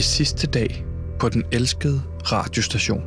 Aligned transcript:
er 0.00 0.04
sidste 0.04 0.46
dag 0.46 0.84
på 1.18 1.28
den 1.28 1.44
elskede 1.52 2.02
radiostation. 2.32 3.02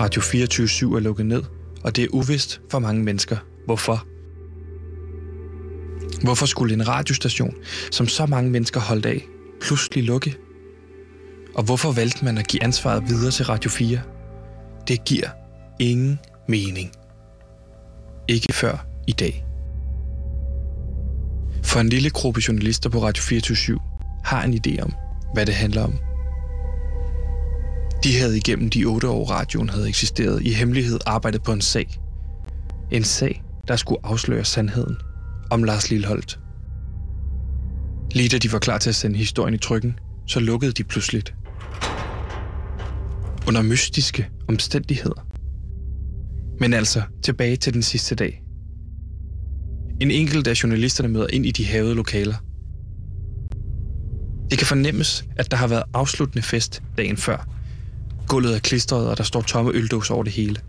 Radio 0.00 0.22
24-7 0.22 0.96
er 0.96 1.00
lukket 1.00 1.26
ned, 1.26 1.42
og 1.84 1.96
det 1.96 2.04
er 2.04 2.08
uvist 2.12 2.60
for 2.70 2.78
mange 2.78 3.02
mennesker. 3.02 3.36
Hvorfor? 3.66 4.06
Hvorfor 6.24 6.46
skulle 6.46 6.74
en 6.74 6.88
radiostation, 6.88 7.54
som 7.90 8.08
så 8.08 8.26
mange 8.26 8.50
mennesker 8.50 8.80
holdt 8.80 9.06
af, 9.06 9.24
pludselig 9.60 10.04
lukke? 10.04 10.36
Og 11.54 11.64
hvorfor 11.64 11.92
valgte 11.92 12.24
man 12.24 12.38
at 12.38 12.48
give 12.48 12.62
ansvaret 12.62 13.08
videre 13.08 13.30
til 13.30 13.44
Radio 13.44 13.70
4? 13.70 14.00
Det 14.88 15.04
giver 15.04 15.28
ingen 15.80 16.18
mening. 16.48 16.92
Ikke 18.28 18.52
før 18.52 18.86
i 19.06 19.12
dag. 19.12 19.44
For 21.62 21.80
en 21.80 21.88
lille 21.88 22.10
gruppe 22.10 22.40
journalister 22.48 22.90
på 22.90 23.02
Radio 23.02 23.22
24 23.22 23.78
har 24.24 24.42
en 24.42 24.54
idé 24.54 24.82
om, 24.82 24.92
hvad 25.34 25.46
det 25.46 25.54
handler 25.54 25.82
om. 25.82 25.98
De 28.04 28.18
havde 28.18 28.36
igennem 28.36 28.70
de 28.70 28.84
otte 28.84 29.08
år 29.08 29.30
radioen 29.30 29.68
havde 29.68 29.88
eksisteret 29.88 30.42
i 30.42 30.52
hemmelighed 30.52 30.98
arbejdet 31.06 31.42
på 31.42 31.52
en 31.52 31.60
sag. 31.60 32.00
En 32.90 33.04
sag, 33.04 33.42
der 33.68 33.76
skulle 33.76 33.98
afsløre 34.04 34.44
sandheden 34.44 34.96
om 35.50 35.62
Lars 35.62 35.90
Lilleholdt. 35.90 36.40
Lige 38.12 38.28
da 38.28 38.38
de 38.38 38.52
var 38.52 38.58
klar 38.58 38.78
til 38.78 38.88
at 38.88 38.94
sende 38.94 39.16
historien 39.16 39.54
i 39.54 39.58
trykken, 39.58 39.98
så 40.26 40.40
lukkede 40.40 40.72
de 40.72 40.84
pludseligt. 40.84 41.34
Under 43.48 43.62
mystiske 43.62 44.28
omstændigheder. 44.48 45.26
Men 46.60 46.72
altså 46.72 47.02
tilbage 47.22 47.56
til 47.56 47.74
den 47.74 47.82
sidste 47.82 48.14
dag. 48.14 48.42
En 50.00 50.10
enkelt 50.10 50.46
af 50.46 50.62
journalisterne 50.62 51.08
møder 51.08 51.26
ind 51.32 51.46
i 51.46 51.50
de 51.50 51.66
havede 51.66 51.94
lokaler. 51.94 52.34
Det 54.54 54.58
kan 54.58 54.66
fornemmes, 54.66 55.24
at 55.36 55.50
der 55.50 55.56
har 55.56 55.66
været 55.66 55.82
afsluttende 55.94 56.42
fest 56.42 56.82
dagen 56.98 57.16
før. 57.16 57.48
Gulvet 58.28 58.54
er 58.54 58.58
klistret, 58.58 59.08
og 59.08 59.18
der 59.18 59.24
står 59.24 59.42
tomme 59.42 59.72
øldåser 59.72 60.14
over 60.14 60.24
det 60.24 60.32
hele. 60.32 60.60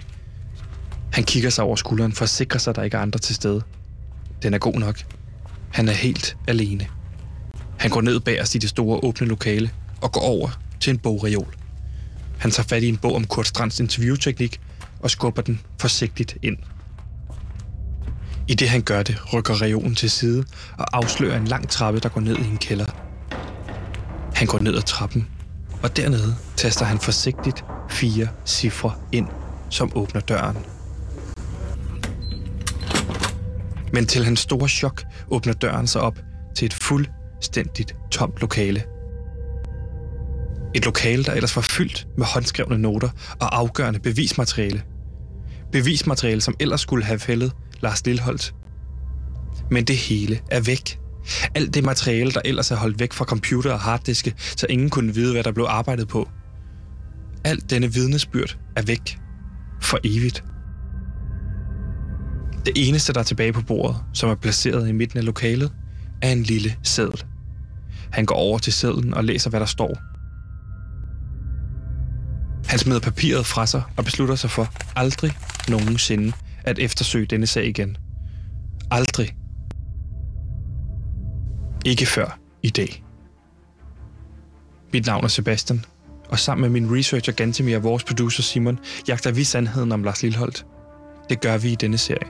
Han 1.14 1.23
kigger 1.23 1.50
sig 1.50 1.64
over 1.64 1.75
skulderen 1.75 2.11
for 2.11 2.23
at 2.23 2.30
sikre 2.30 2.59
sig, 2.59 2.72
at 2.72 2.75
der 2.75 2.83
ikke 2.83 2.97
er 2.97 3.02
andre 3.02 3.19
til 3.19 3.36
stede. 3.36 3.61
Den 4.44 4.53
er 4.53 4.58
god 4.58 4.73
nok. 4.73 5.00
Han 5.72 5.88
er 5.88 5.94
helt 5.94 6.38
alene. 6.47 6.88
Han 7.80 7.91
går 7.91 8.02
ned 8.02 8.19
bagerst 8.19 8.56
i 8.56 8.58
det 8.58 8.69
store 8.69 9.00
åbne 9.03 9.28
lokale 9.28 9.72
og 10.02 10.11
går 10.11 10.22
over 10.22 10.50
til 10.80 10.91
en 10.91 10.97
bogreol. 10.97 11.56
Han 12.38 12.52
tager 12.52 12.67
fat 12.67 12.83
i 12.83 12.89
en 12.89 12.97
bog 12.97 13.16
om 13.16 13.28
Kurt 13.28 13.47
Strands 13.47 13.80
interviewteknik 13.80 14.61
og 15.00 15.11
skubber 15.11 15.41
den 15.41 15.59
forsigtigt 15.80 16.38
ind. 16.41 16.58
I 18.47 18.53
det 18.53 18.69
han 18.69 18.81
gør 18.81 19.03
det, 19.03 19.33
rykker 19.33 19.61
reolen 19.61 19.95
til 19.95 20.09
side 20.09 20.45
og 20.78 20.97
afslører 20.97 21.38
en 21.38 21.47
lang 21.47 21.69
trappe, 21.69 22.00
der 22.00 22.09
går 22.09 22.22
ned 22.22 22.38
i 22.38 22.47
en 22.47 22.58
kælder. 22.58 23.05
Han 24.36 24.47
går 24.47 24.59
ned 24.59 24.75
ad 24.75 24.81
trappen, 24.81 25.28
og 25.83 25.97
dernede 25.97 26.36
taster 26.58 26.86
han 26.86 27.00
forsigtigt 27.00 27.66
fire 27.89 28.28
cifre 28.45 28.94
ind, 29.11 29.28
som 29.69 29.91
åbner 29.95 30.22
døren. 30.22 30.58
Men 33.94 34.06
til 34.06 34.25
hans 34.25 34.39
store 34.39 34.69
chok 34.69 35.03
åbner 35.30 35.53
døren 35.53 35.88
sig 35.88 36.02
op 36.02 36.19
til 36.56 36.66
et 36.66 36.73
fuldstændigt 36.73 37.96
tomt 38.12 38.41
lokale. 38.41 38.84
Et 40.75 40.85
lokale, 40.85 41.23
der 41.23 41.34
ellers 41.34 41.56
var 41.56 41.62
fyldt 41.62 42.07
med 42.17 42.25
håndskrevne 42.25 42.78
noter 42.78 43.09
og 43.40 43.57
afgørende 43.57 44.00
bevismateriale. 44.00 44.84
Bevismateriale, 45.72 46.41
som 46.41 46.56
ellers 46.59 46.81
skulle 46.81 47.06
have 47.06 47.19
fældet 47.19 47.52
Lars 47.79 48.06
Lilholdt. 48.06 48.56
Men 49.72 49.85
det 49.85 49.97
hele 49.97 50.40
er 50.52 50.59
væk. 50.59 51.00
Alt 51.56 51.74
det 51.74 51.84
materiale, 51.84 52.31
der 52.31 52.41
ellers 52.46 52.72
er 52.72 52.75
holdt 52.75 53.00
væk 53.00 53.13
fra 53.13 53.25
computer 53.25 53.74
og 53.74 53.80
harddiske, 53.80 54.34
så 54.38 54.66
ingen 54.69 54.90
kunne 54.90 55.13
vide, 55.13 55.34
hvad 55.34 55.44
der 55.44 55.52
blev 55.52 55.66
arbejdet 55.69 56.08
på. 56.08 56.30
Alt 57.44 57.69
denne 57.69 57.94
vidnesbyrd 57.94 58.58
er 58.75 58.81
væk. 58.81 59.19
For 59.81 60.00
evigt. 60.03 60.44
Det 62.66 62.74
eneste, 62.75 63.14
der 63.14 63.19
er 63.19 63.24
tilbage 63.24 63.53
på 63.53 63.62
bordet, 63.62 63.97
som 64.14 64.30
er 64.30 64.35
placeret 64.35 64.90
i 64.90 64.91
midten 64.91 65.19
af 65.19 65.25
lokalet, 65.25 65.72
er 66.22 66.31
en 66.31 66.44
lille 66.44 66.75
seddel. 66.84 67.24
Han 68.12 68.25
går 68.25 68.35
over 68.35 68.59
til 68.59 68.74
sedlen 68.74 69.14
og 69.14 69.24
læser, 69.24 69.50
hvad 69.50 69.59
der 69.59 69.66
står. 69.66 69.97
Han 72.69 72.80
smider 72.80 73.00
papiret 73.00 73.46
fra 73.46 73.66
sig 73.66 73.81
og 73.97 74.06
beslutter 74.06 74.35
sig 74.35 74.52
for 74.52 74.74
aldrig 74.96 75.31
nogensinde 75.69 76.34
at 76.64 76.80
eftersøge 76.80 77.25
denne 77.25 77.47
sag 77.47 77.68
igen. 77.68 77.97
Aldrig. 78.91 79.35
Ikke 81.85 82.06
før 82.06 82.40
i 82.63 82.69
dag. 82.69 83.03
Mit 84.94 85.06
navn 85.06 85.23
er 85.23 85.28
Sebastian, 85.28 85.85
og 86.29 86.40
sammen 86.40 86.62
med 86.62 86.81
min 86.81 86.97
researcher 86.97 87.34
Gantemir 87.34 87.78
og 87.78 87.84
vores 87.84 88.03
producer 88.03 88.44
Simon, 88.44 88.79
jagter 89.07 89.31
vi 89.31 89.44
sandheden 89.44 89.91
om 89.91 90.03
Lars 90.03 90.23
Lilholdt. 90.23 90.66
Det 91.29 91.41
gør 91.41 91.57
vi 91.57 91.72
i 91.72 91.75
denne 91.75 91.97
serie. 91.97 92.28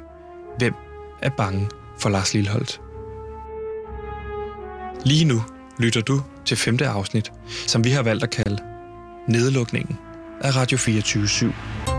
Hvem 0.57 0.73
er 1.21 1.29
bange 1.29 1.69
for 1.99 2.09
Lars 2.09 2.33
Lilholdt? 2.33 2.81
Lige 5.05 5.25
nu 5.25 5.41
lytter 5.79 6.01
du 6.01 6.21
til 6.45 6.57
femte 6.57 6.87
afsnit, 6.87 7.31
som 7.67 7.83
vi 7.83 7.89
har 7.89 8.03
valgt 8.03 8.23
at 8.23 8.29
kalde 8.29 8.63
Nedlukningen 9.27 9.97
af 10.41 10.55
Radio 10.55 10.77
24 10.77 11.23
/7. 11.25 11.94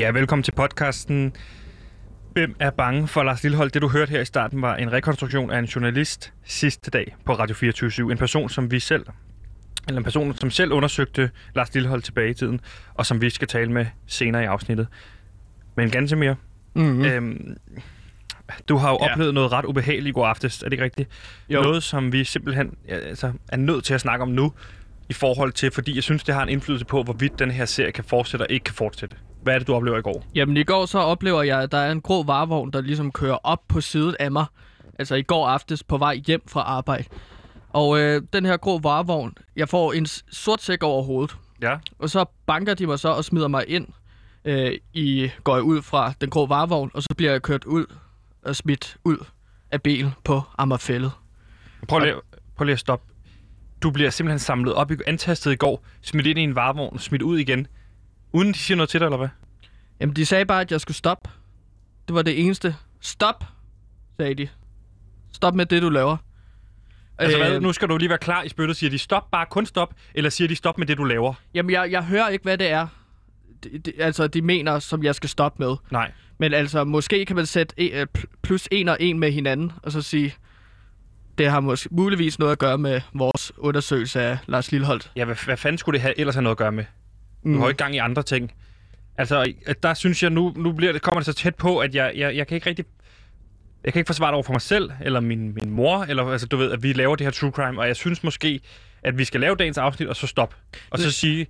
Ja, 0.00 0.10
velkommen 0.10 0.42
til 0.42 0.52
podcasten. 0.52 1.32
Hvem 2.32 2.56
er 2.60 2.70
bange 2.70 3.08
for 3.08 3.22
Lars 3.22 3.42
Lillehold? 3.42 3.70
Det 3.70 3.82
du 3.82 3.88
hørte 3.88 4.10
her 4.10 4.20
i 4.20 4.24
starten 4.24 4.62
var 4.62 4.76
en 4.76 4.92
rekonstruktion 4.92 5.50
af 5.50 5.58
en 5.58 5.64
journalist 5.64 6.32
sidste 6.44 6.90
dag 6.90 7.16
på 7.24 7.32
Radio 7.32 7.54
24 7.54 8.12
En 8.12 8.18
person, 8.18 8.48
som 8.48 8.70
vi 8.70 8.80
selv, 8.80 9.06
eller 9.88 9.98
en 9.98 10.04
person, 10.04 10.36
som 10.36 10.50
selv 10.50 10.72
undersøgte 10.72 11.30
Lars 11.54 11.74
Lillehold 11.74 12.02
tilbage 12.02 12.30
i 12.30 12.34
tiden, 12.34 12.60
og 12.94 13.06
som 13.06 13.20
vi 13.20 13.30
skal 13.30 13.48
tale 13.48 13.72
med 13.72 13.86
senere 14.06 14.42
i 14.42 14.46
afsnittet. 14.46 14.88
Men 15.76 15.90
ganske 15.90 16.16
mere. 16.16 16.36
Mm-hmm. 16.74 17.04
Øhm, 17.04 17.56
du 18.68 18.76
har 18.76 18.90
jo 18.90 18.98
Ja. 19.02 19.12
oplevet 19.12 19.34
noget 19.34 19.52
ret 19.52 19.64
ubehageligt 19.64 20.08
i 20.08 20.12
går 20.12 20.26
aftes, 20.26 20.62
er 20.62 20.64
det 20.66 20.72
ikke 20.72 20.84
rigtigt? 20.84 21.08
Jo. 21.48 21.62
Noget, 21.62 21.82
som 21.82 22.12
vi 22.12 22.24
simpelthen 22.24 22.74
altså, 22.88 23.32
er 23.48 23.56
nødt 23.56 23.84
til 23.84 23.94
at 23.94 24.00
snakke 24.00 24.22
om 24.22 24.28
nu, 24.28 24.52
i 25.08 25.12
forhold 25.12 25.52
til, 25.52 25.70
fordi 25.70 25.94
jeg 25.94 26.02
synes, 26.02 26.24
det 26.24 26.34
har 26.34 26.42
en 26.42 26.48
indflydelse 26.48 26.84
på, 26.84 27.02
hvorvidt 27.02 27.38
den 27.38 27.50
her 27.50 27.64
serie 27.64 27.92
kan 27.92 28.04
fortsætte 28.04 28.42
og 28.42 28.50
ikke 28.50 28.64
kan 28.64 28.74
fortsætte. 28.74 29.16
Hvad 29.42 29.54
er 29.54 29.58
det, 29.58 29.66
du 29.66 29.74
oplever 29.74 29.98
i 29.98 30.02
går? 30.02 30.24
Jamen 30.34 30.56
i 30.56 30.64
går 30.64 30.86
så 30.86 30.98
oplever 30.98 31.42
jeg, 31.42 31.60
at 31.60 31.72
der 31.72 31.78
er 31.78 31.92
en 31.92 32.00
grå 32.00 32.22
varevogn, 32.22 32.70
der 32.70 32.80
ligesom 32.80 33.12
kører 33.12 33.38
op 33.42 33.60
på 33.68 33.80
siden 33.80 34.14
af 34.20 34.30
mig. 34.30 34.44
Altså 34.98 35.14
i 35.14 35.22
går 35.22 35.48
aftes 35.48 35.82
på 35.82 35.98
vej 35.98 36.14
hjem 36.26 36.42
fra 36.48 36.60
arbejde. 36.60 37.04
Og 37.68 38.00
øh, 38.00 38.22
den 38.32 38.44
her 38.44 38.56
grå 38.56 38.78
varevogn, 38.78 39.34
jeg 39.56 39.68
får 39.68 39.92
en 39.92 40.06
sort 40.32 40.62
sæk 40.62 40.82
over 40.82 41.02
hovedet. 41.02 41.36
Ja. 41.62 41.76
Og 41.98 42.10
så 42.10 42.24
banker 42.46 42.74
de 42.74 42.86
mig 42.86 42.98
så 42.98 43.08
og 43.08 43.24
smider 43.24 43.48
mig 43.48 43.64
ind. 43.68 43.88
Øh, 44.44 44.72
i, 44.94 45.30
går 45.44 45.54
jeg 45.54 45.62
ud 45.62 45.82
fra 45.82 46.12
den 46.20 46.30
grå 46.30 46.46
varevogn, 46.46 46.90
og 46.94 47.02
så 47.02 47.08
bliver 47.16 47.32
jeg 47.32 47.42
kørt 47.42 47.64
ud 47.64 47.86
og 48.42 48.56
smidt 48.56 48.96
ud 49.04 49.16
af 49.70 49.82
bilen 49.82 50.10
på 50.24 50.42
Amagerfællet. 50.58 51.12
Prøv 51.88 52.00
lige, 52.00 52.14
prøv 52.56 52.64
lige 52.64 52.72
at 52.72 52.78
stoppe. 52.78 53.14
Du 53.82 53.90
bliver 53.90 54.10
simpelthen 54.10 54.38
samlet 54.38 54.74
op, 54.74 54.90
i, 54.90 54.94
antastet 55.06 55.52
i 55.52 55.56
går, 55.56 55.84
smidt 56.02 56.26
ind 56.26 56.38
i 56.38 56.42
en 56.42 56.54
varevogn, 56.54 56.98
smidt 56.98 57.22
ud 57.22 57.38
igen. 57.38 57.66
Uden 58.32 58.52
de 58.52 58.58
siger 58.58 58.76
noget 58.76 58.88
til 58.88 59.00
dig, 59.00 59.06
eller 59.06 59.16
hvad? 59.16 59.28
Jamen 60.00 60.16
de 60.16 60.26
sagde 60.26 60.44
bare, 60.46 60.60
at 60.60 60.72
jeg 60.72 60.80
skulle 60.80 60.96
stoppe. 60.96 61.30
Det 62.08 62.14
var 62.14 62.22
det 62.22 62.40
eneste. 62.44 62.76
Stop, 63.00 63.44
sagde 64.20 64.34
de. 64.34 64.48
Stop 65.32 65.54
med 65.54 65.66
det, 65.66 65.82
du 65.82 65.88
laver. 65.88 66.16
Altså, 67.18 67.38
Øh, 67.38 67.46
hvad, 67.46 67.60
nu 67.60 67.72
skal 67.72 67.88
du 67.88 67.96
lige 67.96 68.08
være 68.08 68.18
klar 68.18 68.42
i 68.42 68.48
spyttet. 68.48 68.76
Siger 68.76 68.90
de 68.90 68.98
stop, 68.98 69.30
bare 69.30 69.46
kun 69.50 69.66
stop, 69.66 69.94
eller 70.14 70.30
siger 70.30 70.48
de 70.48 70.56
stop 70.56 70.78
med 70.78 70.86
det, 70.86 70.98
du 70.98 71.04
laver? 71.04 71.34
Jamen, 71.54 71.70
jeg, 71.70 71.90
jeg 71.90 72.04
hører 72.04 72.28
ikke, 72.28 72.42
hvad 72.42 72.58
det 72.58 72.70
er. 72.70 72.86
De, 73.64 73.78
de, 73.78 73.92
altså, 73.98 74.26
de 74.26 74.42
mener, 74.42 74.78
som 74.78 75.02
jeg 75.04 75.14
skal 75.14 75.28
stoppe 75.28 75.62
med. 75.62 75.76
Nej. 75.90 76.12
Men 76.38 76.54
altså, 76.54 76.84
måske 76.84 77.24
kan 77.26 77.36
man 77.36 77.46
sætte 77.46 77.74
e, 77.78 78.00
øh, 78.00 78.06
pl- 78.18 78.24
plus 78.42 78.68
en 78.72 78.88
og 78.88 78.96
en 79.00 79.18
med 79.18 79.32
hinanden, 79.32 79.72
og 79.82 79.92
så 79.92 80.02
sige, 80.02 80.34
det 81.38 81.50
har 81.50 81.60
måske 81.60 81.88
muligvis 81.92 82.38
noget 82.38 82.52
at 82.52 82.58
gøre 82.58 82.78
med 82.78 83.00
vores 83.14 83.52
undersøgelse 83.58 84.20
af 84.20 84.38
Lars 84.46 84.72
Lilleholdt. 84.72 85.12
Ja, 85.16 85.24
hvad, 85.24 85.36
hvad 85.44 85.56
fanden 85.56 85.78
skulle 85.78 85.94
det 85.94 86.02
have 86.02 86.18
ellers 86.20 86.34
have 86.34 86.42
noget 86.42 86.54
at 86.54 86.58
gøre 86.58 86.72
med? 86.72 86.84
Du 87.44 87.48
Mm. 87.48 87.56
har 87.56 87.64
jo 87.64 87.68
ikke 87.68 87.78
gang 87.78 87.94
i 87.94 87.98
andre 87.98 88.22
ting. 88.22 88.52
Altså, 89.18 89.52
der 89.82 89.94
synes 89.94 90.22
jeg, 90.22 90.30
nu, 90.30 90.52
nu 90.56 90.72
bliver 90.72 90.92
det, 90.92 91.02
kommer 91.02 91.20
det 91.20 91.26
så 91.26 91.32
tæt 91.32 91.54
på, 91.54 91.78
at 91.78 91.94
jeg, 91.94 92.12
jeg, 92.16 92.36
jeg 92.36 92.46
kan 92.46 92.54
ikke 92.54 92.68
rigtig... 92.68 92.84
Jeg 93.84 93.92
kan 93.92 94.00
ikke 94.00 94.08
forsvare 94.08 94.28
det 94.28 94.34
over 94.34 94.42
for 94.42 94.52
mig 94.52 94.60
selv, 94.60 94.90
eller 95.00 95.20
min, 95.20 95.54
min 95.54 95.70
mor, 95.70 96.02
eller 96.02 96.24
altså, 96.26 96.46
du 96.46 96.56
ved, 96.56 96.72
at 96.72 96.82
vi 96.82 96.92
laver 96.92 97.16
det 97.16 97.26
her 97.26 97.30
true 97.30 97.50
crime, 97.50 97.80
og 97.80 97.86
jeg 97.86 97.96
synes 97.96 98.22
måske, 98.22 98.60
at 99.02 99.18
vi 99.18 99.24
skal 99.24 99.40
lave 99.40 99.56
dagens 99.56 99.78
afsnit, 99.78 100.08
og 100.08 100.16
så 100.16 100.26
stop. 100.26 100.54
Og 100.90 100.98
så 100.98 101.10
sige, 101.10 101.46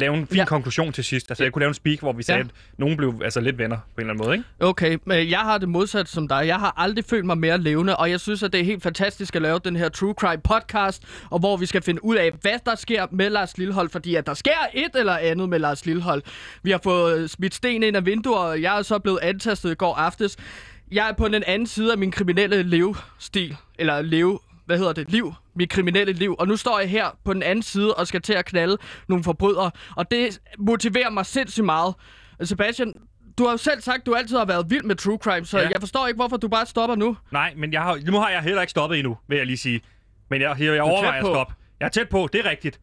lave 0.00 0.14
en 0.16 0.26
fin 0.26 0.36
Ja. 0.36 0.44
konklusion 0.44 0.92
til 0.92 1.04
sidst. 1.04 1.30
Altså, 1.30 1.44
jeg 1.44 1.52
kunne 1.52 1.60
lave 1.60 1.68
en 1.68 1.74
speak, 1.74 1.98
hvor 2.00 2.12
vi 2.12 2.22
sagde, 2.22 2.38
ja. 2.38 2.44
at 2.44 2.50
nogen 2.78 2.96
blev 2.96 3.20
altså 3.24 3.40
lidt 3.40 3.58
venner 3.58 3.76
på 3.76 3.82
en 3.96 4.00
eller 4.00 4.12
anden 4.12 4.26
måde, 4.26 4.36
ikke? 4.36 4.48
Okay, 4.60 4.98
men 5.04 5.30
jeg 5.30 5.38
har 5.38 5.58
det 5.58 5.68
modsat 5.68 6.08
som 6.08 6.28
dig. 6.28 6.42
Jeg 6.46 6.56
har 6.56 6.74
aldrig 6.76 7.04
følt 7.04 7.24
mig 7.24 7.38
mere 7.38 7.58
levende, 7.58 7.96
og 7.96 8.10
jeg 8.10 8.20
synes, 8.20 8.42
at 8.42 8.52
det 8.52 8.60
er 8.60 8.64
helt 8.64 8.82
fantastisk 8.82 9.36
at 9.36 9.42
lave 9.42 9.60
den 9.64 9.76
her 9.76 9.88
True 9.88 10.14
Crime 10.18 10.42
podcast, 10.44 11.02
og 11.30 11.38
hvor 11.38 11.56
vi 11.56 11.66
skal 11.66 11.82
finde 11.82 12.04
ud 12.04 12.16
af, 12.16 12.30
hvad 12.40 12.58
der 12.66 12.74
sker 12.74 13.06
med 13.10 13.30
Lars 13.30 13.58
Lillehold, 13.58 13.88
fordi 13.90 14.14
at 14.14 14.26
der 14.26 14.34
sker 14.34 14.50
et 14.74 14.90
eller 14.94 15.16
andet 15.16 15.48
med 15.48 15.58
Lars 15.58 15.86
Lillehold. 15.86 16.22
Vi 16.62 16.70
har 16.70 16.80
fået 16.82 17.30
smidt 17.30 17.54
sten 17.54 17.82
ind 17.82 17.96
af 17.96 18.06
vinduer, 18.06 18.38
og 18.38 18.62
jeg 18.62 18.78
er 18.78 18.82
så 18.82 18.98
blevet 18.98 19.18
antastet 19.22 19.70
i 19.70 19.74
går 19.74 19.94
aftes. 19.94 20.36
Jeg 20.92 21.08
er 21.08 21.12
på 21.12 21.28
den 21.28 21.42
anden 21.46 21.66
side 21.66 21.92
af 21.92 21.98
min 21.98 22.10
kriminelle 22.10 22.62
levestil, 22.62 23.56
eller 23.78 24.02
leve, 24.02 24.38
hvad 24.70 24.78
hedder 24.78 24.92
det, 24.92 25.10
liv, 25.10 25.34
mit 25.54 25.70
kriminelle 25.70 26.12
liv. 26.12 26.36
Og 26.38 26.48
nu 26.48 26.56
står 26.56 26.78
jeg 26.78 26.90
her 26.90 27.18
på 27.24 27.34
den 27.34 27.42
anden 27.42 27.62
side 27.62 27.94
og 27.94 28.06
skal 28.06 28.22
til 28.22 28.32
at 28.32 28.44
knalde 28.44 28.76
nogle 29.08 29.24
forbrydere, 29.24 29.70
og 29.96 30.10
det 30.10 30.40
motiverer 30.58 31.10
mig 31.10 31.26
sindssygt 31.26 31.64
meget. 31.64 31.94
Sebastian, 32.42 32.94
du 33.38 33.44
har 33.44 33.50
jo 33.50 33.56
selv 33.56 33.80
sagt, 33.80 34.00
at 34.00 34.06
du 34.06 34.14
altid 34.14 34.36
har 34.36 34.44
været 34.44 34.70
vild 34.70 34.82
med 34.82 34.96
true 34.96 35.18
crime, 35.18 35.46
så 35.46 35.58
ja. 35.58 35.68
Jeg 35.68 35.80
forstår 35.80 36.06
ikke, 36.06 36.16
hvorfor 36.16 36.36
du 36.36 36.48
bare 36.48 36.66
stopper 36.66 36.96
nu. 36.96 37.16
Nej, 37.32 37.52
men 37.56 37.72
jeg 37.72 37.82
har, 37.82 37.98
nu 38.06 38.18
har 38.18 38.30
jeg 38.30 38.42
heller 38.42 38.60
ikke 38.60 38.70
stoppet 38.70 38.98
endnu, 38.98 39.18
vil 39.28 39.36
jeg 39.36 39.46
lige 39.46 39.56
sige. 39.56 39.80
Men 40.30 40.40
jeg, 40.40 40.56
jeg, 40.60 40.74
jeg 40.74 40.82
overvejer 40.82 41.20
at 41.20 41.26
stoppe. 41.26 41.54
Jeg 41.80 41.86
er 41.86 41.90
tæt 41.90 42.08
på, 42.08 42.28
det 42.32 42.46
er 42.46 42.50
rigtigt. 42.50 42.80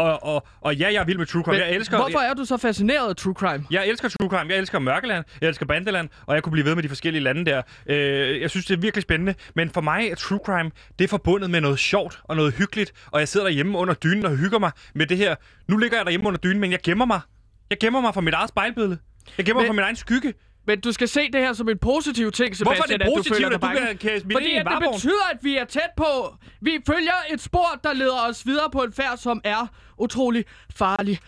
Og, 0.00 0.34
og, 0.34 0.46
og 0.60 0.76
ja, 0.76 0.86
jeg 0.92 1.00
er 1.00 1.04
vild 1.04 1.18
med 1.18 1.26
true 1.26 1.42
crime. 1.42 1.58
Men 1.58 1.66
jeg 1.68 1.74
elsker, 1.76 1.96
hvorfor 1.96 2.18
er 2.18 2.34
du 2.34 2.44
så 2.44 2.56
fascineret 2.56 3.08
af 3.08 3.16
true 3.16 3.34
crime? 3.34 3.64
Jeg 3.70 3.88
elsker 3.88 4.08
True 4.08 4.28
Crime, 4.30 4.50
jeg 4.50 4.58
elsker 4.58 4.78
Mørkeland, 4.78 5.24
jeg 5.40 5.48
elsker 5.48 5.66
Bandeland, 5.66 6.08
og 6.26 6.34
jeg 6.34 6.42
kunne 6.42 6.50
blive 6.52 6.64
ved 6.64 6.74
med 6.74 6.82
de 6.82 6.88
forskellige 6.88 7.22
lande 7.22 7.44
der. 7.50 7.62
Øh, 7.86 8.40
jeg 8.40 8.50
synes, 8.50 8.66
det 8.66 8.76
er 8.76 8.80
virkelig 8.80 9.02
spændende. 9.02 9.34
Men 9.56 9.70
for 9.70 9.80
mig 9.80 10.08
er 10.10 10.14
True 10.14 10.40
Crime, 10.46 10.70
det 10.98 11.04
er 11.04 11.08
forbundet 11.08 11.50
med 11.50 11.60
noget 11.60 11.78
sjovt 11.78 12.20
og 12.24 12.36
noget 12.36 12.54
hyggeligt. 12.54 12.92
Og 13.10 13.20
jeg 13.20 13.28
sidder 13.28 13.46
derhjemme 13.46 13.78
under 13.78 13.94
dynen 13.94 14.24
og 14.26 14.36
hygger 14.36 14.58
mig 14.58 14.70
med 14.94 15.06
det 15.06 15.16
her. 15.16 15.34
Nu 15.68 15.76
ligger 15.76 15.96
jeg 15.98 16.04
derhjemme 16.04 16.26
under 16.26 16.38
dynen, 16.40 16.60
men 16.60 16.70
jeg 16.72 16.80
gemmer 16.84 17.04
mig. 17.04 17.20
Jeg 17.70 17.78
gemmer 17.78 18.00
mig 18.00 18.14
fra 18.14 18.20
mit 18.20 18.34
eget 18.34 18.48
spejlbillede. 18.48 18.98
Jeg 19.38 19.46
gemmer 19.46 19.60
Men- 19.62 19.66
mig 19.66 19.68
fra 19.68 19.74
min 19.74 19.84
egen 19.84 19.96
skygge. 19.96 20.34
Men 20.70 20.80
du 20.80 20.92
skal 20.92 21.08
se 21.08 21.20
det 21.32 21.40
her 21.40 21.52
som 21.52 21.68
en 21.68 21.78
positiv 21.78 22.32
ting, 22.32 22.56
Sebastian, 22.56 22.76
Hvorfor 22.76 22.92
er 22.92 22.96
det 22.98 23.04
at 23.04 23.10
du 23.10 23.16
positivt, 23.16 23.36
føler 23.36 23.48
at 23.56 23.62
du 23.92 23.98
kan- 24.00 24.20
smide 24.20 24.34
Fordi 24.34 24.54
at 24.54 24.66
det 24.66 24.88
betyder, 24.92 25.28
at 25.32 25.38
vi 25.42 25.56
er 25.56 25.64
tæt 25.64 25.90
på. 25.96 26.34
Vi 26.60 26.78
følger 26.86 27.12
et 27.32 27.40
spor, 27.40 27.80
der 27.84 27.92
leder 27.92 28.28
os 28.28 28.46
videre 28.46 28.70
på 28.72 28.82
en 28.82 28.92
færd, 28.92 29.16
som 29.18 29.40
er 29.44 29.66
utrolig 29.98 30.44
farlig. 30.74 31.18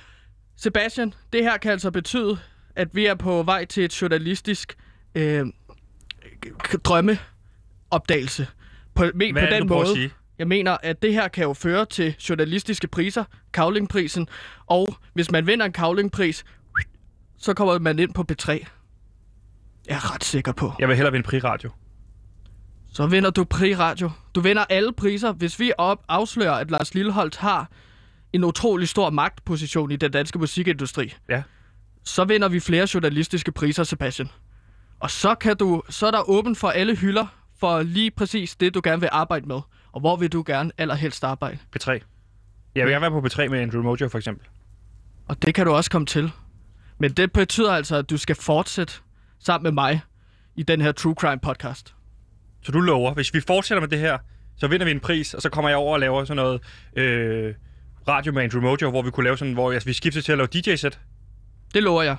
Sebastian, 0.57 1.15
det 1.33 1.43
her 1.43 1.57
kan 1.57 1.73
altså 1.73 1.91
betyde, 1.91 2.39
at 2.77 2.89
vi 2.93 3.07
er 3.07 3.15
på 3.15 3.43
vej 3.43 3.65
til 3.65 3.85
et 3.85 4.03
journalistisk 4.03 4.77
øh, 5.15 5.47
drømmeopdagelse. 6.85 8.47
På, 8.95 9.05
men, 9.15 9.33
Hvad 9.33 9.43
på 9.49 9.55
den 9.55 9.69
måde. 9.69 9.87
sige? 9.95 10.11
Jeg 10.39 10.49
mener, 10.49 10.77
at 10.83 11.03
det 11.03 11.13
her 11.15 11.29
kan 11.29 11.45
jo 11.45 11.53
føre 11.53 11.85
til 11.87 12.15
journalistiske 12.29 12.89
priser, 12.89 13.25
Kavlingprisen, 13.53 14.29
og 14.67 14.95
hvis 15.15 15.31
man 15.31 15.47
vinder 15.47 15.67
en 15.67 15.73
Kavlingpris, 15.73 16.45
så 17.39 17.55
kommer 17.55 17.79
man 17.79 17.99
ind 17.99 18.15
på 18.15 18.25
P3. 18.33 18.65
Jeg 19.89 19.95
er 19.95 20.15
ret 20.15 20.25
sikker 20.25 20.53
på. 20.53 20.73
Jeg 20.79 20.89
vil 20.89 20.97
hellere 20.97 21.13
vinde 21.13 21.27
priradio. 21.27 21.71
Så 22.93 23.07
vinder 23.07 23.31
du 23.31 23.45
Pri 23.45 23.75
Radio. 23.75 24.11
Du 24.35 24.41
vinder 24.41 24.65
alle 24.71 24.93
priser, 24.93 25.33
hvis 25.33 25.61
vi 25.61 25.73
op 25.79 26.05
afslører, 26.09 26.53
at 26.53 26.71
Lars 26.71 26.95
Lilleholdt 26.95 27.37
har 27.37 27.71
en 28.33 28.45
utrolig 28.45 28.89
stor 28.89 29.11
magtposition 29.11 29.91
i 29.91 29.97
den 29.97 30.11
danske 30.11 30.39
musikindustri. 30.39 31.15
Ja. 31.29 31.43
Så 32.05 32.25
vinder 32.25 32.49
vi 32.49 32.61
flere 32.61 32.87
journalistiske 32.95 33.53
priser, 33.53 33.85
Sebastian. 33.85 34.29
Og 35.01 35.11
så, 35.11 35.35
kan 35.35 35.57
du, 35.57 35.83
så 35.89 36.07
er 36.07 36.11
der 36.11 36.31
åben 36.31 36.57
for 36.57 36.69
alle 36.69 36.97
hylder 36.97 37.27
for 37.61 37.83
lige 37.83 38.11
præcis 38.11 38.57
det, 38.57 38.75
du 38.75 38.81
gerne 38.85 39.01
vil 39.01 39.09
arbejde 39.13 39.47
med. 39.47 39.61
Og 39.93 40.01
hvor 40.01 40.17
vil 40.17 40.33
du 40.33 40.43
gerne 40.47 40.71
allerhelst 40.79 41.25
arbejde? 41.25 41.59
P3. 41.77 41.91
Jeg 42.75 42.87
vil 42.87 42.93
gerne 42.93 43.01
være 43.01 43.11
på 43.11 43.27
P3 43.27 43.49
med 43.49 43.61
Andrew 43.61 43.83
Mojo, 43.83 44.09
for 44.09 44.19
eksempel. 44.19 44.47
Og 45.29 45.43
det 45.43 45.55
kan 45.55 45.67
du 45.67 45.73
også 45.73 45.91
komme 45.91 46.07
til. 46.07 46.33
Men 46.99 47.13
det 47.13 47.33
betyder 47.33 47.73
altså, 47.73 47.97
at 47.97 48.11
du 48.11 48.17
skal 48.17 48.37
fortsætte 48.37 48.93
sammen 49.43 49.63
med 49.63 49.73
mig 49.73 50.01
i 50.57 50.63
den 50.63 50.81
her 50.81 50.93
True 50.93 51.15
Crime 51.15 51.41
podcast. 51.41 51.95
Så 52.63 52.73
du 52.73 52.81
lover, 52.81 53.15
hvis 53.15 53.35
vi 53.35 53.41
fortsætter 53.41 53.81
med 53.81 53.89
det 53.89 53.99
her, 53.99 54.19
så 54.57 54.69
vinder 54.69 54.85
vi 54.85 54.91
en 54.91 55.01
pris, 55.01 55.35
og 55.35 55.43
så 55.43 55.49
kommer 55.49 55.69
jeg 55.69 55.79
over 55.79 55.93
og 55.93 56.01
laver 56.01 56.25
sådan 56.25 56.37
noget 56.37 56.61
øh, 56.97 57.55
radio 58.09 58.33
med 58.33 58.43
Andrew 58.43 58.63
Mojo, 58.63 58.91
hvor 58.91 59.03
vi 59.03 59.11
kunne 59.11 59.25
lave 59.25 59.39
sådan, 59.39 59.55
hvor 59.55 59.73
altså, 59.73 59.89
vi 59.89 59.93
skifter 59.93 60.21
til 60.21 60.33
at 60.33 60.39
lave 60.39 60.49
DJ-sæt. 60.53 61.01
Det 61.75 61.83
lover 61.83 62.03
jeg. 62.03 62.17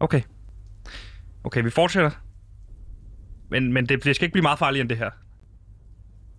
Okay. 0.00 0.20
Okay, 1.44 1.62
vi 1.62 1.70
fortsætter. 1.70 2.10
Men, 3.50 3.72
men 3.72 3.86
det, 3.86 4.04
det 4.04 4.16
skal 4.16 4.24
ikke 4.24 4.32
blive 4.32 4.42
meget 4.42 4.58
farligere 4.58 4.80
end 4.80 4.88
det 4.88 4.98
her. 4.98 5.10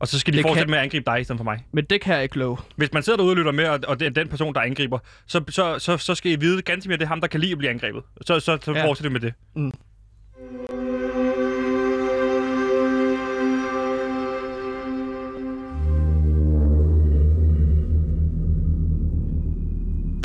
Og 0.04 0.08
så 0.08 0.20
skal 0.20 0.34
de 0.34 0.38
Det 0.38 0.44
fortsætte 0.44 0.66
kan- 0.66 0.70
med 0.72 0.78
at 0.78 0.84
angribe 0.84 1.06
dig 1.12 1.22
i 1.22 1.24
stedet 1.24 1.40
for 1.40 1.44
mig. 1.44 1.66
Men 1.72 1.86
det 1.90 2.02
kan 2.02 2.14
jeg 2.16 2.24
ikke 2.24 2.38
love. 2.38 2.58
Hvis 2.76 2.94
man 2.94 3.04
sidder 3.04 3.18
derude 3.18 3.32
og 3.32 3.38
lytter 3.38 3.52
med, 3.52 3.66
og, 3.68 3.80
og 3.88 4.00
det 4.00 4.06
er 4.06 4.10
den 4.10 4.28
person, 4.28 4.54
der 4.54 4.62
angriber, 4.62 5.00
så, 5.28 5.42
så, 5.50 5.80
så, 5.80 5.98
så 5.98 6.16
skal 6.16 6.32
I 6.32 6.36
vide 6.36 6.62
ganske 6.62 6.88
mere, 6.90 6.98
det 6.98 7.04
er 7.04 7.08
ham, 7.08 7.22
der 7.22 7.28
kan 7.28 7.40
lide 7.40 7.52
at 7.52 7.58
blive 7.58 7.70
angrebet. 7.72 8.04
Så, 8.22 8.40
så, 8.40 8.58
så 8.62 8.72
Ja. 8.74 8.86
fortsætter 8.86 9.12
med 9.12 9.20
det. 9.20 9.34
Mm. 9.56 9.72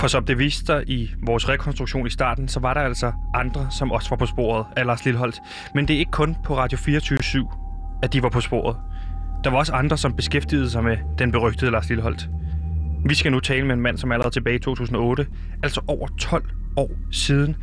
For 0.01 0.09
som 0.09 0.25
det 0.25 0.39
viste 0.39 0.67
sig 0.67 0.85
i 0.91 1.11
vores 1.27 1.49
rekonstruktion 1.49 2.07
i 2.07 2.11
starten, 2.11 2.49
så 2.49 2.61
var 2.61 2.75
der 2.75 2.81
altså 2.81 3.13
andre, 3.35 3.67
som 3.71 3.93
også 3.93 4.09
var 4.11 4.17
på 4.17 4.27
sporet 4.27 4.67
af 4.77 4.87
Lars 4.87 5.05
Lilleholdt. 5.05 5.37
Men 5.75 5.89
det 5.89 5.95
er 5.95 5.99
ikke 5.99 6.11
kun 6.13 6.37
på 6.45 6.57
Radio 6.57 6.79
24 6.79 7.19
at 8.03 8.13
de 8.13 8.23
var 8.23 8.29
på 8.29 8.41
sporet. 8.41 8.77
Der 9.45 9.51
var 9.51 9.59
også 9.59 9.73
andre, 9.73 9.99
som 9.99 10.17
beskæftigede 10.17 10.71
sig 10.71 10.85
med 10.85 10.97
den 11.19 11.33
berygtede 11.33 11.71
Lars 11.71 11.89
Lilleholdt. 11.89 12.29
Vi 13.05 13.15
skal 13.15 13.33
nu 13.33 13.41
tale 13.41 13.67
med 13.67 13.75
en 13.75 13.81
mand, 13.81 13.99
som 13.99 14.13
allerede 14.13 14.35
tilbage 14.35 14.57
i 14.57 14.59
2008, 14.59 15.27
altså 15.63 15.81
over 15.87 16.09
12 16.19 16.51
år 16.77 16.91
siden, 17.13 17.57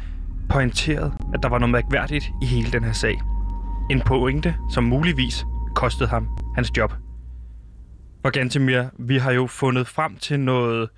pointerede, 0.49 1.13
at 1.33 1.43
der 1.43 1.49
var 1.49 1.59
noget 1.59 1.71
mærkværdigt 1.71 2.25
i 2.41 2.45
hele 2.45 2.71
den 2.71 2.83
her 2.83 2.93
sag. 2.93 3.21
En 3.91 4.01
pointe, 4.01 4.55
som 4.71 4.83
muligvis 4.83 5.45
kostede 5.75 6.09
ham 6.09 6.27
hans 6.55 6.77
job. 6.77 6.93
Og 8.23 8.31
Gantemir, 8.31 8.83
vi 8.99 9.17
har 9.17 9.31
jo 9.31 9.47
fundet 9.47 9.87
frem 9.87 10.17
til 10.17 10.39
noget 10.39 10.89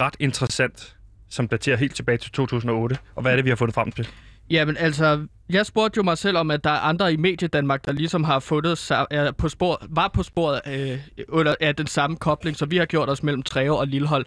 ret 0.00 0.16
interessant, 0.20 0.96
som 1.28 1.48
daterer 1.48 1.76
helt 1.76 1.94
tilbage 1.94 2.18
til 2.18 2.32
2008. 2.32 2.96
Og 3.14 3.22
hvad 3.22 3.32
er 3.32 3.36
det, 3.36 3.44
vi 3.44 3.50
har 3.50 3.56
fundet 3.56 3.74
frem 3.74 3.92
til? 3.92 4.08
Jamen 4.52 4.76
altså, 4.76 5.26
jeg 5.50 5.66
spurgte 5.66 5.96
jo 5.96 6.02
mig 6.02 6.18
selv 6.18 6.36
om, 6.36 6.50
at 6.50 6.64
der 6.64 6.70
er 6.70 6.80
andre 6.80 7.12
i 7.12 7.16
Mediedanmark, 7.16 7.84
der 7.84 7.92
ligesom 7.92 8.24
har 8.24 8.40
fundet 8.40 8.78
sig, 8.78 9.06
er 9.10 9.30
på 9.32 9.48
spor, 9.48 9.82
var 9.90 10.10
på 10.14 10.22
sporet 10.22 10.60
øh, 10.66 10.98
under, 11.28 11.54
af 11.60 11.76
den 11.76 11.86
samme 11.86 12.16
kobling, 12.16 12.56
som 12.56 12.70
vi 12.70 12.76
har 12.76 12.84
gjort 12.84 13.08
os 13.08 13.22
mellem 13.22 13.42
Treve 13.42 13.78
og 13.78 13.86
Lillehold. 13.86 14.26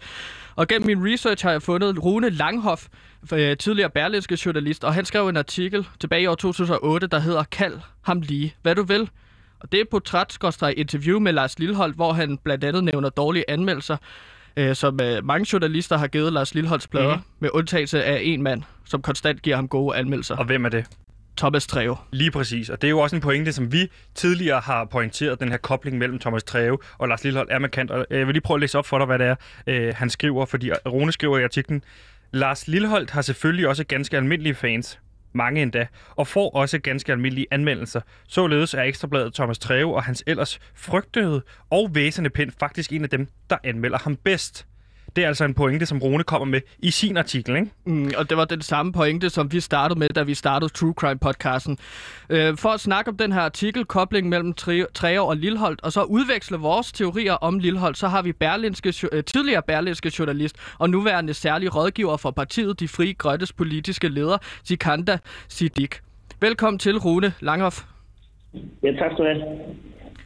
Og 0.56 0.68
gennem 0.68 0.88
min 0.88 1.14
research 1.14 1.46
har 1.46 1.52
jeg 1.52 1.62
fundet 1.62 2.04
Rune 2.04 2.30
Langhoff, 2.30 2.88
øh, 3.34 3.58
tidligere 3.58 3.90
berlinske 3.90 4.38
journalist, 4.46 4.84
og 4.84 4.94
han 4.94 5.06
skrev 5.06 5.28
en 5.28 5.38
artikel 5.38 5.88
tilbage 6.00 6.22
i 6.22 6.28
år 6.28 6.36
2008, 6.36 7.08
der 7.08 7.20
hedder 7.20 7.44
Kald 7.44 7.80
ham 8.02 8.22
lige, 8.22 8.56
hvad 8.62 8.76
du 8.76 8.84
vil. 8.84 9.10
Og 9.60 9.72
det 9.72 9.80
er 9.80 9.86
portræt 9.92 10.38
interview 10.78 11.20
med 11.20 11.34
Lars 11.34 11.60
Lillehold, 11.60 11.96
hvor 11.96 12.14
han 12.14 12.38
blandt 12.38 12.64
andet 12.64 12.84
nævner 12.84 13.10
dårlige 13.10 13.50
anmeldelser, 13.50 13.98
øh, 14.58 14.76
som 14.76 15.00
øh, 15.02 15.26
mange 15.26 15.48
journalister 15.54 15.98
har 15.98 16.08
givet 16.08 16.34
Lars 16.34 16.56
Lilleholds 16.56 16.88
plader, 16.88 17.16
mm-hmm. 17.16 17.24
med 17.40 17.50
undtagelse 17.54 18.04
af 18.04 18.20
en 18.24 18.42
mand, 18.42 18.64
som 18.86 19.02
konstant 19.02 19.42
giver 19.42 19.56
ham 19.56 19.68
gode 19.68 19.98
anmeldelser. 19.98 20.36
Og 20.36 20.46
hvem 20.46 20.66
er 20.66 20.70
det? 20.70 20.86
Thomas 21.38 21.68
Treve. 21.68 21.96
Lige 22.12 22.32
præcis. 22.32 22.70
Og 22.70 22.82
det 22.82 22.88
er 22.88 22.90
jo 22.90 23.00
også 23.00 23.16
en 23.16 23.22
pointe, 23.22 23.54
som 23.54 23.72
vi 23.72 23.92
tidligere 24.16 24.60
har 24.60 24.86
pointeret, 24.86 25.40
den 25.40 25.50
her 25.50 25.58
kobling 25.58 25.98
mellem 25.98 26.20
Thomas 26.20 26.44
Treve 26.44 26.78
og 26.98 27.08
Lars 27.08 27.24
Lillehold 27.24 27.48
er 27.52 27.60
markant. 27.60 27.92
Og 27.92 28.06
jeg 28.10 28.28
vil 28.28 28.34
lige 28.34 28.42
prøve 28.42 28.56
at 28.56 28.62
læse 28.62 28.78
op 28.78 28.86
for 28.86 28.98
dig, 28.98 29.06
hvad 29.06 29.20
det 29.20 29.28
er, 29.28 29.36
øh, 29.68 29.94
han 29.96 30.10
skriver. 30.10 30.46
Fordi 30.46 30.72
Rune 30.72 31.12
skriver 31.12 31.38
i 31.38 31.44
artiklen, 31.44 31.84
Lars 32.32 32.68
Lilleholdt 32.68 33.12
har 33.12 33.22
selvfølgelig 33.22 33.68
også 33.68 33.84
ganske 33.84 34.18
almindelige 34.18 34.56
fans. 34.56 35.00
Mange 35.36 35.62
endda. 35.62 35.88
Og 36.16 36.28
får 36.28 36.50
også 36.50 36.80
ganske 36.80 37.12
almindelige 37.12 37.48
anmeldelser. 37.52 38.02
Således 38.28 38.74
er 38.74 38.82
Ekstrabladet 38.82 39.34
Thomas 39.34 39.60
Treve 39.60 39.96
og 39.96 40.04
hans 40.04 40.24
ellers 40.28 40.60
frygtede 40.76 41.42
og 41.70 41.96
væsende 41.96 42.30
pind 42.30 42.52
faktisk 42.60 42.94
en 42.94 43.04
af 43.04 43.10
dem, 43.10 43.28
der 43.50 43.58
anmelder 43.64 43.98
ham 43.98 44.16
bedst. 44.16 44.68
Det 45.16 45.24
er 45.24 45.28
altså 45.28 45.46
en 45.46 45.54
pointe, 45.54 45.86
som 45.86 46.00
Rune 46.00 46.24
kommer 46.24 46.46
med 46.46 46.62
i 46.80 46.92
sin 46.92 47.18
artikel, 47.18 47.56
ikke? 47.56 47.72
Mm, 47.86 48.12
og 48.18 48.30
det 48.30 48.38
var 48.38 48.46
den 48.46 48.62
samme 48.62 48.94
pointe, 48.94 49.30
som 49.30 49.52
vi 49.52 49.60
startede 49.60 50.00
med, 50.00 50.10
da 50.10 50.24
vi 50.24 50.34
startede 50.34 50.74
True 50.74 50.94
Crime-podcasten. 51.02 51.76
Øh, 52.30 52.58
for 52.58 52.70
at 52.70 52.80
snakke 52.80 53.12
om 53.12 53.18
den 53.18 53.32
her 53.32 53.42
artikel, 53.42 53.86
kobling 53.86 54.30
mellem 54.30 54.54
Tre- 54.62 54.92
Treve 54.94 55.22
og 55.22 55.38
Lilleholdt, 55.38 55.82
og 55.84 55.92
så 55.92 56.04
udveksle 56.04 56.58
vores 56.58 56.92
teorier 56.92 57.34
om 57.34 57.60
Lilleholdt, 57.60 57.98
så 57.98 58.08
har 58.08 58.22
vi 58.22 58.32
berlinske, 58.32 58.94
øh, 59.12 59.24
tidligere 59.24 59.62
berlinske 59.68 60.12
journalist 60.20 60.56
og 60.80 60.90
nuværende 60.90 61.34
særlig 61.34 61.76
rådgiver 61.76 62.18
for 62.18 62.32
partiet 62.32 62.80
De 62.80 62.88
Frie 62.88 63.14
Grønnes 63.14 63.54
politiske 63.54 64.08
leder, 64.08 64.38
Sikanda 64.64 65.18
Siddiq. 65.48 66.00
Velkommen 66.42 66.80
til, 66.80 66.98
Rune 66.98 67.34
Langhoff. 67.40 67.84
Ja, 68.84 68.92
tak 68.92 69.12
skal 69.12 69.18
du 69.18 69.24
have. 69.24 69.44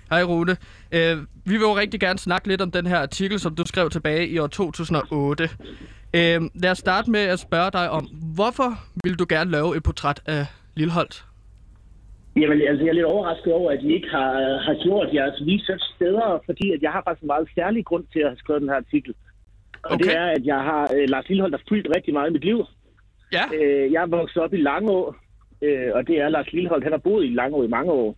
Hej 0.09 0.23
Rune. 0.23 0.57
Øh, 0.91 1.17
vi 1.49 1.53
vil 1.53 1.67
jo 1.71 1.77
rigtig 1.77 1.99
gerne 1.99 2.19
snakke 2.19 2.47
lidt 2.47 2.61
om 2.61 2.71
den 2.71 2.85
her 2.85 2.97
artikel, 2.97 3.39
som 3.39 3.55
du 3.55 3.63
skrev 3.65 3.89
tilbage 3.89 4.27
i 4.27 4.39
år 4.39 4.47
2008. 4.47 5.43
Øh, 6.13 6.41
lad 6.63 6.71
os 6.71 6.77
starte 6.77 7.11
med 7.11 7.19
at 7.19 7.39
spørge 7.39 7.71
dig 7.71 7.89
om, 7.89 8.03
hvorfor 8.35 8.69
vil 9.03 9.15
du 9.19 9.25
gerne 9.29 9.51
lave 9.51 9.77
et 9.77 9.83
portræt 9.83 10.21
af 10.25 10.45
Lilleholdt? 10.75 11.25
Jamen, 12.35 12.61
altså, 12.61 12.83
jeg 12.83 12.89
er 12.89 12.99
lidt 12.99 13.05
overrasket 13.05 13.53
over, 13.53 13.71
at 13.71 13.83
I 13.83 13.93
ikke 13.93 14.09
har, 14.09 14.31
har 14.67 14.75
gjort 14.83 15.13
jeres 15.13 15.37
research 15.51 15.85
steder, 15.95 16.43
fordi 16.45 16.71
at 16.71 16.81
jeg 16.81 16.91
har 16.91 17.01
faktisk 17.07 17.23
en 17.23 17.27
meget 17.33 17.49
særlig 17.55 17.85
grund 17.85 18.05
til 18.13 18.19
at 18.19 18.29
have 18.29 18.37
skrevet 18.37 18.61
den 18.61 18.69
her 18.69 18.75
artikel. 18.85 19.13
Og 19.83 19.91
okay. 19.91 20.03
det 20.05 20.15
er, 20.17 20.25
at 20.25 20.45
jeg 20.45 20.59
har 20.69 20.83
øh, 20.95 21.09
Lars 21.09 21.29
Lillehold, 21.29 21.51
der 21.51 21.67
fyldt 21.69 21.87
rigtig 21.95 22.13
meget 22.13 22.29
i 22.29 22.33
mit 22.33 22.45
liv. 22.45 22.65
Ja. 23.31 23.43
Øh, 23.55 23.91
jeg 23.93 24.01
er 24.03 24.07
vokset 24.17 24.43
op 24.43 24.53
i 24.53 24.57
Langå, 24.57 25.15
øh, 25.61 25.89
og 25.93 26.07
det 26.07 26.15
er 26.21 26.29
Lars 26.29 26.53
Lillehold. 26.53 26.83
Han 26.83 26.91
har 26.91 27.05
boet 27.07 27.25
i 27.25 27.33
Langå 27.33 27.63
i 27.63 27.67
mange 27.67 27.91
år. 27.91 28.15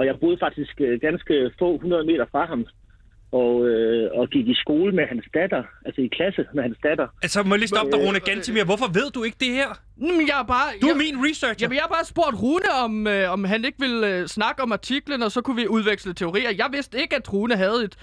Og 0.00 0.06
jeg 0.06 0.16
boede 0.20 0.38
faktisk 0.40 0.74
øh, 0.80 1.00
ganske 1.00 1.34
få 1.58 1.74
100 1.74 2.04
meter 2.04 2.26
fra 2.32 2.46
ham. 2.46 2.66
Og, 3.32 3.68
øh, 3.68 4.10
og 4.18 4.28
gik 4.28 4.46
i 4.48 4.54
skole 4.54 4.92
med 4.92 5.04
hans 5.06 5.26
datter, 5.34 5.62
altså 5.86 6.00
i 6.00 6.06
klasse 6.16 6.46
med 6.54 6.62
hans 6.62 6.78
datter. 6.82 7.06
Altså, 7.22 7.42
må 7.42 7.54
jeg 7.54 7.58
lige 7.58 7.68
stoppe 7.68 7.92
dig, 7.92 8.00
Rune 8.06 8.20
Gantimir. 8.20 8.64
Hvorfor 8.64 8.88
ved 8.98 9.10
du 9.16 9.20
ikke 9.24 9.36
det 9.40 9.52
her? 9.60 9.70
Jamen, 10.00 10.26
jeg 10.30 10.38
er 10.42 10.48
bare... 10.54 10.68
Du 10.82 10.86
er 10.86 10.90
jeg, 10.90 11.02
min 11.04 11.16
researcher. 11.26 11.64
Jamen, 11.64 11.76
jeg 11.78 11.84
har 11.86 11.92
bare 11.96 12.06
spurgt 12.14 12.36
Rune, 12.42 12.70
om, 12.84 12.92
øh, 13.06 13.32
om 13.34 13.40
han 13.44 13.64
ikke 13.64 13.78
ville 13.86 14.00
øh, 14.12 14.26
snakke 14.36 14.62
om 14.62 14.72
artiklen, 14.72 15.22
og 15.22 15.30
så 15.34 15.40
kunne 15.44 15.58
vi 15.62 15.66
udveksle 15.76 16.12
teorier. 16.14 16.50
Jeg 16.62 16.68
vidste 16.76 17.00
ikke, 17.02 17.16
at 17.16 17.32
Rune 17.32 17.56
havde 17.64 17.78
et... 17.86 17.94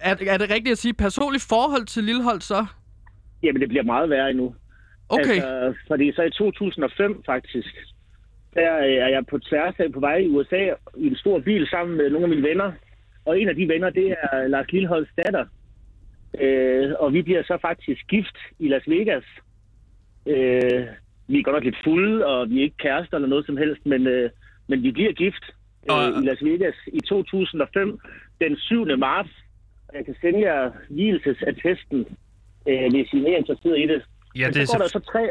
Er, 0.00 0.14
er 0.34 0.38
det 0.38 0.50
rigtigt 0.54 0.72
at 0.76 0.78
sige 0.78 0.94
personligt 0.94 1.44
forhold 1.54 1.86
til 1.86 2.04
Lillehold 2.04 2.40
så? 2.40 2.66
Jamen, 3.42 3.60
det 3.60 3.68
bliver 3.68 3.84
meget 3.84 4.10
værre 4.10 4.30
endnu. 4.30 4.54
Okay. 5.08 5.38
Altså, 5.40 5.78
fordi 5.88 6.12
så 6.16 6.22
i 6.22 6.30
2005 6.30 7.22
faktisk, 7.26 7.74
der 8.54 8.78
øh, 8.78 8.92
er 9.06 9.08
jeg 9.08 9.26
på 9.30 9.38
tværs 9.38 9.74
af 9.78 9.92
på 9.92 10.00
vej 10.00 10.16
i 10.16 10.28
USA 10.28 10.62
i 10.96 11.06
en 11.06 11.16
stor 11.16 11.38
bil 11.40 11.66
sammen 11.66 11.96
med 11.96 12.10
nogle 12.10 12.24
af 12.24 12.28
mine 12.28 12.48
venner. 12.48 12.72
Og 13.24 13.40
en 13.40 13.48
af 13.48 13.54
de 13.56 13.68
venner, 13.68 13.90
det 13.90 14.14
er 14.22 14.46
Lars 14.48 14.72
Lilleholds 14.72 15.08
datter. 15.24 15.44
Øh, 16.40 16.92
og 16.98 17.12
vi 17.12 17.22
bliver 17.22 17.42
så 17.42 17.58
faktisk 17.62 18.06
gift 18.08 18.36
i 18.58 18.68
Las 18.68 18.88
Vegas. 18.88 19.24
Øh, 20.26 20.86
vi 21.28 21.38
er 21.38 21.42
godt 21.42 21.54
nok 21.56 21.64
lidt 21.64 21.84
fulde, 21.84 22.26
og 22.26 22.50
vi 22.50 22.58
er 22.58 22.62
ikke 22.62 22.76
kærester 22.76 23.16
eller 23.16 23.28
noget 23.28 23.46
som 23.46 23.56
helst, 23.56 23.86
men, 23.86 24.06
øh, 24.06 24.30
men 24.68 24.82
vi 24.82 24.90
bliver 24.90 25.12
gift 25.12 25.44
øh, 25.90 25.96
Og- 25.96 26.22
i 26.22 26.26
Las 26.26 26.42
Vegas 26.44 26.74
i 26.92 27.00
2005, 27.00 27.98
den 28.40 28.56
7. 28.56 28.96
marts. 28.98 29.30
Og 29.88 29.94
Jeg 29.96 30.04
kan 30.04 30.16
sende 30.20 30.40
jer 30.40 30.70
hvilesesattesten, 30.90 32.00
øh, 32.68 32.90
hvis 32.90 33.12
I 33.12 33.16
er 33.18 33.22
mere 33.22 33.38
interesseret 33.38 33.78
i 33.78 33.86
det. 33.86 34.02
Ja, 34.36 34.46
Men 34.46 34.54
det 34.54 34.62
er 34.62 34.66
så 34.66 34.72
går 34.72 34.78
der 34.82 34.88
så... 34.88 34.98
så 34.98 35.10
tre, 35.12 35.24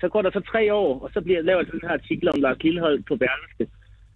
så 0.00 0.08
går 0.08 0.22
der 0.22 0.30
så 0.30 0.40
tre 0.40 0.74
år, 0.74 1.00
og 1.00 1.10
så 1.14 1.20
bliver 1.20 1.42
lavet 1.42 1.72
den 1.72 1.80
her 1.82 1.90
artikel 1.90 2.28
om 2.28 2.40
Lars 2.40 2.62
Lillehold 2.62 3.02
på 3.08 3.16
Berlingske. 3.16 3.66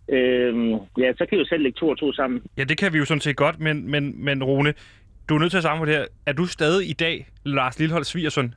Øhm, 0.09 0.73
ja, 0.99 1.13
så 1.19 1.27
kan 1.27 1.39
I 1.39 1.41
jo 1.41 1.47
selv 1.47 1.63
lægge 1.63 1.79
to 1.79 1.89
og 1.89 1.99
to 1.99 2.13
sammen. 2.13 2.43
Ja, 2.59 2.65
det 2.65 2.79
kan 2.79 2.93
vi 2.93 2.99
jo 2.99 3.05
sådan 3.05 3.21
set 3.21 3.37
godt, 3.37 3.61
men, 3.61 3.91
men, 3.91 4.25
men 4.25 4.45
Rune, 4.45 4.75
du 5.29 5.35
er 5.35 5.39
nødt 5.39 5.51
til 5.51 5.57
at 5.57 5.63
samle 5.63 5.87
det 5.87 5.97
her. 5.99 6.07
Er 6.27 6.33
du 6.33 6.47
stadig 6.47 6.91
i 6.91 6.93
dag 6.93 7.27
Lars 7.45 7.79
Lilleholds 7.79 8.09
svigersøn? 8.09 8.55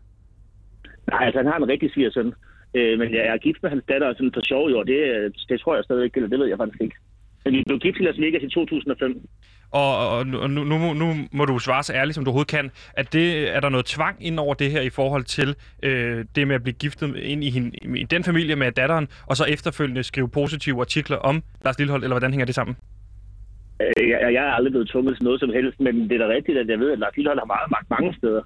Nej, 1.11 1.25
altså 1.25 1.39
han 1.39 1.47
har 1.47 1.57
en 1.57 1.69
rigtig 1.69 1.91
svigersøn. 1.93 2.33
Øh, 2.73 2.99
men 2.99 3.13
jeg 3.13 3.25
er 3.25 3.37
gift 3.37 3.63
med 3.63 3.69
hans 3.69 3.83
datter 3.89 4.13
sådan 4.13 4.31
for 4.33 4.41
sjov 4.47 4.69
i 4.69 4.73
år. 4.73 4.83
Det, 4.83 4.99
øh, 5.15 5.31
det 5.49 5.59
tror 5.59 5.75
jeg 5.75 5.83
stadig 5.83 6.03
ikke, 6.03 6.17
eller 6.17 6.29
det 6.29 6.39
ved 6.39 6.47
jeg 6.47 6.57
faktisk 6.57 6.81
ikke. 6.81 6.95
Men 7.45 7.53
vi 7.53 7.63
blev 7.67 7.79
gift 7.79 7.97
i 7.99 8.03
Las 8.03 8.19
Vegas 8.19 8.43
i 8.43 8.49
2005. 8.49 9.27
Og, 9.71 10.09
og 10.09 10.27
nu, 10.27 10.47
nu, 10.47 10.93
nu, 10.93 11.15
må 11.31 11.45
du 11.45 11.59
svare 11.59 11.83
så 11.83 11.93
ærligt, 11.93 12.15
som 12.15 12.25
du 12.25 12.29
overhovedet 12.29 12.51
kan. 12.51 12.71
At 12.93 13.13
det, 13.13 13.55
er 13.55 13.59
der 13.59 13.69
noget 13.69 13.85
tvang 13.85 14.25
ind 14.25 14.39
over 14.39 14.53
det 14.53 14.71
her 14.71 14.81
i 14.81 14.89
forhold 14.89 15.23
til 15.23 15.55
øh, 15.83 16.25
det 16.35 16.47
med 16.47 16.55
at 16.55 16.63
blive 16.63 16.73
giftet 16.73 17.15
ind 17.15 17.43
i, 17.43 17.49
hende, 17.49 17.97
i 17.97 18.03
den 18.03 18.23
familie 18.23 18.55
med 18.55 18.71
datteren, 18.71 19.07
og 19.25 19.37
så 19.37 19.43
efterfølgende 19.43 20.03
skrive 20.03 20.29
positive 20.29 20.79
artikler 20.79 21.17
om 21.17 21.43
Lars 21.65 21.77
Lillehold, 21.77 22.03
eller 22.03 22.13
hvordan 22.13 22.31
hænger 22.31 22.45
det 22.45 22.55
sammen? 22.55 22.75
Øh, 23.81 24.09
jeg, 24.09 24.19
jeg 24.33 24.43
er 24.45 24.51
aldrig 24.51 24.71
blevet 24.71 24.89
tvunget 24.89 25.15
til 25.17 25.23
noget 25.23 25.39
som 25.39 25.49
helst, 25.49 25.79
men 25.79 26.09
det 26.09 26.21
er 26.21 26.27
da 26.27 26.33
rigtigt, 26.33 26.57
at 26.57 26.67
jeg 26.67 26.79
ved, 26.79 26.91
at 26.91 26.99
Lars 26.99 27.15
Lillehold 27.15 27.39
har 27.39 27.45
meget 27.45 27.71
magt 27.71 27.89
mange 27.89 28.15
steder. 28.17 28.41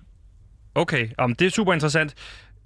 Okay, 0.75 1.07
um, 1.23 1.35
det 1.35 1.47
er 1.47 1.51
super 1.51 1.73
interessant. 1.73 2.15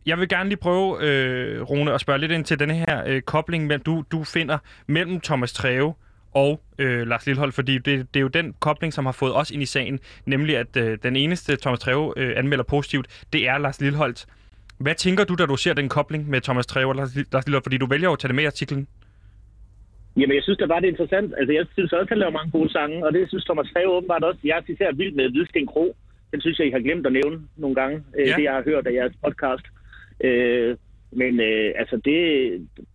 Jeg 0.05 0.17
vil 0.17 0.29
gerne 0.29 0.50
lige 0.50 0.60
prøve, 0.60 0.98
øh, 1.01 1.62
Rune, 1.62 1.93
at 1.93 2.01
spørge 2.01 2.19
lidt 2.19 2.31
ind 2.31 2.45
til 2.45 2.60
denne 2.60 2.74
her 2.74 3.03
øh, 3.07 3.22
kobling, 3.22 3.67
mellem, 3.67 3.83
du, 3.83 4.03
du 4.12 4.24
finder 4.24 4.57
mellem 4.88 5.19
Thomas 5.22 5.53
Treve 5.53 5.93
og 6.34 6.62
øh, 6.80 7.08
Lars 7.08 7.25
Lillehold, 7.25 7.52
fordi 7.52 7.78
det, 7.78 7.86
det 8.13 8.16
er 8.16 8.22
jo 8.22 8.28
den 8.28 8.56
kobling, 8.60 8.94
som 8.94 9.06
har 9.06 9.12
fået 9.12 9.36
os 9.36 9.52
ind 9.52 9.63
i 9.63 9.66
sagen, 9.66 10.00
nemlig 10.25 10.58
at 10.58 10.78
øh, 10.78 10.98
den 11.04 11.16
eneste 11.16 11.56
Thomas 11.56 11.80
Treve 11.80 12.13
øh, 12.18 12.38
anmelder 12.38 12.63
positivt, 12.63 13.25
det 13.34 13.48
er 13.48 13.58
Lars 13.58 13.82
Lillehold. 13.82 14.16
Hvad 14.78 14.96
tænker 14.96 15.24
du, 15.24 15.36
da 15.36 15.46
du 15.46 15.58
ser 15.58 15.74
den 15.74 15.90
kobling 15.90 16.30
med 16.30 16.42
Thomas 16.42 16.66
Treve 16.68 16.88
og 16.90 16.96
Lars 16.96 17.16
Lillehold? 17.16 17.63
Fordi 17.63 17.78
du 17.78 17.86
vælger 17.86 18.10
at 18.10 18.20
tage 18.20 18.28
det 18.30 18.36
med 18.36 18.44
i 18.44 18.48
artiklen. 18.48 18.88
Jamen, 20.18 20.36
jeg 20.36 20.44
synes 20.44 20.58
da 20.60 20.66
bare, 20.66 20.82
det 20.82 20.88
er 20.88 20.92
interessant. 20.92 21.34
Altså, 21.38 21.54
jeg 21.54 21.66
synes 21.74 21.94
også, 21.94 22.02
at 22.02 22.10
han 22.10 22.18
laver 22.18 22.32
mange 22.32 22.52
gode 22.52 22.72
sange, 22.72 23.06
og 23.06 23.13
det 23.13 23.30
synes 23.30 23.46
Thomas 23.46 23.68
Freve 23.74 23.92
åbenbart 23.98 24.24
også. 24.24 24.40
Jeg 24.44 24.58
er 24.58 24.72
især 24.74 24.92
vild 24.92 25.13
med 25.13 25.30
Hvidsten 25.32 25.68
Kro. 25.68 25.96
Den 26.32 26.42
synes 26.42 26.60
jeg, 26.60 26.68
I 26.68 26.72
har 26.72 26.80
glemt 26.80 27.06
at 27.06 27.13
nævne 27.13 27.38
nogle 27.58 27.75
gange, 27.75 28.04
Ja. 28.18 28.30
ja. 28.30 28.36
det 28.36 28.44
jeg 28.44 28.54
har 28.54 28.63
hørt 28.63 28.88
af 28.88 28.94
jeres 28.94 29.13
podcast. 29.25 29.66
Øh, 30.24 30.78
men 31.12 31.40
øh, 31.40 31.72
altså, 31.75 31.96
det, 32.06 32.18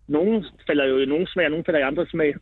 nogen 0.07 0.45
falder 0.67 0.85
jo 0.85 0.97
i 0.97 1.05
nogen 1.05 1.27
smag, 1.27 1.45
og 1.45 1.51
nogen 1.51 1.65
falder 1.65 1.79
i 1.79 1.89
andre 1.91 2.05
smag. 2.07 2.33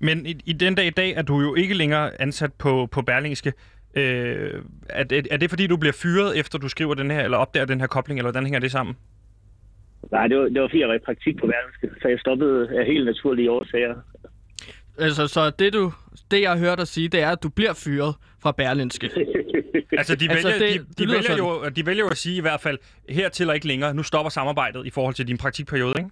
Men 0.00 0.26
i, 0.26 0.36
i 0.46 0.52
den 0.52 0.74
dag 0.74 0.86
i 0.86 0.90
dag 0.90 1.10
er 1.16 1.22
du 1.22 1.40
jo 1.40 1.54
ikke 1.54 1.74
længere 1.74 2.20
ansat 2.20 2.52
på, 2.54 2.88
på 2.92 3.02
Berlingske. 3.02 3.52
Øh, 3.94 4.62
er, 4.88 5.04
det- 5.04 5.28
er 5.30 5.36
det 5.36 5.50
fordi, 5.50 5.66
du 5.66 5.76
bliver 5.76 5.92
fyret, 5.92 6.38
efter 6.38 6.58
du 6.58 6.68
skriver 6.68 6.94
den 6.94 7.10
her, 7.10 7.20
eller 7.24 7.36
opdager 7.38 7.66
den 7.66 7.80
her 7.80 7.86
kobling, 7.86 8.18
eller 8.20 8.30
hvordan 8.30 8.44
hænger 8.44 8.60
det 8.60 8.70
sammen? 8.70 8.96
Nej, 10.12 10.26
det 10.26 10.36
var, 10.38 10.44
det 10.44 10.60
var 10.62 10.68
fordi, 10.68 10.80
jeg 10.80 10.88
var 10.88 10.94
i 10.94 10.98
praktik 11.04 11.36
på 11.40 11.46
Berlingske, 11.46 12.00
så 12.02 12.08
jeg 12.08 12.18
stoppede 12.18 12.68
af 12.80 12.86
helt 12.86 13.04
naturlige 13.06 13.50
årsager. 13.50 13.94
Altså, 14.98 15.26
så 15.26 15.50
det, 15.58 15.72
du, 15.72 15.92
det 16.30 16.40
jeg 16.42 16.50
har 16.50 16.58
hørt 16.58 16.78
dig 16.78 16.88
sige, 16.88 17.08
det 17.08 17.20
er, 17.22 17.30
at 17.30 17.42
du 17.42 17.48
bliver 17.48 17.72
fyret 17.74 18.14
fra 18.42 18.52
Berlinske. 18.52 19.10
Altså, 19.92 20.14
de 20.16 20.30
Altså, 20.30 20.48
vælger, 20.48 20.58
det- 20.72 20.80
de, 20.80 20.86
det 20.88 20.98
de, 20.98 21.04
lyder 21.04 21.14
vælger 21.14 21.28
sådan. 21.36 21.44
jo, 21.44 21.68
de 21.76 21.86
vælger 21.86 22.04
jo 22.04 22.10
at 22.10 22.16
sige 22.16 22.36
i 22.36 22.40
hvert 22.40 22.60
fald, 22.60 22.78
hertil 23.08 23.48
og 23.48 23.54
ikke 23.54 23.66
længere, 23.66 23.94
nu 23.94 24.02
stopper 24.02 24.30
samarbejdet 24.30 24.86
i 24.86 24.90
forhold 24.90 25.14
til 25.14 25.28
din 25.28 25.38
praktikperiode, 25.38 25.94
ikke? 25.98 26.10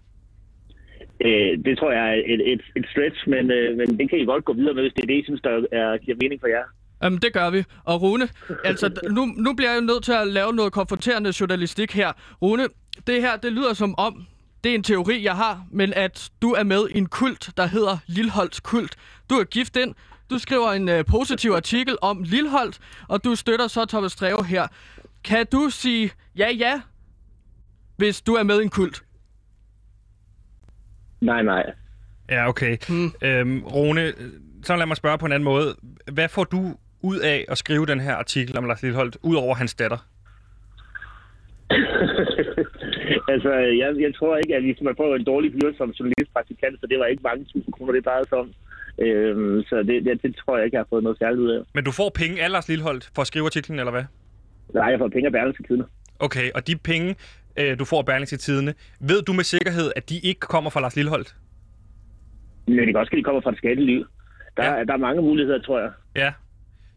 Øh, 1.26 1.64
det 1.64 1.78
tror 1.78 1.92
jeg 1.92 2.04
er 2.10 2.22
et, 2.34 2.52
et, 2.52 2.62
et 2.76 2.86
stretch, 2.90 3.28
men, 3.28 3.50
øh, 3.50 3.76
men 3.76 3.98
det 3.98 4.10
kan 4.10 4.18
I 4.18 4.24
godt 4.24 4.44
gå 4.44 4.52
videre 4.52 4.74
med, 4.74 4.82
hvis 4.82 4.92
det 4.96 5.02
er 5.02 5.06
det, 5.06 5.18
I 5.18 5.24
synes, 5.24 5.40
der 5.40 5.50
er, 5.50 5.98
giver 5.98 6.16
mening 6.20 6.40
for 6.40 6.48
jer. 6.48 6.64
Jamen, 7.02 7.18
det 7.18 7.32
gør 7.32 7.50
vi. 7.50 7.64
Og 7.84 8.02
Rune, 8.02 8.28
altså, 8.64 9.00
nu, 9.10 9.24
nu 9.24 9.54
bliver 9.54 9.72
jeg 9.72 9.80
nødt 9.80 10.04
til 10.04 10.12
at 10.12 10.26
lave 10.26 10.52
noget 10.52 10.72
konfronterende 10.72 11.32
journalistik 11.40 11.92
her. 11.92 12.12
Rune, 12.42 12.66
det 13.06 13.20
her, 13.20 13.36
det 13.36 13.52
lyder 13.52 13.74
som 13.74 13.94
om, 13.98 14.26
det 14.64 14.70
er 14.70 14.74
en 14.74 14.82
teori, 14.82 15.24
jeg 15.24 15.36
har, 15.36 15.66
men 15.70 15.92
at 15.92 16.30
du 16.42 16.50
er 16.50 16.62
med 16.62 16.88
i 16.90 16.98
en 16.98 17.06
kult, 17.06 17.50
der 17.56 17.66
hedder 17.66 17.98
Lilholds 18.06 18.60
Kult. 18.60 18.96
Du 19.30 19.34
er 19.34 19.44
gift 19.44 19.76
ind, 19.76 19.94
du 20.30 20.38
skriver 20.38 20.72
en 20.72 20.88
øh, 20.88 21.04
positiv 21.04 21.50
artikel 21.50 21.96
om 22.02 22.22
Lilholdt, 22.22 22.78
og 23.08 23.24
du 23.24 23.34
støtter 23.34 23.66
så 23.66 23.84
Thomas 23.84 24.16
Treve 24.16 24.44
her. 24.44 24.66
Kan 25.24 25.46
du 25.52 25.70
sige 25.70 26.10
ja, 26.36 26.50
ja, 26.50 26.80
hvis 27.96 28.20
du 28.20 28.34
er 28.34 28.42
med 28.42 28.60
i 28.60 28.62
en 28.62 28.70
kult? 28.70 29.02
Nej, 31.20 31.42
nej. 31.42 31.72
Ja, 32.30 32.48
okay. 32.48 32.76
Hmm. 32.88 33.10
Øhm, 33.22 33.64
Rune, 33.64 34.12
så 34.62 34.76
lad 34.76 34.86
mig 34.86 34.96
spørge 34.96 35.18
på 35.18 35.26
en 35.26 35.32
anden 35.32 35.44
måde. 35.44 35.74
Hvad 36.12 36.28
får 36.28 36.44
du 36.44 36.74
ud 37.02 37.18
af 37.18 37.44
at 37.48 37.58
skrive 37.58 37.86
den 37.86 38.00
her 38.00 38.14
artikel 38.14 38.58
om 38.58 38.64
Lars 38.64 38.82
Lilleholdt, 38.82 39.16
ud 39.22 39.36
over 39.36 39.54
hans 39.54 39.74
datter? 39.74 39.98
altså, 43.32 43.52
jeg, 43.52 43.94
jeg 44.00 44.14
tror 44.14 44.36
ikke, 44.36 44.56
at 44.56 44.62
hvis 44.62 44.80
man 44.80 44.94
får 44.96 45.14
en 45.14 45.24
dårlig 45.24 45.52
hyre 45.52 45.74
som 45.76 45.90
journalistpraktikant, 45.90 46.80
så 46.80 46.86
det 46.86 46.98
var 46.98 47.06
ikke 47.06 47.22
mange 47.22 47.44
tusind 47.44 47.72
kroner, 47.72 47.92
det 47.92 48.04
drejede 48.04 48.28
sig 48.28 48.38
om. 48.38 48.52
Øhm, 48.98 49.62
så 49.62 49.76
det, 49.76 50.04
det, 50.04 50.22
det, 50.22 50.36
tror 50.36 50.56
jeg 50.56 50.64
ikke, 50.64 50.74
jeg 50.74 50.80
har 50.80 50.86
fået 50.90 51.02
noget 51.02 51.18
særligt 51.18 51.40
ud 51.40 51.50
af. 51.50 51.60
Men 51.74 51.84
du 51.84 51.90
får 51.90 52.10
penge 52.14 52.42
af 52.42 52.50
Lars 52.50 52.68
Lilleholdt 52.68 53.10
for 53.14 53.22
at 53.22 53.26
skrive 53.26 53.44
artiklen, 53.44 53.78
eller 53.78 53.90
hvad? 53.90 54.04
Nej, 54.74 54.86
jeg 54.86 54.98
får 54.98 55.08
penge 55.08 55.26
af 55.26 55.32
Berlingske 55.32 55.64
Tidene. 55.66 55.84
Okay, 56.18 56.50
og 56.54 56.66
de 56.66 56.76
penge, 56.76 57.16
øh, 57.58 57.78
du 57.78 57.84
får 57.84 57.98
af 57.98 58.06
Berlingske 58.06 58.36
Tidene, 58.36 58.74
ved 59.00 59.22
du 59.22 59.32
med 59.32 59.44
sikkerhed, 59.44 59.92
at 59.96 60.08
de 60.10 60.18
ikke 60.18 60.40
kommer 60.40 60.70
fra 60.70 60.80
Lars 60.80 60.96
Lilleholdt? 60.96 61.34
Men 62.66 62.78
det 62.78 62.86
kan 62.86 62.96
også, 62.96 63.10
at 63.12 63.16
de 63.18 63.22
kommer 63.22 63.40
fra 63.40 63.50
det 63.50 63.58
skatteliv. 63.58 64.06
Der, 64.56 64.64
Ja. 64.78 64.84
der 64.84 64.92
er 64.92 64.96
mange 64.96 65.22
muligheder, 65.22 65.60
tror 65.62 65.80
jeg. 65.80 65.90
Ja. 66.16 66.32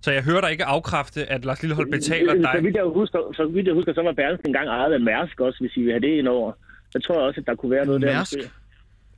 Så 0.02 0.12
jeg 0.12 0.24
hører 0.24 0.42
dig 0.42 0.52
ikke 0.52 0.66
afkræfte, 0.66 1.26
at 1.26 1.46
Lars 1.46 1.62
Lilleholdt 1.62 1.92
betaler 1.92 2.34
Så 2.36 2.50
dig. 2.54 2.64
vidt 2.64 2.76
jeg 2.76 2.84
husker, 2.84 3.20
så, 3.36 3.46
vidt 3.46 3.68
jeg 3.68 3.74
husker, 3.76 3.94
så 3.94 4.02
var 4.02 4.12
Berlingske 4.12 4.48
engang 4.48 4.68
ejet 4.68 4.94
af 4.94 5.00
Mærsk 5.00 5.40
også, 5.40 5.60
hvis 5.60 5.78
I 5.78 5.82
vil 5.82 5.92
have 5.92 6.00
det 6.00 6.08
ind 6.18 6.28
over. 6.28 6.52
Jeg 6.94 7.04
tror 7.04 7.22
også, 7.28 7.40
at 7.42 7.48
der 7.48 7.56
kunne 7.56 7.72
være 7.72 7.86
noget 7.86 8.02
der. 8.02 8.14
Mærsk? 8.14 8.34
måske. 8.38 8.50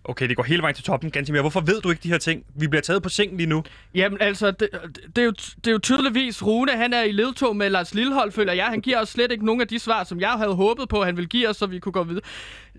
Okay, 0.06 0.30
det 0.30 0.36
går 0.36 0.44
hele 0.44 0.62
vejen 0.62 0.76
til 0.76 0.84
toppen, 0.84 1.12
Gantimir. 1.12 1.42
Hvorfor 1.42 1.62
ved 1.62 1.82
du 1.82 1.90
ikke 1.90 2.04
de 2.04 2.08
her 2.08 2.18
ting? 2.18 2.44
Vi 2.56 2.68
bliver 2.68 2.82
taget 2.82 3.04
på 3.04 3.10
sengen 3.10 3.38
lige 3.38 3.48
nu. 3.48 3.64
Jamen 3.96 4.22
altså, 4.22 4.52
det, 4.52 4.70
det, 5.16 5.22
er 5.22 5.26
jo, 5.26 5.32
det 5.32 5.68
er 5.68 5.72
jo 5.72 5.78
tydeligvis, 5.78 6.44
Rune 6.44 6.72
han 6.72 6.94
er 6.94 7.02
i 7.02 7.12
ledtog 7.12 7.56
med 7.56 7.70
Lars 7.70 7.94
Lillehold, 7.94 8.32
føler 8.32 8.54
jeg. 8.54 8.66
Han 8.66 8.82
giver 8.82 9.00
os 9.00 9.10
slet 9.10 9.32
ikke 9.32 9.46
nogen 9.46 9.62
af 9.62 9.68
de 9.68 9.80
svar, 9.80 10.04
som 10.04 10.20
jeg 10.20 10.30
havde 10.32 10.54
håbet 10.56 10.90
på, 10.90 11.04
han 11.04 11.18
ville 11.18 11.28
give 11.28 11.50
os, 11.50 11.58
så 11.58 11.66
vi 11.66 11.80
kunne 11.80 11.92
gå 11.92 12.04
videre. 12.04 12.24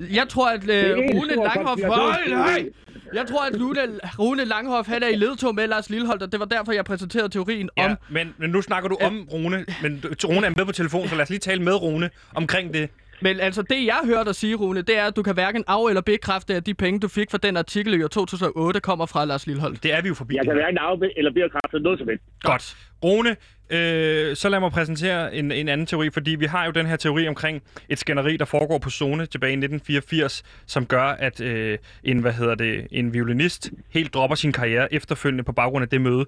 Jeg 0.01 0.29
tror, 0.29 0.49
at 0.51 0.69
øh, 0.69 0.97
Rune 0.97 1.35
Langhoff... 1.35 1.83
nej! 2.29 2.69
Jeg 3.15 3.27
tror, 3.27 3.45
at 3.45 3.61
Rune, 3.61 3.81
Rune 4.19 4.45
Langhoff 4.45 4.89
han 4.89 5.03
er 5.03 5.09
i 5.09 5.17
ledtog 5.17 5.55
med 5.55 5.67
Lars 5.67 5.91
Lillehold, 5.91 6.23
og 6.23 6.33
det 6.33 6.41
var 6.41 6.47
derfor, 6.47 6.73
jeg 6.73 6.85
præsenterede 6.85 7.29
teorien 7.29 7.71
Ja, 7.77 7.91
om... 7.91 7.97
men, 8.11 8.35
men 8.39 8.51
nu 8.51 8.63
snakker 8.63 8.89
du 8.89 8.97
om 9.03 9.29
Rune, 9.33 9.65
men 9.83 10.05
Rune 10.25 10.47
er 10.47 10.51
med 10.57 10.65
på 10.67 10.73
telefon, 10.73 11.09
så 11.09 11.15
lad 11.15 11.23
os 11.23 11.31
lige 11.31 11.41
tale 11.41 11.63
med 11.63 11.75
Rune 11.75 12.11
omkring 12.35 12.75
det. 12.75 12.91
Men 13.25 13.41
altså, 13.41 13.63
det 13.63 13.87
jeg 13.87 14.01
hørte 14.05 14.25
dig 14.25 14.35
sige, 14.35 14.55
Rune, 14.55 14.83
det 14.83 14.99
er, 14.99 15.07
at 15.07 15.17
du 15.17 15.23
kan 15.23 15.35
hverken 15.35 15.65
af- 15.69 15.89
eller 15.89 16.01
bekræfte, 16.01 16.55
at 16.55 16.67
de 16.67 16.75
penge, 16.75 17.01
du 17.01 17.09
fik 17.09 17.31
fra 17.31 17.39
den 17.39 17.57
artikel 17.57 17.95
i 17.95 18.03
år 18.03 18.09
2008, 18.09 18.81
kommer 18.81 19.07
fra 19.07 19.25
Lars 19.25 19.47
Lillehold. 19.47 19.77
Det 19.83 19.93
er 19.93 20.03
vi 20.03 20.09
jo 20.09 20.15
forbi. 20.15 20.35
Jeg 20.37 20.45
kan 20.45 20.55
hverken 20.55 20.79
af 20.79 21.11
eller 21.17 21.33
blive 21.33 21.49
kraftet 21.51 21.83
noget 21.83 21.99
som 21.99 22.09
helst. 22.09 22.25
Godt. 22.43 22.77
Rune, 23.05 23.37
øh, 23.71 24.37
så 24.37 24.49
lad 24.49 24.61
mig 24.61 24.71
præsentere 24.73 25.35
en, 25.35 25.53
en 25.53 25.69
anden 25.69 25.87
teori, 25.87 26.11
fordi 26.11 26.31
vi 26.31 26.47
har 26.47 26.65
jo 26.65 26.71
den 26.71 26.87
her 26.87 26.97
teori 26.97 27.29
omkring 27.29 27.63
et 27.89 27.99
skænderi, 27.99 28.37
der 28.37 28.45
foregår 28.45 28.79
på 28.79 28.91
zone 28.91 29.27
tilbage 29.27 29.51
i 29.53 29.57
1984, 29.57 30.43
som 30.67 30.87
gør, 30.87 31.03
at 31.03 31.41
øh, 31.41 31.79
en, 32.05 32.19
hvad 32.19 32.33
hedder 32.33 32.55
det, 32.55 32.87
en 32.91 33.15
violinist 33.15 33.71
helt 33.91 34.15
dropper 34.15 34.37
sin 34.37 34.53
karriere 34.53 34.95
efterfølgende 34.95 35.45
på 35.45 35.53
baggrund 35.53 35.83
af 35.83 35.89
det 35.89 36.01
møde. 36.01 36.27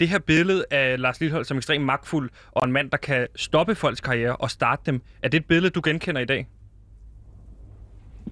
Det 0.00 0.08
her 0.08 0.18
billede 0.18 0.64
af 0.70 1.00
Lars 1.00 1.20
Lillehold 1.20 1.44
som 1.44 1.56
ekstremt 1.56 1.84
magtfuld, 1.84 2.30
og 2.52 2.66
en 2.66 2.72
mand, 2.72 2.90
der 2.90 2.96
kan 2.96 3.26
stoppe 3.36 3.74
folks 3.74 4.00
karriere 4.00 4.36
og 4.36 4.50
starte 4.50 4.82
dem, 4.86 5.00
er 5.22 5.28
det 5.28 5.38
et 5.38 5.46
billede, 5.46 5.70
du 5.70 5.80
genkender 5.84 6.20
i 6.20 6.24
dag? 6.24 6.46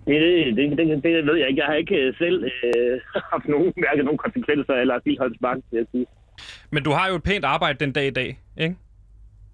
Det, 0.07 0.57
det, 0.57 0.79
det, 0.79 1.03
det, 1.05 1.27
ved 1.27 1.37
jeg 1.37 1.49
ikke. 1.49 1.61
Jeg 1.61 1.67
har 1.67 1.75
ikke 1.75 1.97
øh, 1.97 2.15
selv 2.19 2.45
øh, 2.45 3.01
haft 3.33 3.49
nogen, 3.49 3.73
mærket 3.77 4.05
nogen 4.05 4.19
konsekvenser 4.19 4.75
af 4.75 4.87
Lars 4.87 5.03
Lilleholds 5.05 5.41
magt, 5.41 5.61
vil 5.71 5.79
jeg 5.79 5.87
sige. 5.93 6.07
Men 6.71 6.83
du 6.83 6.91
har 6.91 7.09
jo 7.09 7.15
et 7.15 7.23
pænt 7.23 7.45
arbejde 7.45 7.85
den 7.85 7.93
dag 7.93 8.07
i 8.07 8.11
dag, 8.11 8.39
ikke? 8.59 8.77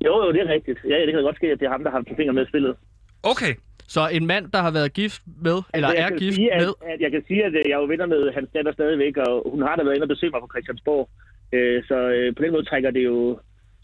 Jo, 0.04 0.12
jo, 0.24 0.32
det 0.32 0.40
er 0.40 0.48
rigtigt. 0.48 0.78
Ja, 0.88 0.96
det 1.06 1.12
kan 1.12 1.22
godt 1.22 1.36
ske, 1.36 1.46
at 1.46 1.60
det 1.60 1.66
er 1.66 1.70
ham, 1.70 1.82
der 1.84 1.90
har 1.90 1.98
haft 1.98 2.16
fingre 2.16 2.32
med 2.32 2.46
i 2.46 2.48
spillet. 2.48 2.76
Okay. 3.22 3.54
Så 3.94 4.08
en 4.12 4.26
mand, 4.26 4.44
der 4.54 4.60
har 4.66 4.70
været 4.70 4.92
gift 4.92 5.22
med, 5.48 5.58
eller 5.74 5.88
Altså, 5.88 6.02
jeg 6.02 6.12
er 6.12 6.18
gift 6.18 6.34
sige, 6.34 6.52
at, 6.52 6.60
med... 6.60 6.72
At 6.92 7.00
jeg 7.00 7.10
kan 7.10 7.22
sige, 7.28 7.44
at 7.44 7.54
øh, 7.54 7.62
jeg 7.68 7.74
er 7.78 7.82
jo 7.84 7.88
venner 7.92 8.06
med 8.06 8.32
hans 8.32 8.48
datter 8.54 8.72
stadigvæk, 8.72 9.16
og 9.16 9.50
hun 9.52 9.62
har 9.62 9.76
da 9.76 9.82
været 9.82 9.94
inde 9.94 10.04
og 10.04 10.08
besøge 10.08 10.30
mig 10.30 10.40
på 10.40 10.50
Christiansborg. 10.52 11.08
Øh, 11.52 11.84
så 11.88 11.98
øh, 12.16 12.34
på 12.36 12.42
den 12.42 12.52
måde 12.52 12.64
trækker 12.64 12.90
det 12.90 13.04
jo 13.04 13.38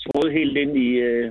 trådet 0.04 0.32
helt 0.32 0.56
ind 0.56 0.76
i, 0.76 0.88
øh, 1.08 1.30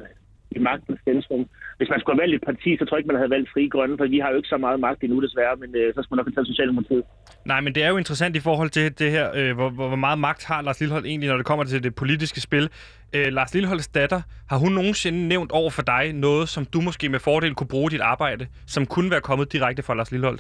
i 0.51 0.59
magtens 0.59 0.99
centrum. 1.07 1.45
Hvis 1.77 1.89
man 1.89 1.99
skulle 1.99 2.15
have 2.15 2.23
valgt 2.23 2.35
et 2.35 2.47
parti, 2.49 2.69
så 2.77 2.85
tror 2.85 2.95
jeg 2.95 2.99
ikke, 2.99 3.11
man 3.13 3.21
havde 3.21 3.35
valgt 3.35 3.49
Fri 3.53 3.67
Grønne, 3.67 3.97
for 3.97 4.05
vi 4.15 4.19
har 4.19 4.29
jo 4.29 4.37
ikke 4.37 4.53
så 4.53 4.57
meget 4.57 4.79
magt 4.79 5.03
endnu 5.03 5.21
desværre, 5.21 5.55
men 5.55 5.75
øh, 5.75 5.93
så 5.93 5.99
skulle 6.01 6.15
man 6.15 6.19
nok 6.19 6.27
have 6.27 6.35
taget 6.35 6.47
Socialdemokratiet. 6.47 7.03
Nej, 7.45 7.61
men 7.61 7.75
det 7.75 7.83
er 7.83 7.89
jo 7.89 7.97
interessant 7.97 8.35
i 8.35 8.39
forhold 8.39 8.69
til 8.69 8.99
det 8.99 9.11
her, 9.11 9.25
øh, 9.39 9.55
hvor, 9.55 9.69
hvor 9.69 9.95
meget 9.95 10.19
magt 10.19 10.45
har 10.45 10.61
Lars 10.61 10.79
Lillehold 10.79 11.05
egentlig, 11.05 11.29
når 11.29 11.37
det 11.37 11.45
kommer 11.45 11.63
til 11.63 11.83
det 11.83 11.95
politiske 11.95 12.41
spil. 12.41 12.69
Øh, 13.15 13.27
Lars 13.37 13.53
Lilleholds 13.53 13.87
datter, 13.87 14.21
har 14.49 14.57
hun 14.57 14.71
nogensinde 14.71 15.27
nævnt 15.27 15.51
over 15.51 15.69
for 15.69 15.81
dig 15.81 16.13
noget, 16.13 16.49
som 16.49 16.65
du 16.65 16.81
måske 16.81 17.09
med 17.09 17.19
fordel 17.19 17.53
kunne 17.55 17.67
bruge 17.67 17.89
dit 17.91 18.01
arbejde, 18.01 18.47
som 18.67 18.85
kunne 18.85 19.11
være 19.11 19.21
kommet 19.21 19.53
direkte 19.53 19.83
fra 19.83 19.95
Lars 19.95 20.11
Lillehold? 20.11 20.39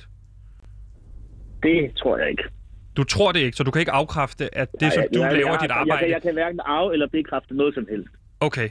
Det 1.63 1.95
tror 1.97 2.17
jeg 2.17 2.29
ikke. 2.29 2.43
Du 2.97 3.03
tror 3.03 3.31
det 3.31 3.39
ikke, 3.39 3.57
så 3.57 3.63
du 3.63 3.71
kan 3.71 3.79
ikke 3.79 3.91
afkræfte, 3.91 4.55
at 4.57 4.71
det, 4.71 4.81
Nej, 4.81 4.89
som 4.89 5.01
jeg- 5.03 5.09
du 5.13 5.19
jeg, 5.23 5.31
laver 5.33 5.45
jeg, 5.47 5.55
i 5.55 5.63
dit 5.63 5.69
jeg, 5.69 5.77
arbejde... 5.77 5.91
Jeg, 5.91 5.99
kan, 5.99 6.09
jeg 6.13 6.21
kan 6.21 6.33
hverken 6.33 6.59
af 6.65 6.91
eller 6.93 7.07
bekræfte 7.07 7.55
noget 7.55 7.73
som 7.73 7.87
helst. 7.89 8.09
Okay. 8.39 8.69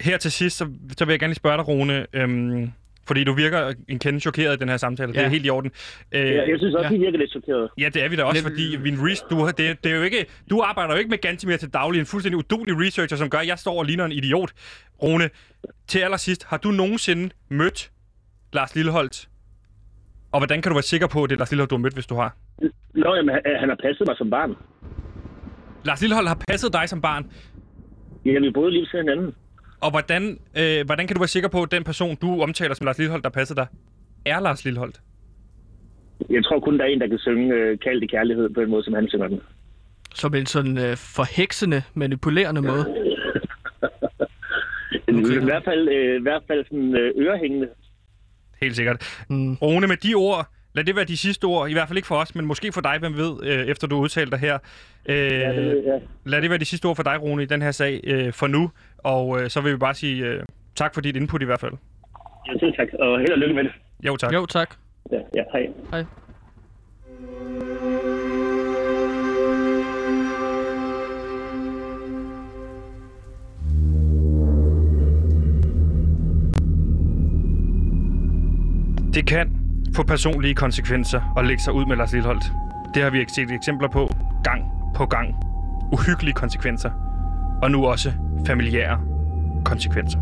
Her 0.00 0.16
til 0.16 0.32
sidst, 0.32 0.56
så, 0.56 0.68
så 0.98 1.04
vil 1.04 1.12
jeg 1.12 1.20
gerne 1.20 1.30
lige 1.30 1.36
spørge 1.36 1.56
dig, 1.56 1.68
Rune, 1.68 2.06
øhm, 2.12 2.70
fordi 3.06 3.24
du 3.24 3.32
virker 3.32 3.72
en 3.88 3.98
kende 3.98 4.20
chokeret 4.20 4.56
i 4.56 4.58
den 4.58 4.68
her 4.68 4.76
samtale. 4.76 5.06
Ja. 5.08 5.12
Det 5.12 5.18
er 5.18 5.22
Ja. 5.22 5.28
helt 5.28 5.46
i 5.46 5.50
orden. 5.50 5.70
Øh, 6.12 6.20
Jeg, 6.26 6.34
jeg 6.48 6.58
synes 6.58 6.74
også, 6.74 6.78
ja. 6.78 6.92
ja. 6.92 6.98
vi 6.98 7.04
virker 7.04 7.18
lidt 7.18 7.30
chokeret. 7.30 7.68
Ja, 7.78 7.88
det 7.94 8.02
er 8.04 8.08
vi 8.08 8.16
da 8.16 8.22
også, 8.24 8.42
Lidt- 8.42 8.52
fordi 8.52 8.76
min 8.90 8.94
res- 9.00 9.26
du, 9.30 9.36
har- 9.44 9.52
det, 9.52 9.84
det 9.84 9.92
er 9.92 9.96
jo 9.96 10.02
ikke, 10.02 10.26
du 10.50 10.60
arbejder 10.60 10.92
jo 10.94 10.98
ikke 10.98 11.10
med 11.10 11.18
Gantimir 11.18 11.56
til 11.56 11.68
daglig, 11.68 12.00
en 12.00 12.06
fuldstændig 12.06 12.38
udulig 12.38 12.80
researcher, 12.86 13.16
som 13.16 13.30
gør, 13.30 13.38
at 13.38 13.46
jeg 13.46 13.58
står 13.58 13.78
og 13.78 13.84
ligner 13.84 14.04
en 14.04 14.12
idiot. 14.12 14.52
Rune, 15.02 15.30
til 15.88 15.98
allersidst, 15.98 16.44
har 16.44 16.56
du 16.56 16.70
nogensinde 16.70 17.30
mødt 17.48 17.90
Lars 18.52 18.74
Lilleholdt? 18.74 19.28
Og 20.32 20.40
hvordan 20.40 20.62
kan 20.62 20.70
du 20.70 20.74
være 20.74 20.82
sikker 20.82 21.06
på, 21.06 21.22
at 21.24 21.30
det 21.30 21.36
er 21.36 21.38
Lars 21.38 21.50
Lilleholdt, 21.50 21.70
du 21.70 21.76
har 21.76 21.80
mødt, 21.82 21.94
hvis 21.94 22.06
du 22.06 22.14
har? 22.14 22.36
Nå, 22.94 23.14
jamen, 23.14 23.34
han, 23.34 23.42
han 23.60 23.68
har 23.68 23.78
passet 23.82 24.06
mig 24.06 24.16
som 24.16 24.30
barn. 24.30 24.56
Lars 25.84 26.00
Lilleholdt 26.00 26.28
har 26.28 26.38
passet 26.48 26.72
dig 26.72 26.88
som 26.88 27.00
barn, 27.00 27.30
Ja, 28.24 28.38
vi 28.40 28.50
boede 28.50 28.70
lige 28.70 28.86
ved 28.92 29.00
hinanden. 29.00 29.34
og 29.80 29.90
hvordan, 29.90 30.38
øh, 30.60 30.86
hvordan 30.86 31.06
kan 31.06 31.16
du 31.16 31.20
være 31.20 31.28
sikker 31.36 31.48
på, 31.48 31.62
at 31.62 31.70
den 31.72 31.84
person, 31.84 32.16
du 32.16 32.42
omtaler 32.42 32.74
som 32.74 32.84
Lars 32.84 32.98
Lilleholdt, 32.98 33.24
der 33.24 33.30
passer 33.30 33.54
dig, 33.54 33.66
er 34.26 34.40
Lars 34.40 34.64
Lilleholdt? 34.64 35.00
Jeg 36.30 36.44
tror 36.44 36.60
kun, 36.60 36.78
der 36.78 36.84
er 36.84 36.88
en, 36.88 37.00
der 37.00 37.06
kan 37.06 37.18
synge 37.18 37.54
øh, 37.54 37.78
kaldt 37.78 38.04
i 38.04 38.06
kærlighed 38.06 38.50
på 38.54 38.60
den 38.60 38.70
måde, 38.70 38.84
som 38.84 38.94
han 38.94 39.08
synger 39.08 39.28
den. 39.28 39.40
Som 40.14 40.34
en 40.34 40.46
sådan 40.46 40.78
øh, 40.78 40.96
forheksende, 40.96 41.82
manipulerende 41.94 42.62
måde. 42.62 42.86
Okay. 45.08 45.40
I 45.42 45.44
hvert 45.44 45.64
fald, 45.64 45.88
øh, 45.88 46.16
i 46.20 46.22
hvert 46.22 46.42
fald 46.48 46.64
sådan 46.64 46.96
øh, 46.96 47.12
ørehængende. 47.16 47.68
Helt 48.62 48.76
sikkert. 48.76 49.22
Mm. 49.28 49.54
Rune, 49.54 49.86
med 49.86 49.96
de 49.96 50.14
ord, 50.14 50.46
lad 50.74 50.84
det 50.84 50.96
være 50.96 51.04
de 51.04 51.16
sidste 51.16 51.44
ord, 51.44 51.70
i 51.70 51.72
hvert 51.72 51.88
fald 51.88 51.96
ikke 51.96 52.06
for 52.06 52.16
os, 52.16 52.34
men 52.34 52.46
måske 52.46 52.72
for 52.72 52.80
dig, 52.80 52.96
hvem 53.00 53.16
ved, 53.16 53.32
øh, 53.42 53.66
efter 53.66 53.86
du 53.86 53.96
udtalte 53.96 54.30
dig 54.30 54.38
her. 54.38 54.58
Øh, 55.06 55.16
Ja, 55.16 55.48
det, 55.56 55.64
ved 55.64 55.82
jeg. 55.86 56.00
Lad 56.26 56.42
det 56.42 56.50
være 56.50 56.58
de 56.58 56.64
sidste 56.64 56.86
ord 56.86 56.96
for 56.96 57.02
dig, 57.02 57.22
Rune, 57.22 57.42
i 57.42 57.46
den 57.46 57.62
her 57.62 57.70
sag 57.70 58.00
øh, 58.04 58.32
for 58.32 58.46
nu. 58.46 58.70
Og 58.98 59.42
øh, 59.42 59.50
så 59.50 59.60
vil 59.60 59.72
vi 59.72 59.76
bare 59.76 59.94
sige 59.94 60.24
øh, 60.26 60.42
tak 60.76 60.94
for 60.94 61.00
dit 61.00 61.16
input 61.16 61.42
i 61.42 61.44
hvert 61.44 61.60
fald. 61.60 61.72
Ja, 62.48 62.52
selv 62.60 62.72
tak, 62.76 62.88
og 62.98 63.18
held 63.18 63.32
og 63.32 63.38
lykke 63.38 63.54
med 63.54 63.64
det. 63.64 63.72
Jo, 64.06 64.16
tak. 64.16 64.32
Jo, 64.32 64.46
tak. 64.46 64.74
Ja, 65.12 65.18
ja 65.36 65.42
hej. 65.52 65.66
Hej. 65.90 66.04
Det 79.14 79.26
kan 79.26 79.56
få 79.96 80.02
personlige 80.02 80.54
konsekvenser 80.54 81.34
at 81.38 81.46
lægge 81.46 81.62
sig 81.62 81.72
ud 81.72 81.86
med 81.86 81.96
Lars 81.96 82.12
Lilleholdt. 82.12 82.52
Det 82.94 83.02
har 83.02 83.10
vi 83.10 83.24
set 83.28 83.50
eksempler 83.50 83.88
på 83.88 84.14
gang 84.44 84.64
på 84.94 85.06
gang. 85.06 85.34
Uhyggelige 85.92 86.34
konsekvenser. 86.34 86.90
Og 87.62 87.70
nu 87.70 87.86
også 87.86 88.12
familiære 88.46 89.00
konsekvenser. 89.64 90.18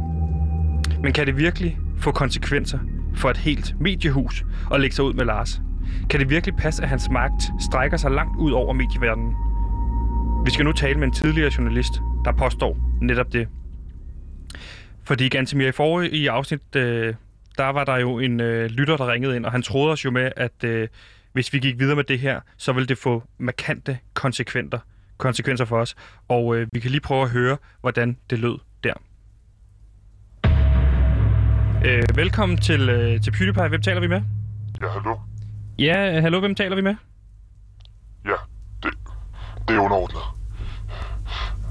Men 1.03 1.13
kan 1.13 1.27
det 1.27 1.37
virkelig 1.37 1.79
få 1.99 2.11
konsekvenser 2.11 2.79
for 3.15 3.31
et 3.31 3.37
helt 3.37 3.81
mediehus 3.81 4.45
at 4.75 4.81
lægge 4.81 4.97
sig 4.97 5.05
ud 5.05 5.13
med 5.13 5.25
Lars? 5.25 5.63
Kan 6.11 6.21
det 6.21 6.31
virkelig 6.31 6.57
passe, 6.57 6.83
at 6.83 6.89
hans 6.89 7.11
magt 7.11 7.43
strækker 7.61 7.97
sig 7.97 8.11
langt 8.11 8.39
ud 8.39 8.53
over 8.53 8.73
medieverdenen? 8.73 9.35
Vi 10.45 10.51
skal 10.51 10.65
nu 10.65 10.73
tale 10.73 10.99
med 10.99 11.07
en 11.07 11.13
tidligere 11.13 11.51
journalist, 11.59 11.93
der 12.25 12.33
påstår 12.33 12.77
netop 13.01 13.33
det. 13.33 13.49
Fordi 15.05 15.29
Gantemir 15.29 15.69
i 15.69 15.73
forrige 15.73 16.11
i 16.11 16.27
afsnit, 16.27 16.77
øh, 16.77 17.15
der 17.61 17.67
var 17.67 17.85
der 17.85 17.97
jo 17.97 18.19
en 18.19 18.41
øh, 18.41 18.71
lytter, 18.71 18.97
der 18.97 19.13
ringede 19.13 19.37
ind, 19.37 19.47
og 19.47 19.53
han 19.53 19.63
troede 19.63 19.93
os 19.93 20.05
jo 20.05 20.11
med, 20.11 20.33
at 20.37 20.65
øh, 20.65 20.89
hvis 21.33 21.53
vi 21.53 21.59
gik 21.59 21.79
videre 21.79 21.97
med 21.97 22.05
det 22.05 22.19
her, 22.19 22.41
så 22.57 22.73
ville 22.73 22.87
det 22.87 22.99
få 22.99 23.23
markante 23.39 23.99
konsekvenser, 24.15 24.79
konsekvenser 25.19 25.65
for 25.65 25.81
os. 25.81 25.97
Og 26.29 26.57
øh, 26.57 26.67
vi 26.73 26.81
kan 26.81 26.91
lige 26.91 27.01
prøve 27.01 27.23
at 27.23 27.31
høre, 27.31 27.57
hvordan 27.81 28.17
det 28.31 28.39
lød 28.39 28.59
der. 28.85 28.93
Øh, 31.85 32.03
velkommen 32.15 32.59
til, 32.59 32.89
øh, 32.89 33.21
til 33.21 33.31
PewDiePie. 33.31 33.69
Hvem 33.69 33.83
taler 33.83 34.01
vi 34.01 34.07
med? 34.07 34.23
Ja, 34.83 34.89
hallo? 34.89 35.17
Ja, 35.79 36.21
hallo, 36.21 36.41
hvem 36.41 36.55
taler 36.55 36.77
vi 36.77 36.83
med? 36.83 36.95
Ja, 38.25 38.37
det, 38.83 38.93
det 39.69 39.77
er 39.77 39.81
underordnet. 39.81 40.23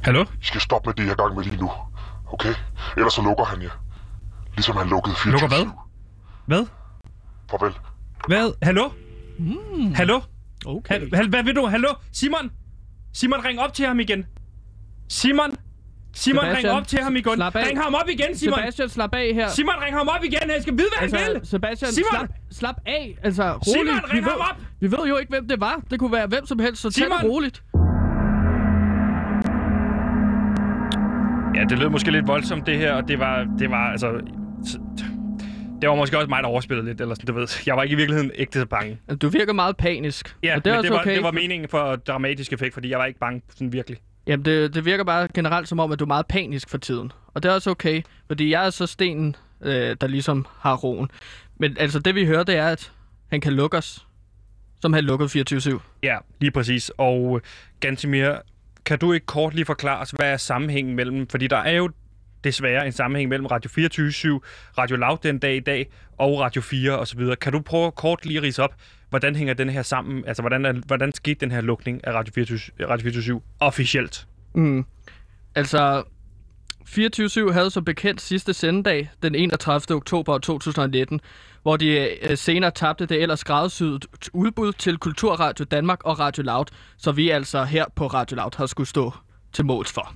Hallo? 0.04 0.24
I 0.24 0.46
skal 0.46 0.62
stoppe 0.62 0.90
med 0.90 0.94
det, 0.94 1.04
jeg 1.04 1.12
er 1.12 1.16
gang 1.16 1.36
med 1.36 1.44
lige 1.44 1.62
nu. 1.62 1.72
Okay? 2.34 2.54
Ellers 2.98 3.14
så 3.14 3.22
lukker 3.22 3.44
han 3.44 3.62
jer. 3.62 3.89
Ligesom 4.56 4.76
han 4.78 4.88
lukkede 4.88 5.16
24 5.16 5.32
Lukker 5.32 5.48
hvad? 5.48 5.66
Hvad? 6.46 6.66
Farvel. 7.52 7.74
Hvad? 8.28 8.54
Hallo? 8.64 8.90
Mm. 9.40 9.94
Hallo? 9.94 10.20
Okay. 10.66 11.10
Hal- 11.14 11.30
hvad 11.30 11.44
vil 11.44 11.56
du? 11.56 11.66
Hallo? 11.66 11.88
Simon? 12.12 12.52
Simon, 13.14 13.46
ring 13.46 13.60
op 13.60 13.74
til 13.74 13.86
ham 13.86 14.00
igen. 14.00 14.26
Simon? 15.10 15.52
Simon, 16.14 16.44
ring 16.44 16.52
Sebastian, 16.52 16.76
op 16.76 16.88
til 16.88 17.00
ham 17.00 17.16
igen. 17.16 17.36
slap 17.36 17.56
af. 17.56 17.68
Ring 17.68 17.82
ham 17.82 17.94
op 17.94 18.10
igen, 18.10 18.36
Simon. 18.38 18.60
Sebastian, 18.60 18.90
slap 18.90 19.14
af 19.16 19.32
her. 19.34 19.48
Simon, 19.50 19.74
ring 19.86 19.96
ham 19.98 20.08
op 20.08 20.24
igen. 20.24 20.50
Jeg 20.56 20.62
skal 20.62 20.74
vide, 20.78 20.88
hvad 21.00 21.10
han 21.10 21.12
vil. 21.28 21.36
Altså, 21.36 21.50
Sebastian, 21.52 21.92
Simon! 21.92 22.10
slap, 22.12 22.30
slap 22.52 22.76
af. 22.86 23.18
Altså, 23.24 23.44
roligt. 23.44 23.64
Simon, 23.66 23.86
vi 23.86 24.16
ring 24.18 24.26
ved, 24.26 24.32
ham 24.32 24.42
op! 24.52 24.62
Vi 24.80 24.92
ved 24.92 25.08
jo 25.08 25.18
ikke, 25.18 25.30
hvem 25.30 25.48
det 25.48 25.60
var. 25.62 25.82
Det 25.90 26.00
kunne 26.00 26.12
være 26.12 26.28
hvem 26.28 26.46
som 26.46 26.60
helst, 26.60 26.82
så 26.82 26.92
tag 26.92 27.06
det 27.06 27.14
Simon! 27.20 27.32
roligt. 27.32 27.64
Ja, 31.56 31.64
det 31.70 31.80
lød 31.80 31.90
måske 31.90 32.12
lidt 32.12 32.28
voldsomt, 32.28 32.66
det 32.66 32.78
her. 32.78 32.94
Og 32.94 33.08
det 33.08 33.20
var, 33.20 33.48
det 33.60 33.70
var 33.70 33.92
altså... 33.92 34.08
Det 35.82 35.90
var 35.90 35.96
måske 35.96 36.18
også 36.18 36.30
mig, 36.30 36.44
der 36.44 36.50
overspillede 36.50 36.88
lidt, 36.88 37.02
eller 37.02 37.16
sådan, 37.16 37.28
du 37.28 37.34
ved. 37.34 37.48
Jeg 37.66 37.76
var 37.76 37.84
ikke 37.84 37.94
i 37.94 37.96
virkeligheden 37.96 38.32
ægte 38.36 38.66
bange. 38.66 39.00
Altså, 39.08 39.18
Du 39.18 39.30
virker 39.30 39.54
meget 39.54 39.78
panisk. 39.78 40.36
Ja, 40.44 40.56
og 40.56 40.66
det 40.66 40.72
er 40.72 40.76
men 40.76 40.84
det 40.84 40.92
var, 40.92 41.00
okay. 41.00 41.16
det 41.16 41.24
var 41.24 41.32
meningen 41.32 41.70
for 41.70 41.96
dramatisk 41.96 42.54
effekt, 42.54 42.74
fordi 42.74 42.90
jeg 42.90 43.00
var 43.00 43.06
ikke 43.06 43.20
bange 43.20 43.42
sådan 43.50 43.74
virkelig. 43.74 43.98
Jamen, 44.28 44.46
det, 44.46 44.74
det 44.74 44.86
virker 44.86 45.04
bare 45.04 45.28
generelt 45.34 45.68
som 45.68 45.80
om, 45.80 45.92
at 45.92 46.00
du 46.00 46.06
er 46.06 46.08
meget 46.08 46.26
panisk 46.28 46.70
for 46.70 46.78
tiden. 46.78 47.12
Og 47.34 47.44
det 47.44 47.50
er 47.50 47.54
også 47.54 47.70
okay, 47.70 48.02
fordi 48.28 48.52
jeg 48.52 48.66
er 48.66 48.70
så 48.70 48.86
stenen, 48.86 49.36
øh, 49.62 49.96
der 50.02 50.08
ligesom 50.08 50.46
har 50.60 50.76
roen. 50.76 51.12
Men 51.58 51.78
altså, 51.80 52.00
det 52.00 52.16
vi 52.16 52.26
hører, 52.26 52.44
det 52.44 52.56
er, 52.56 52.68
at 52.68 52.92
han 53.30 53.42
kan 53.42 53.54
lukke 53.54 53.78
os, 53.78 54.08
som 54.82 54.94
han 54.94 55.04
lukkede 55.04 55.46
24-7. 55.52 55.80
Ja, 56.04 56.18
lige 56.40 56.52
præcis. 56.52 56.92
Og 56.98 57.42
Gantimir, 57.80 58.36
kan 58.86 59.00
du 59.00 59.14
ikke 59.14 59.26
kort 59.26 59.54
lige 59.54 59.66
forklare 59.66 60.00
os, 60.00 60.12
hvad 60.12 60.32
er 60.34 60.38
sammenhængen 60.38 60.96
mellem... 60.96 61.28
Fordi 61.28 61.48
der 61.48 61.58
er 61.58 61.72
jo 61.72 61.90
desværre 62.44 62.86
en 62.86 62.92
sammenhæng 62.92 63.30
mellem 63.30 63.46
Radio 63.46 63.70
24 63.70 64.42
Radio 64.78 64.98
Loud 64.98 65.18
den 65.24 65.40
dag 65.40 65.56
i 65.56 65.60
dag, 65.60 65.90
og 66.18 66.40
Radio 66.40 66.62
4 66.62 67.00
osv. 67.00 67.36
Kan 67.42 67.52
du 67.52 67.60
prøve 67.60 67.92
kort 67.92 68.26
lige 68.26 68.38
at 68.38 68.44
rise 68.44 68.64
op, 68.64 68.76
hvordan 69.10 69.36
hænger 69.36 69.54
den 69.54 69.70
her 69.70 69.82
sammen? 69.82 70.24
Altså, 70.28 70.44
hvordan, 70.44 70.66
er, 70.66 70.74
hvordan 70.86 71.12
skete 71.12 71.40
den 71.40 71.52
her 71.52 71.62
lukning 71.62 72.08
af 72.08 72.14
Radio 72.14 72.34
24, 72.34 72.60
Radio 72.90 73.04
24 73.04 73.42
officielt? 73.60 74.28
Mm. 74.56 74.86
Altså, 75.56 76.04
24-7 76.90 77.52
havde 77.52 77.70
som 77.70 77.86
bekendt 77.86 78.22
sidste 78.22 78.54
sendedag 78.54 79.10
den 79.24 79.36
31. 79.36 79.96
oktober 79.96 80.38
2019, 80.38 81.22
hvor 81.62 81.78
de 81.78 82.18
øh, 82.30 82.38
senere 82.38 82.72
tabte 82.72 83.06
det 83.06 83.22
ellers 83.22 83.44
gradsydet 83.44 84.06
udbud 84.34 84.74
til 84.74 84.98
Kulturradio 84.98 85.66
Danmark 85.66 86.00
og 86.04 86.20
Radio 86.20 86.44
Loud, 86.44 86.66
så 86.98 87.12
vi 87.12 87.30
altså 87.30 87.64
her 87.64 87.86
på 87.96 88.08
Radio 88.08 88.36
Loud 88.36 88.58
har 88.58 88.66
skulle 88.66 88.88
stå 88.88 89.14
til 89.54 89.66
måls 89.66 89.92
for. 89.92 90.14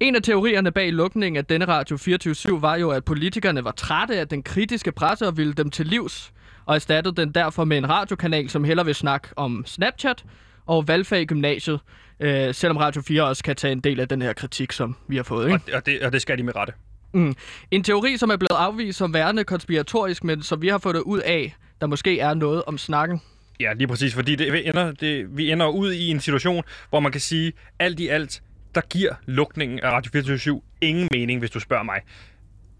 En 0.00 0.16
af 0.16 0.22
teorierne 0.22 0.70
bag 0.70 0.92
lukningen 0.92 1.36
af 1.36 1.44
denne 1.44 1.64
Radio 1.64 1.96
24 1.96 2.62
var 2.62 2.76
jo, 2.76 2.90
at 2.90 3.04
politikerne 3.04 3.64
var 3.64 3.72
trætte 3.72 4.18
af 4.18 4.28
den 4.28 4.42
kritiske 4.42 4.92
presse 4.92 5.26
og 5.26 5.36
ville 5.36 5.52
dem 5.52 5.70
til 5.70 5.86
livs, 5.86 6.32
og 6.66 6.74
erstattede 6.74 7.16
den 7.16 7.32
derfor 7.32 7.64
med 7.64 7.78
en 7.78 7.88
radiokanal, 7.88 8.50
som 8.50 8.64
hellere 8.64 8.86
vil 8.86 8.94
snakke 8.94 9.28
om 9.36 9.62
Snapchat 9.66 10.24
og 10.66 10.88
valgfag 10.88 11.20
i 11.20 11.24
gymnasiet, 11.24 11.80
Øh, 12.20 12.54
selvom 12.54 12.76
Radio 12.76 13.02
4 13.02 13.22
også 13.22 13.44
kan 13.44 13.56
tage 13.56 13.72
en 13.72 13.80
del 13.80 14.00
af 14.00 14.08
den 14.08 14.22
her 14.22 14.32
kritik, 14.32 14.72
som 14.72 14.96
vi 15.08 15.16
har 15.16 15.22
fået. 15.22 15.46
Ikke? 15.46 15.54
Og, 15.54 15.76
og, 15.76 15.86
det, 15.86 16.02
og 16.02 16.12
det 16.12 16.22
skal 16.22 16.38
de 16.38 16.42
med 16.42 16.56
rette. 16.56 16.72
Mm. 17.12 17.34
En 17.70 17.84
teori, 17.84 18.16
som 18.16 18.30
er 18.30 18.36
blevet 18.36 18.58
afvist 18.58 18.98
som 18.98 19.14
værende 19.14 19.44
konspiratorisk, 19.44 20.24
men 20.24 20.42
som 20.42 20.62
vi 20.62 20.68
har 20.68 20.78
fundet 20.78 21.00
ud 21.00 21.20
af, 21.20 21.54
der 21.80 21.86
måske 21.86 22.20
er 22.20 22.34
noget 22.34 22.62
om 22.66 22.78
snakken. 22.78 23.20
Ja, 23.60 23.72
lige 23.72 23.88
præcis, 23.88 24.14
fordi 24.14 24.34
det 24.36 24.68
ender, 24.68 24.92
det, 24.92 25.36
vi 25.36 25.50
ender 25.50 25.66
ud 25.66 25.92
i 25.92 26.08
en 26.08 26.20
situation, 26.20 26.62
hvor 26.90 27.00
man 27.00 27.12
kan 27.12 27.20
sige, 27.20 27.52
alt 27.78 28.00
i 28.00 28.08
alt, 28.08 28.42
der 28.74 28.80
giver 28.80 29.14
lukningen 29.26 29.80
af 29.80 29.90
Radio 29.90 30.10
24 30.12 30.60
ingen 30.80 31.08
mening, 31.12 31.38
hvis 31.38 31.50
du 31.50 31.60
spørger 31.60 31.82
mig. 31.82 32.00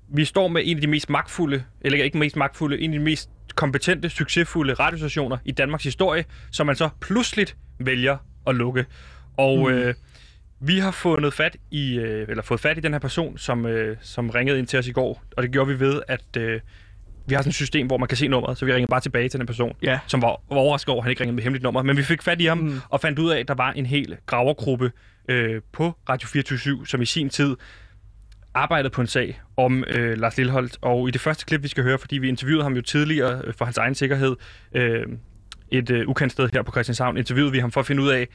Vi 0.09 0.25
står 0.25 0.49
med 0.49 0.63
en 0.65 0.77
af 0.77 0.81
de 0.81 0.87
mest 0.87 1.11
magtfulde, 1.11 1.65
eller 1.81 2.05
ikke 2.05 2.19
mest 2.19 2.37
magtfulde, 2.37 2.81
en 2.81 2.93
af 2.93 2.99
de 2.99 3.05
mest 3.05 3.31
kompetente, 3.55 4.11
succesfulde 4.11 4.75
radiostationer 4.75 5.39
i 5.45 5.53
Danmarks 5.53 5.85
historie, 5.85 6.25
som 6.51 6.67
man 6.67 6.77
så 6.77 6.89
pludseligt 7.01 7.57
vælger 7.79 8.17
at 8.47 8.55
lukke. 8.55 8.87
Og 9.37 9.59
mm. 9.59 9.75
øh, 9.75 9.95
vi 10.61 10.79
har 10.79 10.91
fundet 10.91 11.35
fat 11.35 11.57
i, 11.71 11.99
øh, 11.99 12.29
eller 12.29 12.43
fået 12.43 12.61
fat 12.61 12.79
i 12.79 12.81
den 12.81 12.93
her 12.93 12.99
person, 12.99 13.39
som, 13.39 13.67
øh, 13.67 13.97
som 14.01 14.31
ringede 14.31 14.59
ind 14.59 14.67
til 14.67 14.79
os 14.79 14.87
i 14.87 14.93
går, 14.93 15.23
og 15.37 15.43
det 15.43 15.51
gjorde 15.51 15.69
vi 15.69 15.81
ved, 15.81 16.03
at 16.09 16.37
øh, 16.37 16.61
vi 17.31 17.35
har 17.35 17.43
sådan 17.43 17.49
et 17.51 17.55
system, 17.55 17.87
hvor 17.87 17.99
man 17.99 18.09
kan 18.09 18.17
se 18.17 18.29
nummeret, 18.29 18.59
så 18.59 18.65
vi 18.65 18.73
ringede 18.73 18.91
bare 18.91 19.01
tilbage 19.01 19.29
til 19.29 19.39
den 19.39 19.47
person, 19.47 19.73
Ja. 19.83 19.99
som 20.07 20.23
var, 20.23 20.41
var 20.51 20.57
overrasket 20.57 20.89
over, 20.89 21.01
at 21.01 21.05
han 21.05 21.11
ikke 21.11 21.21
ringede 21.23 21.35
med 21.35 21.43
hemmeligt 21.43 21.63
nummer. 21.63 21.83
Men 21.83 21.97
vi 21.97 22.03
fik 22.03 22.23
fat 22.23 22.41
i 22.41 22.45
ham 22.45 22.59
mm. 22.59 22.81
og 22.89 23.01
fandt 23.01 23.19
ud 23.19 23.31
af, 23.31 23.39
at 23.41 23.49
der 23.49 23.55
var 23.55 23.73
en 23.73 23.87
hel 23.87 24.17
gravergruppe 24.27 24.93
øh, 25.29 25.61
på 25.73 25.95
Radio 26.09 26.29
24 26.29 26.87
som 26.87 27.03
i 27.03 27.07
sin 27.07 27.29
tid 27.29 27.57
arbejdede 28.55 28.91
på 28.91 29.01
en 29.01 29.07
sag 29.07 29.41
om 29.57 29.85
øh, 29.89 30.19
Lars 30.19 30.37
Lilleholdt. 30.37 30.79
Og 30.83 31.09
i 31.09 31.11
det 31.11 31.21
første 31.21 31.45
klip, 31.45 31.63
vi 31.63 31.69
skal 31.69 31.85
høre, 31.85 31.99
fordi 31.99 32.19
vi 32.19 32.29
interviewede 32.29 32.63
ham 32.63 32.75
jo 32.75 32.83
tidligere 32.83 33.43
øh, 33.45 33.55
for 33.55 33.65
hans 33.65 33.79
egen 33.79 33.95
sikkerhed, 33.95 34.37
øh, 34.75 35.07
et 35.73 35.91
øh, 35.91 36.09
ukendt 36.09 36.33
sted 36.33 36.49
her 36.53 36.63
på 36.63 36.71
Christianshavn, 36.73 37.17
interviewede 37.17 37.53
vi 37.53 37.59
ham 37.59 37.73
for 37.73 37.81
at 37.81 37.87
finde 37.87 38.03
ud 38.03 38.09
af, 38.09 38.29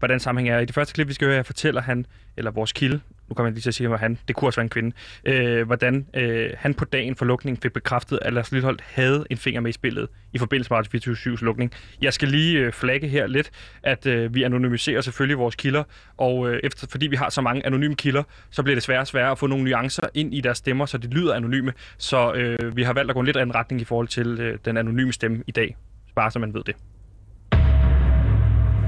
hvordan 0.00 0.20
sammenhæng 0.20 0.54
er. 0.54 0.58
I 0.58 0.64
det 0.64 0.74
første 0.74 0.94
klip, 0.94 1.08
vi 1.08 1.12
skal 1.12 1.26
høre 1.26 1.36
her, 1.36 1.42
fortæller 1.42 1.80
han, 1.80 2.06
eller 2.36 2.50
vores 2.50 2.72
kilde, 2.72 3.00
nu 3.30 3.34
kommer 3.34 3.48
jeg 3.48 3.54
lige 3.54 3.62
til 3.62 3.70
at 3.70 3.74
sige, 3.74 3.88
hvor 3.88 3.96
han, 3.96 4.18
det 4.28 4.36
kunne 4.36 4.48
også 4.48 4.60
være 4.60 4.64
en 4.64 4.68
kvinde, 4.70 4.92
øh, 5.24 5.66
hvordan 5.66 6.06
øh, 6.14 6.50
han 6.56 6.74
på 6.74 6.84
dagen 6.84 7.16
for 7.16 7.24
lukningen 7.24 7.62
fik 7.62 7.72
bekræftet, 7.72 8.18
at 8.22 8.32
Lars 8.32 8.52
Lilleholdt 8.52 8.80
havde 8.86 9.24
en 9.30 9.36
finger 9.36 9.60
med 9.60 9.70
i 9.70 9.72
spillet 9.72 10.08
i 10.32 10.38
forbindelse 10.38 10.70
med 10.70 10.78
Radio 10.78 10.90
24 10.90 11.36
lukning. 11.36 11.72
Jeg 12.02 12.12
skal 12.12 12.28
lige 12.28 12.58
øh, 12.58 12.72
flagge 12.72 13.08
her 13.08 13.26
lidt, 13.26 13.50
at 13.82 14.06
øh, 14.06 14.34
vi 14.34 14.42
anonymiserer 14.42 15.00
selvfølgelig 15.00 15.38
vores 15.38 15.54
kilder, 15.54 15.82
og 16.16 16.50
øh, 16.50 16.60
efter, 16.64 16.86
fordi 16.90 17.06
vi 17.06 17.16
har 17.16 17.30
så 17.30 17.40
mange 17.40 17.66
anonyme 17.66 17.96
kilder, 17.96 18.22
så 18.50 18.62
bliver 18.62 18.76
det 18.76 18.82
sværere 18.82 19.02
og 19.02 19.06
sværere 19.06 19.30
at 19.30 19.38
få 19.38 19.46
nogle 19.46 19.64
nuancer 19.64 20.08
ind 20.14 20.34
i 20.34 20.40
deres 20.40 20.58
stemmer, 20.58 20.86
så 20.86 20.98
det 20.98 21.14
lyder 21.14 21.34
anonyme. 21.34 21.72
Så 21.98 22.32
øh, 22.32 22.76
vi 22.76 22.82
har 22.82 22.92
valgt 22.92 23.10
at 23.10 23.14
gå 23.14 23.20
en 23.20 23.26
lidt 23.26 23.36
anden 23.36 23.54
retning 23.54 23.80
i 23.80 23.84
forhold 23.84 24.08
til 24.08 24.40
øh, 24.40 24.58
den 24.64 24.76
anonyme 24.76 25.12
stemme 25.12 25.42
i 25.46 25.52
dag. 25.52 25.76
Bare 26.14 26.30
så 26.30 26.38
man 26.38 26.54
ved 26.54 26.64
det. 26.64 26.76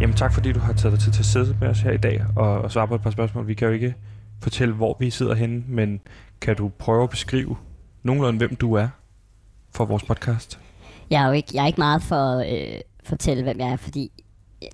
Jamen 0.03 0.17
tak, 0.17 0.33
fordi 0.35 0.53
du 0.53 0.59
har 0.61 0.73
taget 0.73 0.93
dig 0.93 1.01
tid 1.01 1.13
til 1.13 1.21
at 1.21 1.27
sidde 1.27 1.57
med 1.61 1.69
os 1.69 1.81
her 1.81 1.91
i 1.91 1.97
dag 1.97 2.25
og, 2.37 2.61
og 2.61 2.73
svare 2.73 2.89
på 2.89 2.95
et 2.95 3.03
par 3.03 3.11
spørgsmål. 3.11 3.47
Vi 3.47 3.55
kan 3.55 3.69
jo 3.69 3.75
ikke 3.75 3.95
fortælle, 4.41 4.75
hvor 4.75 4.97
vi 5.01 5.11
sidder 5.11 5.35
henne, 5.35 5.65
men 5.69 6.01
kan 6.41 6.57
du 6.57 6.69
prøve 6.79 7.03
at 7.03 7.11
beskrive 7.11 7.57
nogenlunde, 8.03 8.39
hvem 8.39 8.57
du 8.57 8.75
er 8.75 8.89
for 9.75 9.85
vores 9.85 10.03
podcast? 10.03 10.59
Jeg 11.11 11.23
er 11.23 11.27
jo 11.27 11.33
ikke, 11.33 11.49
jeg 11.55 11.63
er 11.63 11.67
ikke 11.67 11.81
meget 11.81 12.03
for 12.03 12.17
at 12.41 12.75
øh, 12.75 12.81
fortælle, 13.05 13.43
hvem 13.43 13.59
jeg 13.59 13.69
er, 13.69 13.77
fordi 13.77 14.11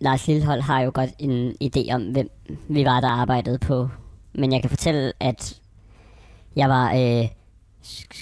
Lars 0.01 0.27
Lillehold 0.27 0.61
har 0.61 0.81
jo 0.81 0.91
godt 0.95 1.11
en 1.19 1.55
idé 1.65 1.95
om, 1.95 2.03
hvem 2.03 2.31
vi 2.69 2.85
var, 2.85 3.01
der 3.01 3.09
arbejdede 3.09 3.59
på. 3.59 3.89
Men 4.35 4.53
jeg 4.53 4.61
kan 4.61 4.71
fortælle, 4.71 5.13
at 5.21 5.61
jeg 6.57 6.69
var 6.69 6.93
øh, 6.95 7.29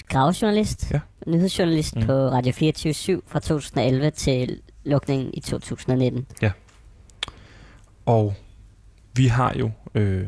gravejournalist, 0.07 0.91
Ja. 0.91 0.99
nyhedsjournalist 1.27 1.95
Mm. 1.95 2.01
på 2.05 2.11
Radio 2.13 2.51
24 2.53 3.21
fra 3.27 3.39
2011 3.39 4.09
til 4.11 4.61
lukningen 4.85 5.29
i 5.33 5.39
2019. 5.39 6.25
Og 8.07 8.33
vi 9.15 9.27
har 9.27 9.53
jo, 9.59 9.71
øh, 9.95 10.27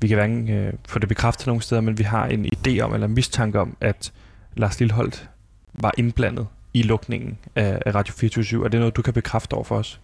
vi 0.00 0.08
kan 0.08 0.16
hverken 0.16 0.50
øh, 0.50 0.72
få 0.88 0.98
det 0.98 1.08
bekræftet 1.08 1.46
nogen 1.46 1.60
steder, 1.60 1.80
men 1.80 1.98
vi 1.98 2.02
har 2.02 2.26
en 2.26 2.46
idé 2.46 2.80
om, 2.80 2.94
eller 2.94 3.06
mistanke 3.06 3.60
om, 3.60 3.76
at 3.80 4.12
Lars 4.56 4.80
Lilleholdt 4.80 5.28
var 5.72 5.92
indblandet 5.98 6.46
i 6.74 6.82
lukningen 6.82 7.38
af, 7.54 7.82
af 7.86 7.94
Radio 7.94 8.14
24 8.14 8.64
Er 8.64 8.68
det 8.68 8.80
noget, 8.80 8.96
du 8.96 9.02
kan 9.02 9.14
bekræfte 9.14 9.54
over 9.54 9.64
for 9.64 9.76
os? 9.76 10.00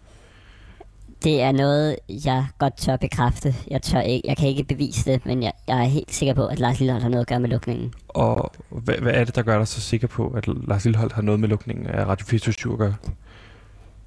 Det 1.25 1.43
er 1.43 1.53
noget, 1.53 1.97
jeg 2.09 2.47
godt 2.59 2.77
tør 2.77 2.97
bekræfte. 2.97 3.55
Jeg, 3.71 3.83
tør 3.83 4.01
ikke, 4.01 4.29
jeg 4.29 4.37
kan 4.37 4.49
ikke 4.49 4.65
bevise 4.65 5.13
det, 5.13 5.27
men 5.27 5.43
jeg, 5.43 5.53
jeg 5.69 5.81
er 5.81 5.85
helt 5.85 6.13
sikker 6.13 6.35
på, 6.35 6.47
at 6.47 6.59
Lars 6.59 6.79
Lillehold 6.79 7.03
har 7.03 7.09
noget 7.09 7.21
at 7.21 7.29
gøre 7.29 7.41
med 7.41 7.49
lukningen. 7.49 7.95
Og 8.09 8.53
hvad, 8.71 8.95
hvad 8.95 9.13
er 9.13 9.25
det, 9.25 9.35
der 9.37 9.43
gør 9.43 9.59
dig 9.59 9.69
så 9.69 9.81
sikker 9.81 10.07
på, 10.07 10.29
at 10.29 10.49
Lars 10.69 10.85
Lilleholdt 10.85 11.13
har 11.13 11.23
noget 11.23 11.41
med 11.41 11.49
lukningen 11.49 11.87
af 11.87 12.07
Radio 12.07 12.27
24 12.27 12.73
at 12.73 12.79
gøre? 12.79 12.95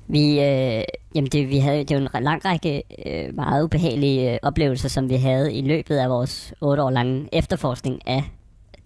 Vi, 0.07 0.39
øh, 0.39 0.83
jamen 1.15 1.29
det, 1.31 1.49
vi 1.49 1.57
havde, 1.57 1.83
det 1.83 2.01
var 2.01 2.17
en 2.17 2.23
lang 2.23 2.45
række 2.45 2.83
øh, 3.05 3.35
meget 3.35 3.63
ubehagelige 3.63 4.33
øh, 4.33 4.39
oplevelser, 4.41 4.89
som 4.89 5.09
vi 5.09 5.15
havde 5.15 5.53
i 5.53 5.61
løbet 5.61 5.97
af 5.97 6.09
vores 6.09 6.53
otte 6.61 6.83
år 6.83 6.89
lange 6.89 7.29
efterforskning 7.31 8.07
af 8.07 8.23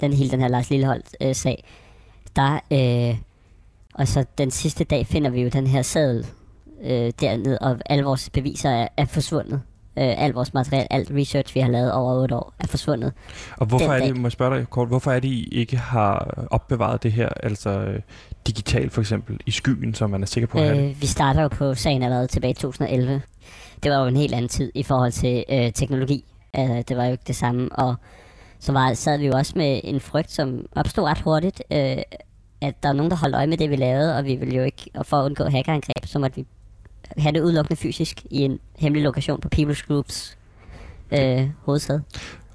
den 0.01 0.13
hele 0.13 0.32
den 0.32 0.41
her 0.41 0.47
Lars 0.47 0.69
Lilleholdt 0.69 1.15
øh, 1.21 1.36
sag. 1.36 1.63
Der, 2.36 2.60
øh, 2.71 3.17
og 3.93 4.08
så 4.08 4.25
den 4.38 4.51
sidste 4.51 4.84
dag 4.84 5.08
finder 5.08 5.29
vi 5.29 5.41
jo 5.41 5.49
den 5.49 5.67
her 5.67 5.82
sadel 5.82 6.25
øh, 6.84 7.12
dernede, 7.19 7.60
og 7.60 7.77
alle 7.86 8.03
vores 8.03 8.29
beviser 8.29 8.69
er, 8.69 8.88
er 8.97 9.05
forsvundet. 9.05 9.62
Øh, 9.97 10.23
alt 10.23 10.36
vores 10.36 10.53
materiale, 10.53 10.93
alt 10.93 11.12
research, 11.12 11.55
vi 11.55 11.60
har 11.60 11.69
lavet 11.69 11.93
over 11.93 12.21
otte 12.21 12.36
år, 12.36 12.53
er 12.60 12.67
forsvundet. 12.67 13.13
Og 13.58 13.65
hvorfor 13.65 13.93
er 13.93 14.05
det, 14.05 14.17
må 14.17 14.27
jeg 14.27 14.32
spørge 14.32 14.58
dig 14.58 14.69
kort, 14.69 14.88
hvorfor 14.88 15.12
er 15.12 15.19
det, 15.19 15.27
I 15.27 15.47
ikke 15.51 15.77
har 15.77 16.47
opbevaret 16.51 17.03
det 17.03 17.12
her, 17.12 17.29
altså 17.43 17.69
øh, 17.69 17.99
digitalt 18.47 18.91
for 18.91 19.02
eksempel, 19.02 19.39
i 19.45 19.52
skyen, 19.52 19.93
så 19.93 20.08
man 20.08 20.21
er 20.21 20.28
sikker 20.28 20.47
på 20.47 20.58
at 20.58 20.63
have? 20.63 20.89
Øh, 20.89 21.02
vi 21.02 21.08
starter 21.08 21.41
jo 21.41 21.47
på 21.47 21.75
sagen 21.75 22.04
allerede 22.04 22.28
tilbage 22.28 22.52
i 22.52 22.54
2011. 22.54 23.21
Det 23.84 23.91
var 23.91 24.02
jo 24.02 24.08
en 24.08 24.17
helt 24.17 24.34
anden 24.34 24.49
tid 24.49 24.71
i 24.75 24.84
forhold 24.84 25.12
til 25.12 25.45
øh, 25.49 25.71
teknologi. 25.73 26.25
Øh, 26.60 26.84
det 26.88 26.97
var 26.97 27.06
jo 27.06 27.12
ikke 27.12 27.23
det 27.28 27.36
samme. 27.36 27.71
Og 27.71 27.95
så 28.60 28.71
var, 28.71 28.93
sad 28.93 29.17
vi 29.17 29.25
jo 29.25 29.34
også 29.34 29.54
med 29.56 29.82
en 29.84 29.99
frygt, 29.99 30.32
som 30.32 30.65
opstod 30.71 31.04
ret 31.04 31.21
hurtigt, 31.21 31.63
øh, 31.71 31.97
at 32.62 32.84
der 32.84 32.89
er 32.89 32.93
nogen, 32.93 33.12
der 33.12 33.17
holdt 33.17 33.36
øje 33.36 33.47
med 33.47 33.58
det, 33.58 33.69
vi 33.69 33.75
lavede, 33.75 34.17
og 34.17 34.25
vi 34.25 34.36
ville 34.36 34.56
jo 34.56 34.63
ikke, 34.63 34.91
og 34.93 35.06
for 35.06 35.17
at 35.17 35.25
undgå 35.25 35.43
hackerangreb, 35.43 36.06
så 36.06 36.19
måtte 36.19 36.36
vi 36.36 36.45
have 37.17 37.34
det 37.34 37.41
udelukkende 37.41 37.75
fysisk 37.75 38.25
i 38.32 38.38
en 38.41 38.60
hemmelig 38.78 39.04
lokation 39.04 39.41
på 39.41 39.49
People's 39.56 39.88
Groups 39.88 40.38
øh, 41.12 41.49
hovedsæde. 41.65 42.04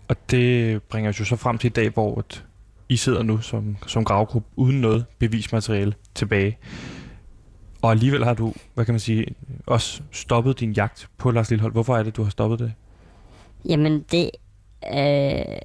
Og 0.09 0.16
det 0.31 0.83
bringer 0.83 1.11
os 1.11 1.20
jo 1.20 1.25
så 1.25 1.37
frem 1.37 1.59
til 1.59 1.68
i 1.68 1.73
dag, 1.73 1.88
hvor 1.88 2.18
at 2.18 2.44
I 2.88 2.97
sidder 2.97 3.23
nu 3.23 3.40
som, 3.40 3.77
som 3.87 4.05
gravgruppe 4.05 4.49
uden 4.57 4.81
noget 4.81 5.05
bevismateriale 5.18 5.94
tilbage. 6.14 6.59
Og 7.83 7.90
alligevel 7.90 8.25
har 8.25 8.35
du, 8.35 8.53
hvad 8.75 8.85
kan 8.85 8.94
man 8.94 9.01
sige, 9.01 9.27
også 9.66 10.03
stoppet 10.11 10.61
din 10.61 10.73
jagt 10.73 11.09
på 11.18 11.31
Lars 11.31 11.51
Lillehold. 11.51 11.73
Hvorfor 11.73 11.97
er 11.97 12.03
det, 12.03 12.16
du 12.16 12.23
har 12.23 12.31
stoppet 12.31 12.59
det? 12.59 12.73
Jamen, 13.68 14.05
det... 14.11 14.31
Øh, 14.94 15.57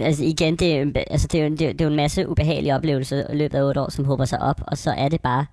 altså 0.00 0.24
igen, 0.24 0.56
det 0.56 0.76
er, 0.76 1.02
altså, 1.10 1.28
det, 1.32 1.40
er 1.40 1.44
jo, 1.44 1.50
det, 1.50 1.68
er, 1.68 1.72
det 1.72 1.80
er 1.80 1.86
en 1.88 1.96
masse 1.96 2.28
ubehagelige 2.28 2.74
oplevelser 2.74 3.30
i 3.32 3.36
løbet 3.36 3.58
af 3.58 3.62
otte 3.62 3.80
år, 3.80 3.90
som 3.90 4.04
håber 4.04 4.24
sig 4.24 4.42
op, 4.42 4.60
og 4.66 4.78
så 4.78 4.90
er 4.90 5.08
det 5.08 5.20
bare 5.20 5.46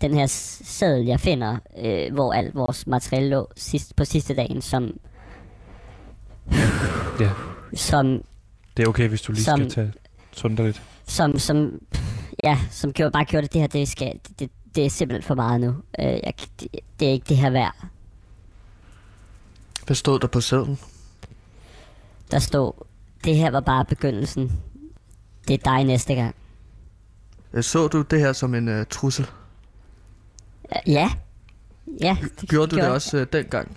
den 0.00 0.14
her 0.14 0.26
s- 0.26 0.62
seddel, 0.64 1.06
jeg 1.06 1.20
finder, 1.20 1.56
øh, 1.84 2.14
hvor 2.14 2.32
alt 2.32 2.54
vores 2.54 2.86
materiale 2.86 3.28
lå 3.28 3.48
sidst, 3.56 3.96
på 3.96 4.04
sidste 4.04 4.34
dagen, 4.34 4.62
som... 4.62 4.98
Ja. 7.20 7.30
Som, 7.74 8.24
Det 8.76 8.82
er 8.84 8.88
okay, 8.88 9.08
hvis 9.08 9.22
du 9.22 9.32
lige 9.32 9.44
Som- 9.44 9.58
skal 9.58 9.70
tage 9.70 9.92
sundt 10.32 10.60
lidt. 10.60 10.82
som, 11.06 11.38
som, 11.38 11.82
ja, 12.44 12.58
som 12.70 12.92
gjorde, 12.92 13.10
bare 13.12 13.24
gjorde 13.24 13.46
det, 13.46 13.52
det 13.52 13.60
her, 13.60 13.68
det, 13.68 13.88
skal, 13.88 14.20
det, 14.38 14.50
det 14.74 14.86
er 14.86 14.90
simpelthen 14.90 15.26
for 15.26 15.34
meget 15.34 15.60
nu. 15.60 15.68
Øh, 15.98 16.04
jeg, 16.06 16.34
det, 16.60 16.68
det 17.00 17.08
er 17.08 17.12
ikke 17.12 17.26
det 17.28 17.36
her 17.36 17.50
værd. 17.50 17.86
Hvad 19.86 19.96
stod 19.96 20.20
der 20.20 20.26
på 20.26 20.40
sædlen? 20.40 20.78
Der 22.30 22.38
stod, 22.38 22.72
det 23.24 23.36
her 23.36 23.50
var 23.50 23.60
bare 23.60 23.84
begyndelsen. 23.84 24.52
Det 25.48 25.54
er 25.54 25.70
dig 25.76 25.84
næste 25.84 26.14
gang. 26.14 26.34
Så 27.60 27.88
du 27.88 28.02
det 28.02 28.20
her 28.20 28.32
som 28.32 28.54
en 28.54 28.80
uh, 28.80 28.86
trussel? 28.90 29.26
Øh, 30.72 30.92
Ja. 30.92 31.10
Ja, 32.00 32.16
det 32.40 32.48
Gjorde 32.48 32.70
du 32.70 32.76
det 32.76 32.82
jeg. 32.82 32.90
også 32.90 33.16
uh, 33.20 33.26
dengang? 33.32 33.76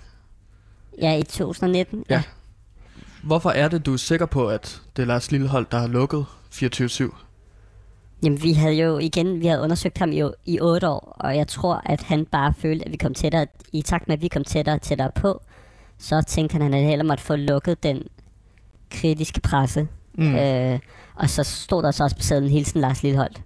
Ja, 1.02 1.16
i 1.18 1.22
2019. 1.22 2.04
Ja. 2.10 2.14
Ja. 2.14 2.22
Hvorfor 3.26 3.50
er 3.50 3.68
det, 3.68 3.86
du 3.86 3.92
er 3.92 3.96
sikker 3.96 4.26
på, 4.26 4.48
at 4.48 4.82
det 4.96 5.02
er 5.02 5.06
Lars 5.06 5.30
Lillehold, 5.30 5.66
der 5.70 5.78
har 5.78 5.86
lukket 5.86 6.26
24-7? 6.52 7.14
Jamen, 8.22 8.42
vi 8.42 8.52
havde 8.52 8.74
jo 8.74 8.98
igen, 8.98 9.40
vi 9.40 9.46
havde 9.46 9.60
undersøgt 9.60 9.98
ham 9.98 10.10
jo 10.10 10.34
i 10.44 10.60
otte 10.60 10.88
år, 10.88 11.16
og 11.20 11.36
jeg 11.36 11.48
tror, 11.48 11.82
at 11.84 12.02
han 12.02 12.24
bare 12.24 12.54
følte, 12.58 12.84
at 12.84 12.92
vi 12.92 12.96
kom 12.96 13.14
tættere, 13.14 13.46
i 13.72 13.82
takt 13.82 14.08
med, 14.08 14.16
at 14.16 14.22
vi 14.22 14.28
kom 14.28 14.44
tættere 14.44 14.74
og 14.74 14.82
tættere 14.82 15.10
på, 15.14 15.42
så 15.98 16.22
tænkte 16.26 16.52
han, 16.52 16.62
at 16.62 16.80
han 16.80 16.88
heller 16.88 17.04
måtte 17.04 17.24
få 17.24 17.36
lukket 17.36 17.82
den 17.82 18.02
kritiske 18.90 19.40
presse. 19.40 19.88
Mm. 20.14 20.34
Øh, 20.34 20.78
og 21.14 21.30
så 21.30 21.42
stod 21.42 21.82
der 21.82 21.90
så 21.90 22.04
også 22.04 22.16
på 22.16 22.22
sædlen 22.22 22.50
hilsen 22.50 22.80
Lars 22.80 23.02
Lilleholdt. 23.02 23.42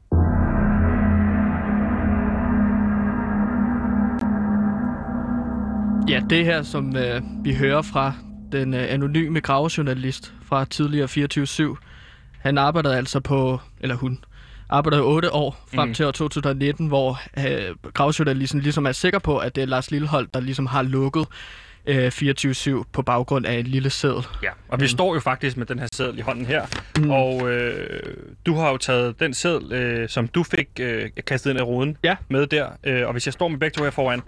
Ja, 6.09 6.21
det 6.31 6.45
her, 6.45 6.63
som 6.63 6.97
øh, 6.97 7.23
vi 7.45 7.55
hører 7.55 7.83
fra 7.83 8.15
den 8.53 8.75
øh, 8.75 8.87
anonyme 8.93 9.41
gravejournalist 9.41 10.33
fra 10.49 10.65
tidligere 10.65 11.09
24-7, 11.75 11.77
han 12.39 12.59
arbejdede 12.59 12.97
altså 12.97 13.21
på, 13.21 13.61
eller 13.81 13.95
hun, 13.97 14.25
arbejdede 14.69 15.03
8 15.03 15.33
år 15.33 15.65
frem 15.75 15.89
Mm. 15.89 15.95
til 15.95 16.07
år 16.07 16.11
2019, 16.11 16.87
hvor 16.87 17.21
øh, 17.39 17.77
gravejournalisten 17.95 18.61
ligesom 18.61 18.87
er 18.87 18.93
sikker 18.93 19.19
på, 19.19 19.39
at 19.39 19.55
det 19.57 19.63
er 19.63 19.67
Lars 19.67 19.91
Lillehold, 19.91 20.29
der 20.35 20.41
ligesom 20.41 20.67
har 20.67 20.83
lukket 20.83 21.27
øh, 21.87 22.07
24-7 22.15 22.83
på 22.93 23.03
baggrund 23.03 23.47
af 23.47 23.53
en 23.55 23.67
lille 23.67 23.91
seddel. 23.91 24.25
Ja, 24.43 24.51
og 24.69 24.81
vi 24.81 24.89
står 24.89 25.15
jo 25.15 25.21
faktisk 25.21 25.57
med 25.57 25.67
den 25.67 25.79
her 25.79 25.87
seddel 25.95 26.19
i 26.19 26.23
hånden 26.23 26.47
her, 26.47 26.67
mm. 26.99 27.11
og 27.11 27.51
øh, 27.51 28.03
du 28.47 28.55
har 28.55 28.71
jo 28.71 28.77
taget 28.77 29.21
den 29.21 29.35
seddel, 29.35 29.73
øh, 29.73 30.09
som 30.09 30.29
du 30.29 30.43
fik 30.43 30.69
øh, 30.81 31.11
kastet 31.27 31.51
ind 31.51 31.59
i 31.59 31.63
ruden 31.63 31.97
Ja. 32.05 32.17
med 32.29 32.47
der, 32.47 32.67
øh, 32.85 33.07
og 33.07 33.13
hvis 33.13 33.27
jeg 33.27 33.33
står 33.33 33.49
med 33.49 33.59
begge 33.59 33.75
to 33.75 33.85
her 33.85 33.91
foran, 33.91 34.23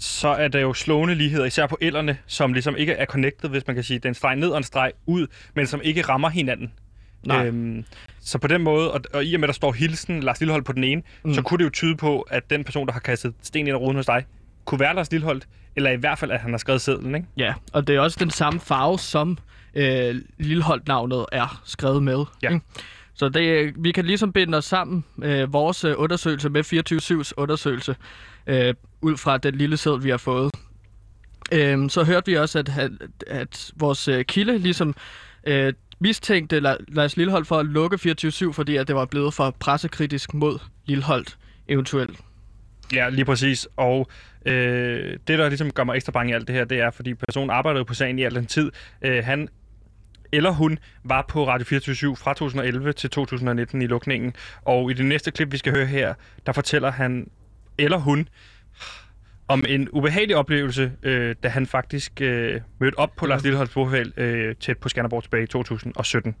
så 0.00 0.28
er 0.28 0.48
der 0.48 0.60
jo 0.60 0.72
slående 0.72 1.14
ligheder, 1.14 1.44
især 1.44 1.66
på 1.66 1.78
ellerne, 1.80 2.18
som 2.26 2.52
ligesom 2.52 2.76
ikke 2.76 2.92
er 2.92 3.04
connected, 3.04 3.50
hvis 3.50 3.66
man 3.66 3.76
kan 3.76 3.84
sige, 3.84 3.98
det 3.98 4.04
er 4.04 4.08
en 4.08 4.14
streg 4.14 4.36
ned 4.36 4.48
og 4.48 4.56
en 4.56 4.62
streg 4.62 4.92
ud, 5.06 5.26
men 5.54 5.66
som 5.66 5.80
ikke 5.84 6.02
rammer 6.02 6.28
hinanden. 6.28 6.72
Nej. 7.26 7.46
Øhm, 7.46 7.84
så 8.20 8.38
på 8.38 8.48
den 8.48 8.62
måde, 8.62 8.92
og, 8.92 9.00
og 9.14 9.24
i 9.24 9.34
og 9.34 9.40
med, 9.40 9.48
at 9.48 9.52
der 9.52 9.54
står 9.54 9.72
hilsen 9.72 10.22
Lars 10.22 10.40
Lillehold 10.40 10.62
på 10.62 10.72
den 10.72 10.84
ene, 10.84 11.02
mm. 11.24 11.34
så 11.34 11.42
kunne 11.42 11.58
det 11.58 11.64
jo 11.64 11.70
tyde 11.70 11.96
på, 11.96 12.20
at 12.20 12.50
den 12.50 12.64
person, 12.64 12.86
der 12.86 12.92
har 12.92 13.00
kastet 13.00 13.34
sten 13.42 13.58
ind 13.58 13.68
i 13.68 13.72
ruden 13.72 13.96
hos 13.96 14.06
dig, 14.06 14.24
kunne 14.64 14.80
være 14.80 14.94
Lars 14.94 15.10
Lillehold, 15.10 15.42
eller 15.76 15.90
i 15.90 15.96
hvert 15.96 16.18
fald, 16.18 16.30
at 16.30 16.40
han 16.40 16.50
har 16.50 16.58
skrevet 16.58 16.80
sedlen, 16.80 17.14
ikke? 17.14 17.26
Ja, 17.36 17.54
og 17.72 17.86
det 17.86 17.96
er 17.96 18.00
også 18.00 18.16
den 18.20 18.30
samme 18.30 18.60
farve, 18.60 18.98
som 18.98 19.38
øh, 19.74 20.14
Lilleholdt-navnet 20.38 21.26
er 21.32 21.62
skrevet 21.64 22.02
med. 22.02 22.24
Ja. 22.42 22.48
ikke? 22.48 22.60
Så 23.20 23.28
det, 23.28 23.40
øh, 23.40 23.72
vi 23.76 23.92
kan 23.92 24.04
ligesom 24.04 24.32
binde 24.32 24.58
os 24.58 24.64
sammen, 24.64 25.04
øh, 25.22 25.52
vores 25.52 25.84
øh, 25.84 25.94
undersøgelse 25.96 26.48
med 26.48 26.64
24-7's 26.64 27.32
undersøgelse, 27.36 27.96
øh, 28.46 28.74
ud 29.00 29.16
fra 29.16 29.38
den 29.38 29.54
lille 29.54 29.76
seddel, 29.76 30.04
vi 30.04 30.10
har 30.10 30.16
fået. 30.16 30.54
Øh, 31.52 31.90
så 31.90 32.04
hørte 32.04 32.30
vi 32.30 32.36
også, 32.36 32.58
at, 32.58 32.68
at, 32.78 32.90
at 33.26 33.72
vores 33.76 34.08
øh, 34.08 34.24
kilde 34.24 34.58
ligesom 34.58 34.94
øh, 35.46 35.72
mistænkte 35.98 36.58
La- 36.58 36.84
Lars 36.88 37.16
Lilleholdt 37.16 37.46
for 37.46 37.58
at 37.58 37.66
lukke 37.66 37.98
24-7, 38.48 38.52
fordi 38.52 38.76
at 38.76 38.88
det 38.88 38.96
var 38.96 39.04
blevet 39.04 39.34
for 39.34 39.56
pressekritisk 39.60 40.34
mod 40.34 40.58
Lilleholdt 40.86 41.38
eventuelt. 41.68 42.20
Ja, 42.94 43.08
lige 43.08 43.24
præcis. 43.24 43.68
Og 43.76 44.08
øh, 44.46 45.18
det, 45.28 45.38
der 45.38 45.48
ligesom 45.48 45.70
gør 45.70 45.84
mig 45.84 45.96
ekstra 45.96 46.12
bange 46.12 46.30
i 46.30 46.34
alt 46.34 46.46
det 46.46 46.54
her, 46.54 46.64
det 46.64 46.80
er, 46.80 46.90
fordi 46.90 47.14
personen 47.14 47.50
arbejdede 47.50 47.84
på 47.84 47.94
sagen 47.94 48.18
i 48.18 48.22
al 48.22 48.34
den 48.34 48.46
tid. 48.46 48.70
Øh, 49.02 49.24
han 49.24 49.48
eller 50.32 50.50
hun 50.50 50.78
var 51.04 51.24
på 51.28 51.48
Radio 51.48 51.64
24 51.64 52.16
fra 52.16 52.34
2011 52.34 52.92
til 52.92 53.10
2019 53.10 53.82
i 53.82 53.86
lukningen. 53.86 54.32
Og 54.64 54.90
i 54.90 54.94
det 54.94 55.06
næste 55.06 55.30
klip, 55.30 55.52
vi 55.52 55.58
skal 55.58 55.72
høre 55.72 55.86
her, 55.86 56.14
der 56.46 56.52
fortæller 56.52 56.90
han 56.90 57.30
eller 57.78 57.98
hun 57.98 58.28
om 59.48 59.64
en 59.68 59.88
ubehagelig 59.88 60.36
oplevelse, 60.36 60.92
øh, 61.02 61.34
da 61.42 61.48
han 61.48 61.66
faktisk 61.66 62.20
øh, 62.20 62.60
mødte 62.80 62.98
op 62.98 63.10
på 63.16 63.26
Lars 63.26 63.42
Lilleholds 63.42 63.70
bofæld 63.70 64.18
øh, 64.18 64.54
tæt 64.60 64.78
på 64.78 64.88
Skanderborg 64.88 65.22
tilbage 65.22 65.42
i 65.42 65.46
2017. 65.46 66.34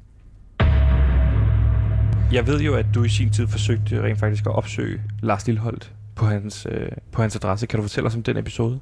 Jeg 2.32 2.46
ved 2.46 2.60
jo, 2.60 2.74
at 2.74 2.86
du 2.94 3.04
i 3.04 3.08
sin 3.08 3.30
tid 3.30 3.48
forsøgte 3.48 4.02
rent 4.02 4.18
faktisk 4.18 4.46
at 4.46 4.52
opsøge 4.52 5.02
Lars 5.22 5.46
Lilleholdt 5.46 5.92
på 6.16 6.24
hans, 6.24 6.66
øh, 6.70 6.88
på 7.12 7.22
hans 7.22 7.36
adresse. 7.36 7.66
Kan 7.66 7.76
du 7.76 7.82
fortælle 7.82 8.06
os 8.06 8.14
om 8.14 8.22
den 8.22 8.36
episode? 8.36 8.80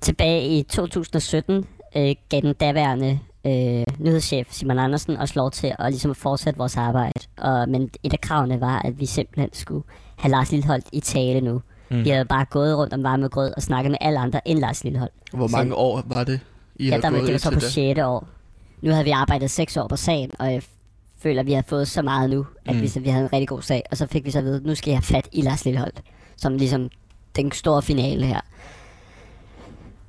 Tilbage 0.00 0.58
i 0.58 0.62
2017 0.62 1.66
øh, 1.96 2.14
gav 2.28 2.40
den 2.40 2.54
daværende 2.54 3.18
øh, 3.46 3.84
nyhedschef 3.98 4.52
Simon 4.52 4.78
Andersen 4.78 5.16
os 5.16 5.36
lov 5.36 5.50
til 5.50 5.74
at 5.78 5.90
ligesom 5.92 6.14
fortsætte 6.14 6.58
vores 6.58 6.76
arbejde. 6.76 7.20
Og, 7.36 7.68
men 7.68 7.90
et 8.02 8.12
af 8.12 8.20
kravene 8.20 8.60
var, 8.60 8.82
at 8.84 9.00
vi 9.00 9.06
simpelthen 9.06 9.50
skulle 9.52 9.84
have 10.16 10.30
Lars 10.30 10.50
Lilleholdt 10.52 10.86
i 10.92 11.00
tale 11.00 11.40
nu. 11.40 11.62
Mm. 11.90 12.04
Vi 12.04 12.08
havde 12.08 12.24
bare 12.24 12.44
gået 12.44 12.76
rundt 12.78 12.92
om 12.94 13.02
varme 13.02 13.28
grød 13.28 13.52
og 13.56 13.62
snakket 13.62 13.90
med 13.90 13.98
alle 14.00 14.18
andre 14.18 14.48
end 14.48 14.58
Lars 14.58 14.84
Lilleholdt. 14.84 15.14
Hvor 15.32 15.46
Så- 15.48 15.56
mange 15.56 15.74
år 15.74 16.02
var 16.06 16.24
det, 16.24 16.40
I 16.76 16.88
Ja, 16.88 16.96
der 16.96 17.10
var, 17.10 17.18
gået 17.18 17.22
det 17.26 17.32
var 17.32 17.38
så 17.38 17.50
på 17.50 17.60
da? 17.60 17.68
6. 17.68 18.00
år. 18.00 18.28
Nu 18.82 18.90
havde 18.90 19.04
vi 19.04 19.10
arbejdet 19.10 19.50
6 19.50 19.76
år 19.76 19.88
på 19.88 19.96
sagen, 19.96 20.30
og 20.38 20.52
jeg 20.52 20.62
føler, 21.18 21.40
at 21.40 21.46
vi 21.46 21.52
har 21.52 21.64
fået 21.68 21.88
så 21.88 22.02
meget 22.02 22.30
nu, 22.30 22.46
at 22.64 22.70
Mm. 22.72 22.76
mm. 22.76 22.82
vi, 22.82 22.88
så, 22.88 23.00
vi 23.00 23.08
havde 23.08 23.24
en 23.24 23.32
rigtig 23.32 23.48
god 23.48 23.62
sag. 23.62 23.82
Og 23.90 23.96
så 23.96 24.06
fik 24.06 24.24
vi 24.24 24.30
så 24.30 24.38
at 24.38 24.44
vide, 24.44 24.56
at 24.56 24.62
nu 24.64 24.74
skal 24.74 24.90
jeg 24.90 24.98
have 24.98 25.02
fat 25.16 25.28
i 25.32 25.40
Lars 25.42 25.64
Lilleholdt, 25.64 26.02
som 26.36 26.56
ligesom 26.56 26.88
den 27.36 27.52
store 27.52 27.82
finale 27.82 28.26
her. 28.26 28.40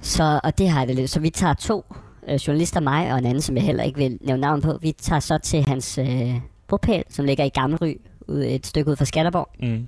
Så, 0.01 0.39
og 0.43 0.57
det 0.57 0.69
har 0.69 0.79
jeg 0.79 0.87
det 0.87 0.95
lidt. 0.95 1.09
Så 1.11 1.19
vi 1.19 1.29
tager 1.29 1.53
to 1.53 1.85
øh, 2.27 2.35
journalister, 2.35 2.79
mig 2.79 3.11
og 3.11 3.17
en 3.17 3.25
anden, 3.25 3.41
som 3.41 3.55
jeg 3.55 3.63
heller 3.63 3.83
ikke 3.83 3.97
vil 3.97 4.17
nævne 4.21 4.41
navn 4.41 4.61
på. 4.61 4.77
Vi 4.81 4.91
tager 4.91 5.19
så 5.19 5.37
til 5.37 5.65
hans 5.67 5.97
øh, 5.97 6.35
bopæl, 6.67 7.03
som 7.09 7.25
ligger 7.25 7.43
i 7.43 7.49
Gammelry, 7.49 7.93
ude, 8.27 8.49
et 8.49 8.67
stykke 8.67 8.91
ud 8.91 8.95
fra 8.95 9.05
Skanderborg. 9.05 9.49
Mm. 9.59 9.87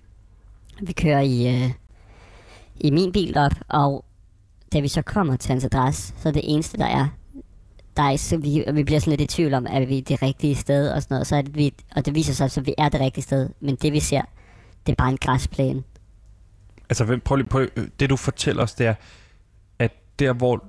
Vi 0.82 0.93
kører 0.93 1.21
i, 1.21 1.47
øh, 1.47 1.71
i 2.76 2.91
min 2.91 3.12
bil 3.12 3.38
op, 3.38 3.52
og 3.67 4.06
da 4.73 4.80
vi 4.80 4.88
så 4.88 5.02
kommer 5.02 5.36
til 5.36 5.50
hans 5.50 5.65
adresse, 5.65 6.13
så 6.17 6.30
er 6.30 6.34
det 6.34 6.41
eneste, 6.45 6.78
der 6.78 6.86
er, 6.86 7.08
der 7.97 8.04
er 8.04 8.15
så 8.17 8.38
vi, 8.38 8.63
og 8.67 8.76
vi 8.76 8.84
bliver 8.84 9.00
sådan 9.00 9.12
lidt 9.12 9.32
i 9.32 9.36
tvivl 9.36 9.54
om, 9.54 9.67
at 9.67 9.89
vi 9.89 9.97
er 9.97 10.02
det 10.02 10.21
rigtige 10.21 10.56
sted 10.56 10.89
og 10.89 11.02
sådan 11.02 11.15
noget, 11.15 11.28
så 11.28 11.36
er 11.36 11.41
det, 11.41 11.56
vi, 11.56 11.73
og 11.95 12.06
det 12.06 12.15
viser 12.15 12.34
sig, 12.34 12.62
at 12.62 12.65
vi 12.65 12.73
er 12.78 12.89
det 12.89 13.02
rigtige 13.02 13.23
sted, 13.23 13.50
men 13.60 13.76
det 13.76 13.93
vi 13.93 14.00
ser, 14.00 14.21
det 14.86 14.91
er 14.91 14.95
bare 14.95 15.10
en 15.10 15.17
græsplæne. 15.17 15.84
Altså, 16.89 17.19
prøv 17.26 17.36
lige, 17.36 17.47
prøv, 17.47 17.67
øh, 17.76 17.88
det 18.00 18.10
du 18.10 18.15
fortæller 18.15 18.63
os, 18.63 18.73
det 18.73 18.88
er, 18.88 18.93
at 19.80 19.91
der, 20.19 20.34
hvor 20.34 20.63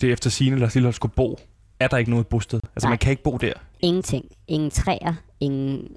det 0.00 0.12
efter 0.12 0.30
sine 0.30 0.58
Lars 0.58 0.74
Lillehold 0.74 0.94
skulle 0.94 1.12
bo, 1.16 1.38
er 1.80 1.88
der 1.88 1.96
ikke 1.96 2.10
noget 2.10 2.26
bosted. 2.26 2.60
Altså, 2.76 2.86
Nej. 2.86 2.90
man 2.90 2.98
kan 2.98 3.10
ikke 3.10 3.22
bo 3.22 3.36
der. 3.40 3.52
Ingenting. 3.80 4.24
Ingen 4.48 4.70
træer, 4.70 5.14
ingen, 5.40 5.88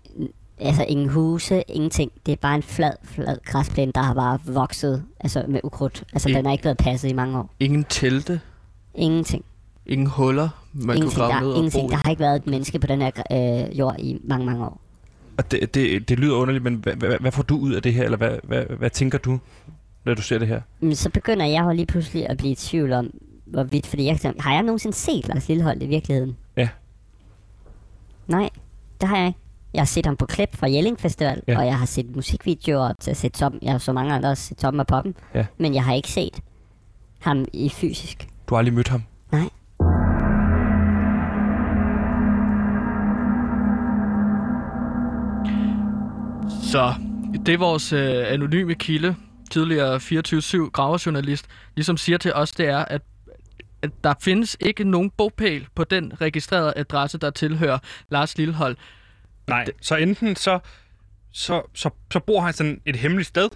altså 0.60 0.84
ingen 0.88 1.10
huse, 1.10 1.64
ingenting. 1.68 2.12
Det 2.26 2.32
er 2.32 2.36
bare 2.36 2.56
en 2.56 2.64
flad, 2.64 2.92
flad 3.04 3.38
græsplæne, 3.46 3.92
der 3.92 4.02
har 4.02 4.14
bare 4.14 4.40
vokset 4.46 5.04
altså 5.20 5.46
med 5.48 5.60
ukrudt. 5.64 6.04
Altså, 6.14 6.30
I- 6.30 6.34
den 6.34 6.46
har 6.46 6.52
ikke 6.52 6.64
været 6.66 6.78
passet 6.78 7.10
i 7.10 7.14
mange 7.14 7.38
år. 7.40 7.54
Ingen 7.60 7.84
telte, 7.90 8.40
Ingenting. 8.96 9.46
ingen 9.86 10.08
huller, 10.08 10.50
man 10.74 10.98
ingenting. 10.98 11.16
kunne 11.22 11.28
grave 11.32 11.42
ned 11.42 11.48
og 11.50 11.54
bo 11.54 11.58
ingenting. 11.58 11.88
i. 11.90 11.92
Der 11.92 11.98
har 12.06 12.10
ikke 12.10 12.20
været 12.20 12.36
et 12.36 12.48
menneske 12.48 12.80
på 12.80 12.88
den 12.88 13.02
her 13.02 13.12
øh, 13.72 13.80
jord 13.80 13.96
i 14.00 14.20
mange, 14.24 14.46
mange 14.46 14.66
år. 14.66 14.82
Og 15.38 15.52
det, 15.52 15.74
det, 15.76 16.10
det 16.10 16.20
lyder 16.20 16.36
underligt, 16.36 16.64
men 16.64 16.76
hvad, 16.76 16.94
hvad, 16.96 17.18
hvad 17.20 17.32
får 17.32 17.44
du 17.44 17.58
ud 17.58 17.74
af 17.74 17.82
det 17.82 17.94
her, 17.94 18.04
eller 18.04 18.18
hvad, 18.18 18.38
hvad, 18.44 18.64
hvad 18.78 18.90
tænker 18.90 19.18
du, 19.18 19.40
når 20.06 20.14
du 20.14 20.22
ser 20.22 20.38
det 20.40 20.48
her? 20.48 20.62
Så 20.94 21.10
begynder 21.10 21.46
jeg 21.46 21.64
jo 21.66 21.72
lige 21.72 21.86
pludselig 21.86 22.30
at 22.30 22.38
blive 22.38 22.52
i 22.52 22.56
tvivl 22.56 22.94
om, 22.94 23.10
hvorvidt, 23.52 23.88
fordi 23.88 24.06
jeg 24.06 24.20
har 24.40 24.54
jeg 24.54 24.64
nogensinde 24.64 24.96
set 24.96 25.28
Lars 25.28 25.48
Lillehold 25.48 25.82
i 25.84 25.88
virkeligheden? 25.88 26.38
Ja. 26.58 26.70
Nej, 28.28 28.50
det 29.02 29.10
har 29.10 29.18
jeg 29.18 29.28
ikke. 29.28 29.40
Jeg 29.74 29.82
har 29.82 29.86
set 29.86 30.06
ham 30.06 30.18
på 30.18 30.26
klip 30.26 30.56
fra 30.56 30.68
Jelling 30.70 31.00
Festival, 31.00 31.42
Ja. 31.48 31.58
og 31.60 31.66
jeg 31.66 31.78
har 31.80 31.86
set 31.86 32.16
musikvideoer 32.16 32.94
til 33.00 33.12
at 33.12 33.18
se 33.18 33.30
top, 33.30 33.54
jeg 33.62 33.72
har 33.72 33.78
så 33.78 33.94
mange 33.94 34.14
andre 34.14 34.30
også 34.30 34.44
set 34.44 34.58
toppen 34.58 34.80
af 34.80 34.88
poppen, 34.88 35.16
Ja. 35.36 35.46
men 35.58 35.74
jeg 35.76 35.84
har 35.84 35.94
ikke 35.94 36.10
set 36.12 36.40
ham 37.20 37.46
i 37.54 37.70
fysisk. 37.70 38.28
Du 38.50 38.56
har 38.56 38.60
aldrig 38.60 38.74
mødt 38.74 38.88
ham. 38.88 39.04
Nej. 39.32 39.50
Så 46.72 46.94
det 47.46 47.54
er 47.54 47.58
vores 47.58 47.94
øh, 47.94 48.24
anonyme 48.34 48.76
kilde, 48.76 49.16
tidligere 49.52 49.96
24-7 49.96 50.70
graverjournalist, 50.72 51.46
ligesom 51.76 51.98
siger 51.98 52.18
til 52.18 52.34
os, 52.34 52.52
det 52.52 52.68
er, 52.68 52.78
at, 52.86 53.02
at 53.82 53.90
der 54.04 54.14
findes 54.22 54.58
ikke 54.60 54.84
nogen 54.84 55.10
bopæl 55.10 55.68
på 55.76 55.84
den 55.84 56.22
registrerede 56.22 56.74
adresse, 56.76 57.18
der 57.18 57.30
tilhører 57.30 57.80
Lars 58.10 58.38
Lillehold. 58.38 58.78
Nej, 59.48 59.66
så 59.82 59.96
enten 59.96 60.36
så, 60.36 60.60
så, 61.32 61.62
så, 61.74 61.90
så 62.14 62.20
bor 62.20 62.42
han 62.42 62.54
sådan 62.54 62.82
et 62.86 62.96
hemmeligt 62.96 63.28
sted, 63.28 63.50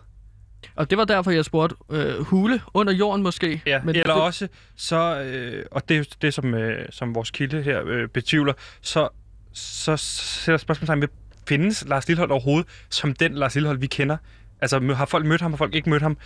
Og 0.76 0.90
det 0.90 0.98
var 0.98 1.06
derfor, 1.06 1.32
jeg 1.32 1.46
spurgte 1.46 1.76
øh, 1.92 2.20
hule 2.20 2.62
under 2.74 2.94
jorden 2.94 3.24
måske. 3.24 3.62
Ja, 3.66 3.82
Men 3.84 3.96
eller 3.96 4.14
det, 4.14 4.24
også, 4.24 4.48
så, 4.76 5.22
øh, 5.22 5.66
og 5.72 5.90
det 5.90 5.98
er 5.98 6.16
det, 6.22 6.34
som, 6.34 6.54
øh, 6.54 6.86
som 6.90 7.16
vores 7.16 7.32
kilde 7.32 7.62
her 7.62 7.82
øh, 7.86 8.08
betvivler, 8.08 8.54
så, 8.82 9.10
så 9.54 9.98
sætter 9.98 10.58
spørgsmålstegn 10.58 11.02
ved, 11.02 11.08
findes 11.48 11.86
Lars 11.88 12.08
Lillehold 12.08 12.32
overhovedet 12.32 12.70
som 12.90 13.14
den 13.14 13.34
Lars 13.34 13.56
Lillehold, 13.56 13.80
vi 13.80 13.88
kender? 13.88 14.18
Altså, 14.62 14.80
har 14.80 15.06
folk 15.06 15.26
mødt 15.26 15.42
ham, 15.42 15.52
har 15.52 15.58
folk 15.58 15.76
ikke 15.76 15.90
mødt 15.90 16.02
ham? 16.02 16.18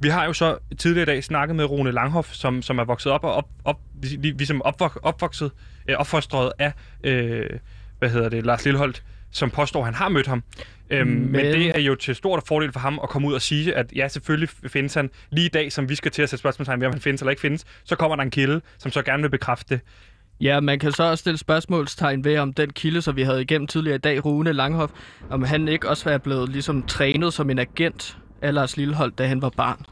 Vi 0.00 0.08
har 0.08 0.24
jo 0.24 0.32
så 0.32 0.58
tidligere 0.78 1.02
i 1.02 1.06
dag 1.14 1.24
snakket 1.24 1.56
med 1.56 1.64
Rune 1.64 1.92
Langhoff, 1.92 2.32
som, 2.32 2.62
som 2.62 2.78
er 2.78 2.84
vokset 2.84 3.12
op 3.12 3.24
og 3.24 3.34
op, 3.34 3.48
op, 3.64 3.80
lig- 4.02 4.34
ligesom 4.36 4.62
opvok, 4.62 5.00
opvokset, 5.02 5.50
øh, 5.88 5.96
opfostret 5.96 6.52
af, 6.58 6.72
øh, 7.04 7.46
hvad 7.98 8.10
hedder 8.10 8.28
det, 8.28 8.46
Lars 8.46 8.64
Lilleholdt, 8.64 9.02
som 9.30 9.50
påstår, 9.50 9.80
at 9.80 9.86
han 9.86 9.94
har 9.94 10.08
mødt 10.08 10.26
ham. 10.26 10.42
Øhm, 10.90 11.10
men... 11.10 11.32
men 11.32 11.44
det 11.44 11.76
er 11.76 11.80
jo 11.80 11.94
til 11.94 12.14
stort 12.14 12.42
fordel 12.48 12.72
for 12.72 12.80
ham 12.80 13.00
at 13.02 13.08
komme 13.08 13.28
ud 13.28 13.34
og 13.34 13.42
sige, 13.42 13.74
at 13.74 13.92
ja, 13.96 14.08
selvfølgelig 14.08 14.48
findes 14.48 14.94
han 14.94 15.10
lige 15.30 15.46
i 15.46 15.48
dag, 15.48 15.72
som 15.72 15.88
vi 15.88 15.94
skal 15.94 16.10
til 16.10 16.22
at 16.22 16.28
sætte 16.28 16.40
spørgsmålstegn 16.40 16.80
ved, 16.80 16.86
om 16.86 16.92
han 16.92 17.02
findes 17.02 17.22
eller 17.22 17.30
ikke 17.30 17.40
findes. 17.40 17.64
Så 17.84 17.96
kommer 17.96 18.16
der 18.16 18.22
en 18.22 18.30
kilde, 18.30 18.60
som 18.78 18.92
så 18.92 19.02
gerne 19.02 19.22
vil 19.22 19.30
bekræfte 19.30 19.74
det. 19.74 19.80
Ja, 20.40 20.60
man 20.60 20.78
kan 20.78 20.92
så 20.92 21.02
også 21.02 21.20
stille 21.20 21.38
spørgsmålstegn 21.38 22.24
ved, 22.24 22.38
om 22.38 22.52
den 22.52 22.70
kilde, 22.70 23.02
som 23.02 23.16
vi 23.16 23.22
havde 23.22 23.42
igennem 23.42 23.66
tidligere 23.66 23.94
i 23.94 23.98
dag, 23.98 24.24
Rune 24.24 24.52
Langhoff, 24.52 24.92
om 25.30 25.42
han 25.42 25.68
ikke 25.68 25.88
også 25.88 26.10
var 26.10 26.18
blevet 26.18 26.48
ligesom 26.48 26.82
trænet 26.82 27.34
som 27.34 27.50
en 27.50 27.58
agent 27.58 28.18
af 28.42 28.54
Lars 28.54 28.76
Lillehold, 28.76 29.12
da 29.12 29.26
han 29.26 29.42
var 29.42 29.50
barn. 29.56 29.84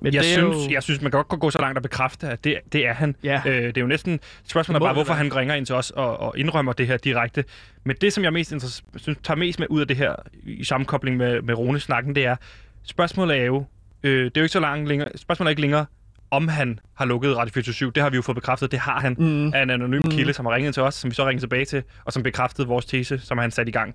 Men 0.00 0.14
Jeg 0.14 0.22
det 0.22 0.30
synes, 0.32 0.66
jo... 0.66 0.72
jeg 0.72 0.82
synes, 0.82 1.02
man 1.02 1.10
kan 1.10 1.24
godt 1.28 1.40
gå 1.40 1.50
så 1.50 1.58
langt 1.60 1.76
og 1.78 1.82
bekræfte, 1.82 2.28
at 2.28 2.44
det, 2.44 2.58
det 2.72 2.86
er 2.86 2.92
han. 2.92 3.14
Ja. 3.24 3.42
Øh, 3.46 3.62
det 3.62 3.76
er 3.76 3.80
jo 3.80 3.86
næsten 3.86 4.20
spørgsmålet 4.48 4.80
bare, 4.82 4.92
hvorfor 4.92 5.12
være. 5.12 5.22
han 5.22 5.36
ringer 5.36 5.54
ind 5.54 5.66
til 5.66 5.74
os 5.74 5.90
og, 5.90 6.20
og 6.20 6.38
indrømmer 6.38 6.72
det 6.72 6.86
her 6.86 6.96
direkte. 6.96 7.44
Men 7.84 7.96
det, 8.00 8.12
som 8.12 8.24
jeg 8.24 8.32
mest 8.32 8.54
synes, 8.60 8.82
tager 9.24 9.36
mest 9.36 9.58
med 9.58 9.66
ud 9.70 9.80
af 9.80 9.88
det 9.88 9.96
her 9.96 10.14
i 10.44 10.64
sammenkobling 10.64 11.16
med, 11.16 11.42
med 11.42 11.54
Rune-snakken, 11.54 12.14
det 12.14 12.24
er, 12.26 12.36
spørgsmålet 12.84 13.36
er 13.40 13.44
jo, 13.44 13.64
øh, 14.02 14.24
det 14.24 14.36
er 14.36 14.40
jo 14.40 14.42
ikke 14.44 14.52
så 14.52 14.60
langt 14.60 14.88
længere, 14.88 15.08
spørgsmålet 15.16 15.48
er 15.48 15.50
ikke 15.50 15.60
længere, 15.60 15.86
om 16.30 16.48
han 16.48 16.80
har 16.94 17.04
lukket 17.04 17.36
Radio 17.36 17.52
24 17.52 17.90
Det 17.94 18.02
har 18.02 18.10
vi 18.10 18.16
jo 18.16 18.22
fået 18.22 18.34
bekræftet, 18.36 18.70
det 18.70 18.78
har 18.78 19.00
han 19.00 19.16
Mm. 19.18 19.54
af 19.54 19.62
en 19.62 19.70
anonym 19.70 20.00
Mm. 20.04 20.10
kilde, 20.10 20.32
som 20.32 20.46
har 20.46 20.54
ringet 20.54 20.74
til 20.74 20.82
os, 20.82 20.94
som 20.94 21.10
vi 21.10 21.14
så 21.14 21.28
ringer 21.28 21.40
tilbage 21.40 21.64
til, 21.64 21.82
og 22.04 22.12
som 22.12 22.22
bekræftede 22.22 22.68
vores 22.68 22.84
tese, 22.86 23.18
som 23.18 23.38
han 23.38 23.50
sat 23.50 23.68
i 23.68 23.70
gang. 23.70 23.94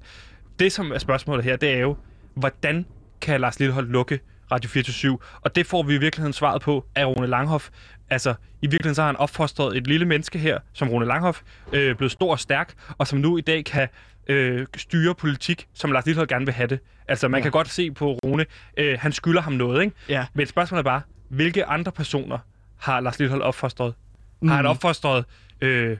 Det, 0.59 0.71
som 0.71 0.91
er 0.91 0.97
spørgsmålet 0.97 1.45
her, 1.45 1.55
det 1.55 1.69
er 1.73 1.79
jo, 1.79 1.95
hvordan 2.35 2.85
kan 3.23 3.41
Lars 3.41 3.59
Lillehold 3.59 3.87
lukke 3.87 4.19
Radio 4.51 4.69
24 4.69 5.17
Og 5.41 5.55
det 5.55 5.67
får 5.67 5.83
vi 5.83 5.95
i 5.95 5.97
virkeligheden 5.97 6.33
svaret 6.33 6.61
på 6.61 6.85
af 6.95 7.05
Rune 7.05 7.27
Langhoff, 7.27 7.69
Altså, 8.09 8.33
i 8.61 8.67
virkeligheden 8.67 8.95
så 8.95 9.01
har 9.01 9.07
han 9.07 9.15
opfostret 9.15 9.77
et 9.77 9.87
lille 9.87 10.05
menneske 10.05 10.39
her, 10.39 10.59
som 10.73 10.89
Rune 10.89 11.05
Langhoff, 11.05 11.41
øh, 11.73 11.95
blevet 11.95 12.11
stor 12.11 12.31
og 12.31 12.39
stærk, 12.39 12.73
og 12.97 13.07
som 13.07 13.19
nu 13.19 13.37
i 13.37 13.41
dag 13.41 13.65
kan 13.65 13.87
øh, 14.27 14.65
styre 14.77 15.15
politik, 15.15 15.67
som 15.73 15.91
Lars 15.91 16.05
Lillehold 16.05 16.27
gerne 16.27 16.45
vil 16.45 16.53
have 16.53 16.67
det. 16.67 16.79
Altså, 17.07 17.27
man 17.27 17.39
ja. 17.39 17.41
kan 17.41 17.51
godt 17.51 17.69
se 17.69 17.91
på 17.91 18.13
Rune, 18.13 18.45
øh, 18.77 18.99
han 18.99 19.11
skylder 19.11 19.41
ham 19.41 19.53
noget, 19.53 19.83
ikke? 19.83 19.95
Ja. 20.09 20.25
Men 20.33 20.47
spørgsmålet 20.47 20.79
er 20.79 20.83
bare, 20.83 21.01
hvilke 21.29 21.65
andre 21.65 21.91
personer 21.91 22.37
har 22.79 22.99
Lars 22.99 23.19
Lillehold 23.19 23.41
opfostret? 23.41 23.93
Mm. 24.41 24.47
Har 24.47 24.55
han 24.55 24.65
opfostret 24.65 25.25
øh, 25.61 25.97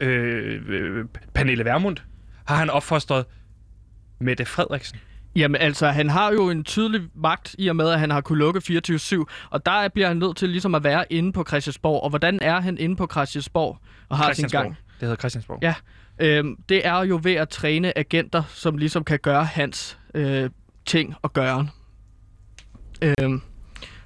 øh, 0.00 0.62
øh, 0.68 1.04
Pernille 1.34 1.64
Vermund? 1.64 1.96
Har 2.44 2.56
han 2.56 2.70
opfostret 2.70 3.24
Mette 4.20 4.44
Frederiksen? 4.44 4.98
Jamen 5.36 5.60
altså, 5.60 5.88
han 5.88 6.10
har 6.10 6.32
jo 6.32 6.50
en 6.50 6.64
tydelig 6.64 7.00
magt 7.14 7.54
i 7.58 7.68
og 7.68 7.76
med, 7.76 7.88
at 7.88 8.00
han 8.00 8.10
har 8.10 8.20
kunne 8.20 8.38
lukke 8.38 8.80
24-7, 8.88 9.24
og 9.50 9.66
der 9.66 9.88
bliver 9.88 10.08
han 10.08 10.16
nødt 10.16 10.36
til 10.36 10.48
ligesom 10.48 10.74
at 10.74 10.84
være 10.84 11.12
inde 11.12 11.32
på 11.32 11.44
Christiansborg. 11.48 12.02
Og 12.02 12.08
hvordan 12.08 12.38
er 12.42 12.60
han 12.60 12.78
inde 12.78 12.96
på 12.96 13.08
Christiansborg 13.10 13.78
og 14.08 14.18
har 14.18 14.32
sin 14.32 14.48
gang? 14.48 14.68
Det 14.68 14.76
hedder 15.00 15.16
Christiansborg. 15.16 15.58
Ja, 15.62 15.74
øhm, 16.18 16.56
det 16.68 16.86
er 16.86 17.04
jo 17.04 17.20
ved 17.22 17.34
at 17.34 17.48
træne 17.48 17.98
agenter, 17.98 18.42
som 18.48 18.76
ligesom 18.76 19.04
kan 19.04 19.18
gøre 19.18 19.44
hans 19.44 19.98
øh, 20.14 20.50
ting 20.86 21.14
og 21.22 21.32
gøren. 21.32 21.70
Øhm, 23.02 23.42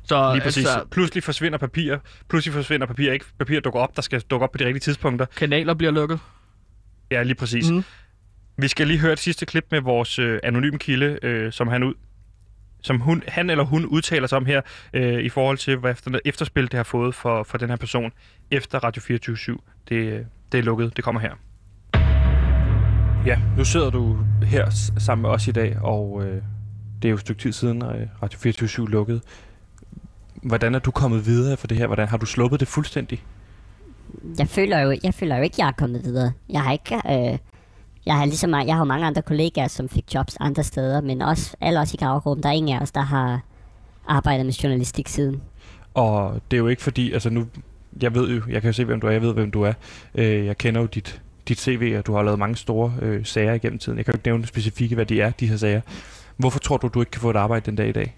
så 0.05 0.33
Lige 0.33 0.43
præcis. 0.43 0.67
Altså, 0.67 0.85
pludselig 0.91 1.23
forsvinder 1.23 1.59
papir. 1.59 1.97
Pludselig 2.29 2.55
forsvinder 2.55 2.87
papir 2.87 3.13
ikke. 3.13 3.25
Papir 3.39 3.61
dukker 3.61 3.81
op, 3.81 3.97
der 3.97 4.03
skal 4.03 4.21
dukke 4.21 4.45
op 4.45 4.53
på 4.53 4.59
de 4.59 4.65
rigtige 4.65 4.81
tidspunkter. 4.81 5.27
kanaler 5.37 5.75
bliver 5.75 5.93
lukket. 5.93 6.21
Ja, 7.11 7.23
lige 7.23 7.35
præcis. 7.35 7.71
Mm. 7.71 7.85
Vi 8.59 8.69
skal 8.69 8.87
lige 8.87 8.99
høre 8.99 9.13
et 9.13 9.19
sidste 9.19 9.47
klip 9.47 9.65
med 9.71 9.81
vores 9.81 10.19
øh, 10.19 10.41
anonyme 10.43 10.79
kilde, 10.79 11.19
øh, 11.23 11.53
som 11.53 11.69
han 11.69 11.83
ud 11.83 11.95
som 12.87 13.01
hun, 13.01 13.23
han 13.29 13.51
eller 13.51 13.65
hun 13.65 13.87
udtaler 13.87 14.27
sig 14.27 14.37
om 14.37 14.47
her, 14.47 14.61
øh, 14.93 15.23
i 15.23 15.29
forhold 15.29 15.59
til, 15.59 15.77
hvad 15.77 15.91
efter, 15.91 16.19
efterspil 16.25 16.65
det 16.65 16.75
har 16.75 16.83
fået 16.83 17.15
for, 17.15 17.43
for 17.43 17.59
den 17.59 17.69
her 17.69 17.77
person, 17.77 18.13
efter 18.51 18.85
Radio 18.85 19.03
24 19.03 19.59
det, 19.89 19.97
øh, 19.97 20.21
det 20.53 20.59
er 20.59 20.63
lukket. 20.63 20.97
Det 20.97 21.05
kommer 21.05 21.21
her. 21.21 21.33
Ja, 23.27 23.39
nu 23.57 23.65
sidder 23.65 23.91
du 23.91 24.19
her 24.43 24.71
sammen 24.99 25.23
med 25.23 25.31
os 25.31 25.49
i 25.49 25.53
dag, 25.53 25.79
og 25.83 26.25
øh, 26.25 26.43
det 27.03 27.09
er 27.09 27.11
jo 27.11 27.15
et 27.15 27.21
stykke 27.21 27.43
tid 27.43 27.53
siden, 27.53 27.83
øh, 27.83 28.09
Radio 28.23 28.39
24 28.39 28.89
lukkede. 28.89 29.21
Hvordan 30.43 30.75
er 30.75 30.79
du 30.79 30.91
kommet 30.91 31.27
videre 31.27 31.57
for 31.57 31.67
det 31.67 31.77
her? 31.77 31.87
Hvordan 31.87 32.09
har 32.09 32.17
du 32.17 32.27
sluppet 32.27 32.61
det 32.61 32.69
fuldstændig? 32.69 33.23
Jeg 34.39 34.49
føler 34.49 34.81
jo, 34.81 34.99
jeg 35.05 35.15
føler 35.15 35.37
jo 35.37 35.43
ikke, 35.43 35.57
jeg 35.59 35.69
er 35.69 35.73
kommet 35.73 36.05
videre. 36.05 36.33
Jeg 36.49 36.63
har 36.63 36.73
ikke... 36.73 36.95
Øh, 36.95 37.39
jeg 38.07 38.15
har, 38.15 38.25
ligesom, 38.25 38.55
jeg 38.55 38.77
har 38.77 38.85
mange 38.85 39.07
andre 39.07 39.23
kollegaer, 39.23 39.69
som 39.69 39.89
fik 39.89 40.15
jobs 40.15 40.37
andre 40.41 40.65
steder, 40.65 41.01
men 41.01 41.23
også 41.23 41.57
alle 41.61 41.81
os 41.81 41.95
i 41.95 41.97
Gravgruppen, 41.97 42.43
der 42.43 42.49
er 42.49 42.53
ingen 42.53 42.77
af 42.77 42.83
os, 42.83 42.93
der 42.93 43.01
har 43.01 43.41
arbejdet 44.09 44.47
med 44.47 44.53
journalistik 44.53 45.09
siden. 45.09 45.43
Og 45.95 46.41
det 46.51 46.57
er 46.57 46.59
jo 46.59 46.69
ikke 46.69 46.83
fordi, 46.83 47.13
altså 47.13 47.31
nu, 47.31 47.47
jeg 48.03 48.15
ved 48.15 48.35
jo, 48.35 48.43
jeg 48.49 48.63
kan 48.63 48.69
jo 48.69 48.73
se, 48.73 48.85
hvem 48.85 49.01
du 49.01 49.07
er, 49.07 49.11
jeg 49.11 49.23
ved, 49.23 49.35
hvem 49.35 49.51
du 49.51 49.63
er. 49.63 49.73
Øh, 50.15 50.47
jeg 50.47 50.59
kender 50.59 50.81
jo 50.81 50.87
dit, 50.87 51.23
dit 51.49 51.61
CV, 51.61 51.95
og 51.99 52.07
du 52.07 52.15
har 52.15 52.23
lavet 52.23 52.39
mange 52.39 52.57
store 52.57 52.93
øh, 53.03 53.27
sager 53.27 53.53
igennem 53.53 53.79
tiden. 53.79 53.99
Jeg 53.99 54.05
kan 54.05 54.15
jo 54.15 54.17
ikke 54.17 54.29
nævne 54.29 54.47
specifikke, 54.47 54.95
hvad 54.95 55.07
de 55.07 55.21
er, 55.21 55.31
de 55.31 55.49
her 55.49 55.57
sager. 55.57 55.81
Hvorfor 56.37 56.59
tror 56.59 56.77
du, 56.77 56.89
du 56.89 57.01
ikke 57.01 57.11
kan 57.11 57.21
få 57.21 57.31
et 57.31 57.37
arbejde 57.37 57.67
den 57.67 57.77
dag 57.77 57.89
i 57.89 57.93
dag? 57.93 58.17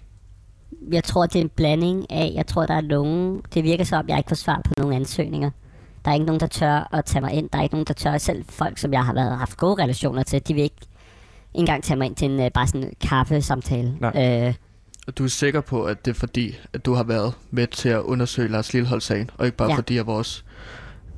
Jeg 0.91 1.03
tror, 1.03 1.25
det 1.25 1.35
er 1.35 1.41
en 1.41 1.49
blanding 1.49 2.11
af, 2.11 2.31
jeg 2.35 2.47
tror, 2.47 2.65
der 2.65 2.73
er 2.73 2.81
nogen... 2.81 3.41
Det 3.53 3.63
virker 3.63 3.83
som, 3.83 3.99
om 3.99 4.09
jeg 4.09 4.17
ikke 4.17 4.29
får 4.29 4.35
svar 4.35 4.61
på 4.65 4.73
nogle 4.77 4.95
ansøgninger. 4.95 5.51
Der 6.05 6.11
er 6.11 6.15
ikke 6.15 6.25
nogen, 6.25 6.39
der 6.39 6.47
tør 6.47 6.89
at 6.93 7.05
tage 7.05 7.21
mig 7.21 7.31
ind. 7.33 7.49
Der 7.49 7.59
er 7.59 7.63
ikke 7.63 7.75
nogen, 7.75 7.85
der 7.87 7.93
tør. 7.93 8.17
Selv 8.17 8.45
folk, 8.49 8.77
som 8.77 8.93
jeg 8.93 9.05
har 9.05 9.13
været, 9.13 9.37
haft 9.37 9.57
gode 9.57 9.83
relationer 9.83 10.23
til, 10.23 10.47
de 10.47 10.53
vil 10.53 10.63
ikke 10.63 10.75
engang 11.53 11.83
tage 11.83 11.97
mig 11.97 12.05
ind 12.05 12.15
til 12.15 12.31
en 12.31 12.39
uh, 12.45 12.51
bare 12.53 12.67
sådan 12.67 12.83
en 12.83 12.93
kaffesamtale. 13.01 13.97
Nej. 13.99 14.45
Øh, 14.47 14.53
Og 15.07 15.17
du 15.17 15.23
er 15.23 15.27
sikker 15.27 15.61
på, 15.61 15.83
at 15.83 16.05
det 16.05 16.11
er 16.11 16.15
fordi, 16.19 16.55
at 16.73 16.85
du 16.85 16.93
har 16.93 17.03
været 17.03 17.33
med 17.51 17.67
til 17.67 17.89
at 17.89 17.99
undersøge 18.01 18.47
Lars 18.47 18.73
Lillehold-sagen, 18.73 19.29
og 19.37 19.45
ikke 19.45 19.57
bare 19.57 19.69
Ja. 19.69 19.75
fordi, 19.77 19.97
at 19.97 20.05
vores 20.07 20.45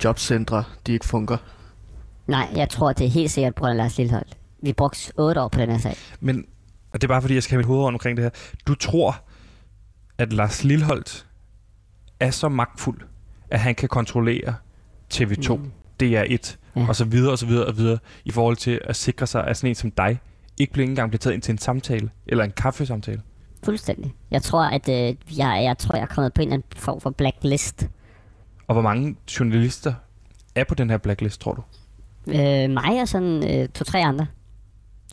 jobcentre, 0.03 0.63
de 0.87 0.93
ikke 0.93 1.05
fungerer? 1.05 1.37
nej, 2.27 2.47
jeg 2.55 2.69
tror, 2.69 2.93
det 2.93 3.05
er 3.05 3.09
helt 3.09 3.31
sikkert 3.31 3.55
på 3.55 3.59
grund 3.59 3.71
af 3.71 3.77
Lars 3.77 3.97
Lillehold. 3.97 4.25
Vi 4.63 4.73
brugte 4.73 5.11
otte 5.17 5.41
år 5.41 5.47
på 5.47 5.59
den 5.59 5.71
her 5.71 5.77
sag. 5.77 5.95
Men, 6.19 6.45
og 6.93 7.01
det 7.01 7.03
er 7.03 7.07
bare 7.07 7.21
fordi, 7.21 7.33
jeg 7.33 7.43
skal 7.43 7.51
have 7.55 7.57
mit 7.59 7.65
hoved 7.65 7.85
omkring 7.87 8.17
det 8.17 8.23
her. 8.23 8.29
Du 8.67 8.75
tror, 8.75 9.15
at 10.17 10.33
Lars 10.33 10.63
Lilholdt 10.63 11.25
er 12.19 12.31
så 12.31 12.49
magtfuld, 12.49 13.01
at 13.49 13.59
han 13.59 13.75
kan 13.75 13.89
kontrollere 13.89 14.55
TV2, 15.13 15.55
mm. 15.55 15.71
DR1, 16.03 16.57
Ja. 16.75 16.87
og 16.87 16.95
så 16.95 17.05
videre 17.05 17.31
og 17.31 17.37
så 17.39 17.45
videre 17.45 17.65
og 17.65 17.77
videre, 17.77 17.97
i 18.25 18.31
forhold 18.31 18.55
til 18.55 18.79
at 18.83 18.95
sikre 18.95 19.27
sig, 19.27 19.47
at 19.47 19.57
sådan 19.57 19.69
en 19.71 19.75
som 19.75 19.91
dig 19.91 20.19
ikke 20.59 20.73
bliver 20.73 20.87
engang 20.87 21.09
bliver 21.09 21.19
taget 21.19 21.33
ind 21.33 21.41
til 21.41 21.51
en 21.51 21.57
samtale, 21.57 22.09
eller 22.27 22.43
en 22.43 22.51
kaffesamtale. 22.51 23.21
Fuldstændig. 23.63 24.13
Jeg 24.31 24.41
tror, 24.41 24.63
at 24.63 24.89
øh, 24.89 25.15
jeg, 25.37 25.61
jeg 25.63 25.75
tror, 25.77 25.95
jeg 25.95 26.01
er 26.01 26.07
kommet 26.07 26.33
på 26.33 26.41
en 26.41 26.47
eller 26.47 26.53
anden 26.53 26.67
form 26.75 27.01
for 27.01 27.09
blacklist. 27.09 27.87
Og 28.67 28.73
hvor 28.75 28.81
mange 28.81 29.15
journalister 29.39 29.93
er 30.55 30.63
på 30.63 30.75
den 30.75 30.89
her 30.89 30.97
blacklist, 30.97 31.41
tror 31.41 31.53
du? 31.53 31.63
Øh, 32.27 32.69
mig 32.69 33.01
og 33.01 33.07
sådan 33.07 33.61
øh, 33.61 33.69
to-tre 33.69 33.99
andre, 33.99 34.27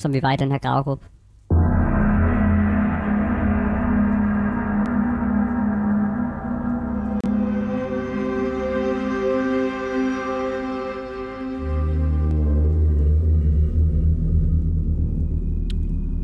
som 0.01 0.13
vi 0.13 0.23
var 0.23 0.33
i 0.33 0.37
den 0.37 0.51
her 0.51 0.59
gravegruppe. 0.59 1.07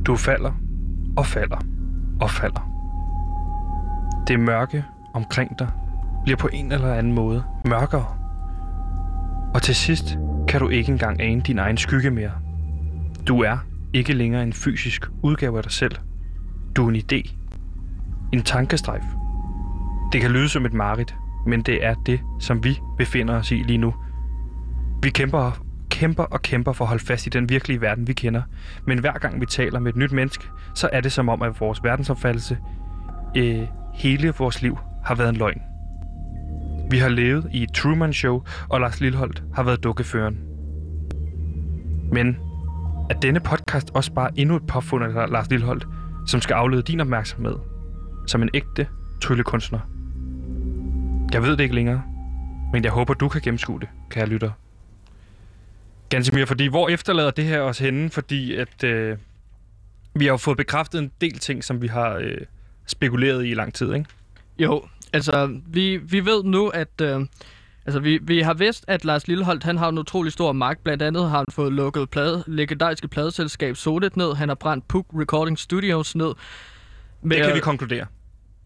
Du 0.07 0.17
falder 0.17 0.53
og 1.17 1.27
falder 1.27 1.59
og 2.21 2.31
falder. 2.31 2.71
Det 4.29 4.41
mørke 4.41 4.85
omkring 5.15 5.59
dig 5.59 5.69
bliver 6.25 6.37
på 6.37 6.49
en 6.53 6.73
eller 6.73 6.95
anden 6.95 7.13
måde 7.13 7.45
mørkere. 7.65 8.07
Og 9.55 9.63
til 9.63 9.75
sidst 9.75 10.19
kan 10.49 10.61
du 10.61 10.69
ikke 10.69 10.93
engang 10.93 11.21
ane 11.21 11.41
din 11.41 11.59
egen 11.59 11.77
skygge 11.77 12.11
mere. 12.11 12.31
Du 13.29 13.41
er 13.41 13.59
ikke 13.93 14.13
længere 14.13 14.43
en 14.43 14.53
fysisk 14.53 15.07
udgave 15.23 15.57
af 15.57 15.63
dig 15.63 15.73
selv. 15.73 15.97
Du 16.77 16.87
er 16.87 16.91
en 16.91 16.97
idé. 16.97 17.35
En 18.33 18.43
tankestrejf. 18.43 19.05
Det 20.13 20.21
kan 20.21 20.31
lyde 20.31 20.49
som 20.49 20.67
et 20.67 20.75
mareridt, 20.75 21.17
men 21.47 21.63
det 21.63 21.85
er 21.85 21.95
det, 21.95 22.21
som 22.41 22.65
vi 22.65 22.81
befinder 22.99 23.35
os 23.35 23.51
i 23.51 23.55
lige 23.55 23.79
nu. 23.79 23.95
Vi 25.03 25.11
kæmper, 25.11 25.59
kæmper 25.95 26.23
og 26.23 26.43
kæmper 26.43 26.73
for 26.73 26.85
at 26.85 26.89
holde 26.89 27.05
fast 27.05 27.27
i 27.27 27.29
den 27.29 27.49
virkelige 27.49 27.81
verden, 27.81 28.09
vi 28.09 28.13
kender. 28.13 28.43
Men 28.87 28.99
hver 28.99 29.13
gang 29.13 29.41
vi 29.41 29.47
taler 29.47 29.81
med 29.81 29.93
et 29.93 29.97
nyt 29.97 30.13
menneske, 30.13 30.45
så 30.75 30.89
er 30.93 31.01
det 31.01 31.13
som 31.13 31.29
om, 31.29 31.43
at 31.43 31.61
vores 31.61 31.85
verdensopfattelse, 31.85 32.59
øh, 33.37 33.63
hele 33.95 34.33
vores 34.39 34.63
liv, 34.63 34.79
har 35.05 35.15
været 35.15 35.29
en 35.29 35.37
løgn. 35.37 35.63
Vi 36.91 36.99
har 36.99 37.09
levet 37.09 37.49
i 37.53 37.63
et 37.63 37.73
Truman 37.73 38.13
Show, 38.13 38.43
og 38.69 38.81
Lars 38.81 39.01
Lilholdt 39.01 39.43
har 39.55 39.63
været 39.63 39.85
dukkeføren. 39.85 40.39
Men 42.13 42.37
er 43.11 43.15
denne 43.15 43.41
podcast 43.41 43.91
også 43.95 44.13
bare 44.13 44.31
endnu 44.37 44.57
et 44.57 44.67
påfund 44.67 45.05
af 45.05 45.31
Lars 45.31 45.51
Lilholdt, 45.51 45.87
som 46.27 46.41
skal 46.41 46.55
aflede 46.55 46.83
din 46.83 47.01
opmærksomhed 47.01 47.57
som 48.27 48.43
en 48.43 48.51
ægte 48.55 48.87
tryllekunstner? 49.23 49.81
Jeg 51.33 51.43
ved 51.43 51.51
det 51.51 51.61
ikke 51.61 51.75
længere, 51.75 52.03
men 52.73 52.85
jeg 52.85 52.93
håber, 52.93 53.15
du 53.15 53.29
kan 53.29 53.41
gennemskue 53.41 53.81
det, 53.81 53.89
kære 54.11 54.27
lytter. 54.27 54.51
Gansimir, 56.15 56.45
fordi 56.45 56.67
hvor 56.67 56.89
efterlader 56.89 57.31
det 57.31 57.45
her 57.45 57.61
os 57.61 57.79
henne? 57.79 58.11
Fordi 58.11 58.55
at 58.55 58.85
øh, 58.85 59.19
vi 60.15 60.25
har 60.25 60.33
jo 60.33 60.37
fået 60.37 60.57
bekræftet 60.57 60.99
en 60.99 61.11
del 61.21 61.39
ting, 61.39 61.65
som 61.65 61.83
vi 61.83 61.87
har 61.87 62.15
øh, 62.15 62.39
spekuleret 62.87 63.45
i 63.45 63.49
i 63.49 63.55
lang 63.55 63.75
tid, 63.75 63.95
ikke? 63.95 64.07
Jo, 64.59 64.85
altså, 65.13 65.61
vi, 65.67 65.97
vi 65.97 66.25
ved 66.25 66.45
nu, 66.45 66.69
at... 66.69 67.01
Øh, 67.03 67.27
altså, 67.87 68.01
vi, 68.01 68.19
vi 68.23 68.41
har 68.41 68.55
vidst, 68.55 68.85
at 68.89 69.05
Lars 69.05 69.29
Lilleholdt, 69.29 69.65
han 69.65 69.79
har 69.79 69.89
en 69.89 69.99
utrolig 69.99 70.33
stor 70.33 70.53
magt. 70.53 70.85
Blandt 70.85 71.03
andet 71.03 71.31
har 71.31 71.37
han 71.37 71.47
fået 71.51 71.73
lukket 71.73 72.11
plade, 72.11 72.45
legendariske 72.47 73.09
pladeselskab 73.09 73.77
Sodet 73.77 74.17
ned. 74.17 74.35
Han 74.35 74.49
har 74.49 74.55
brændt 74.55 74.89
Puk 74.89 75.07
Recording 75.15 75.59
Studios 75.59 76.17
ned. 76.17 76.33
Men, 77.23 77.31
Det 77.31 77.47
kan 77.47 77.55
vi 77.55 77.61
konkludere. 77.61 78.07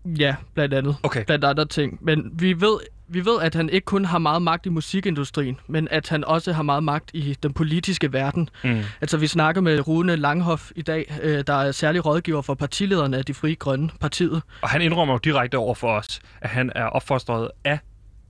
Ja, 0.05 0.34
blandt 0.55 0.74
andet. 0.74 0.96
Okay. 1.03 1.24
Blandt 1.24 1.44
andre 1.44 1.64
ting. 1.66 1.99
Men 2.01 2.30
vi 2.32 2.61
ved, 2.61 2.78
vi 3.09 3.24
ved, 3.24 3.40
at 3.42 3.55
han 3.55 3.68
ikke 3.70 3.84
kun 3.84 4.05
har 4.05 4.18
meget 4.18 4.42
magt 4.42 4.66
i 4.66 4.68
musikindustrien, 4.68 5.61
men 5.66 5.88
at 5.90 6.09
han 6.09 6.24
også 6.24 6.53
har 6.53 6.62
meget 6.62 6.82
magt 6.82 7.11
i 7.14 7.36
den 7.42 7.53
politiske 7.53 8.12
verden. 8.12 8.49
Mm. 8.64 8.80
Altså, 9.01 9.16
vi 9.16 9.26
snakker 9.26 9.61
med 9.61 9.88
Rune 9.88 10.16
Langhoff 10.16 10.70
i 10.76 10.82
dag, 10.82 11.14
øh, 11.22 11.44
der 11.46 11.53
er 11.55 11.72
særlig 11.72 12.07
rådgiver 12.07 12.42
for 12.42 12.55
partilederne 12.55 13.16
af 13.16 13.24
de 13.24 13.34
frie 13.34 13.55
grønne 13.55 13.90
partiet. 14.01 14.42
Og 14.62 14.68
han 14.68 14.82
indrømmer 14.82 15.14
jo 15.14 15.18
direkte 15.18 15.59
over 15.59 15.74
for 15.74 15.88
os, 15.88 16.20
at 16.40 16.51
han 16.51 16.72
er 16.74 16.84
opfostret 16.84 17.49
af 17.64 17.78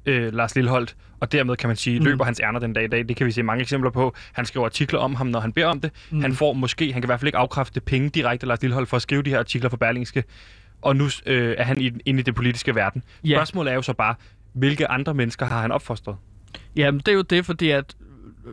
øh, 0.06 0.32
Lars 0.34 0.54
Lilleholdt, 0.54 0.96
og 1.20 1.32
dermed 1.32 1.56
kan 1.56 1.68
man 1.68 1.76
sige, 1.76 1.98
Mm. 1.98 2.04
løber 2.04 2.24
hans 2.24 2.40
ærner 2.44 2.58
den 2.60 2.72
dag 2.72 2.84
i 2.84 2.88
dag. 2.88 3.08
Det 3.08 3.16
kan 3.16 3.26
vi 3.26 3.30
se 3.32 3.42
mange 3.42 3.62
eksempler 3.62 3.90
på. 3.90 4.14
Han 4.32 4.46
skriver 4.46 4.66
artikler 4.66 4.98
om 4.98 5.14
ham, 5.14 5.26
når 5.26 5.40
han 5.40 5.52
beder 5.52 5.66
om 5.66 5.80
det. 5.80 5.90
Mm. 6.10 6.20
Han 6.20 6.34
får 6.34 6.52
måske, 6.52 6.84
han 6.92 7.02
kan 7.02 7.06
i 7.06 7.10
hvert 7.10 7.20
fald 7.20 7.28
ikke 7.28 7.38
afkræfte 7.38 7.80
penge 7.80 8.08
direkte 8.08 8.46
Lars 8.46 8.60
Lilleholdt 8.62 8.88
for 8.88 8.96
at 8.96 9.02
skrive 9.02 9.22
de 9.22 9.30
her 9.30 9.38
artikler 9.38 9.70
for 9.70 9.76
Berlingske. 9.76 10.24
Og 10.82 10.96
nu 10.96 11.04
øh, 11.26 11.54
er 11.58 11.62
han 11.64 12.00
inde 12.06 12.20
i 12.20 12.22
det 12.22 12.34
politiske 12.34 12.74
verden. 12.74 13.02
Ja. 13.24 13.36
Spørgsmålet 13.36 13.70
er 13.70 13.74
jo 13.74 13.82
så 13.82 13.92
bare, 13.92 14.14
hvilke 14.52 14.88
andre 14.90 15.14
mennesker 15.14 15.46
har 15.46 15.60
han 15.62 15.72
opfostret? 15.72 16.16
Jamen, 16.76 16.98
det 16.98 17.08
er 17.08 17.12
jo 17.12 17.22
det, 17.22 17.46
fordi 17.46 17.70
at 17.70 17.96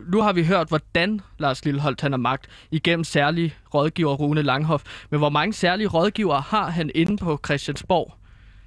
nu 0.08 0.20
har 0.22 0.32
vi 0.32 0.44
hørt, 0.44 0.68
hvordan 0.68 1.20
Lars 1.38 1.64
Lilleholdt 1.64 2.00
han 2.00 2.12
har 2.12 2.16
magt 2.18 2.46
igennem 2.70 3.04
særlige 3.04 3.54
rådgiver 3.74 4.14
Rune 4.14 4.42
Langhoff. 4.42 4.84
Men 5.10 5.18
hvor 5.20 5.28
mange 5.28 5.52
særlige 5.52 5.86
rådgivere 5.88 6.40
har 6.40 6.70
han 6.70 6.90
inde 6.94 7.16
på 7.16 7.40
Christiansborg? 7.44 8.14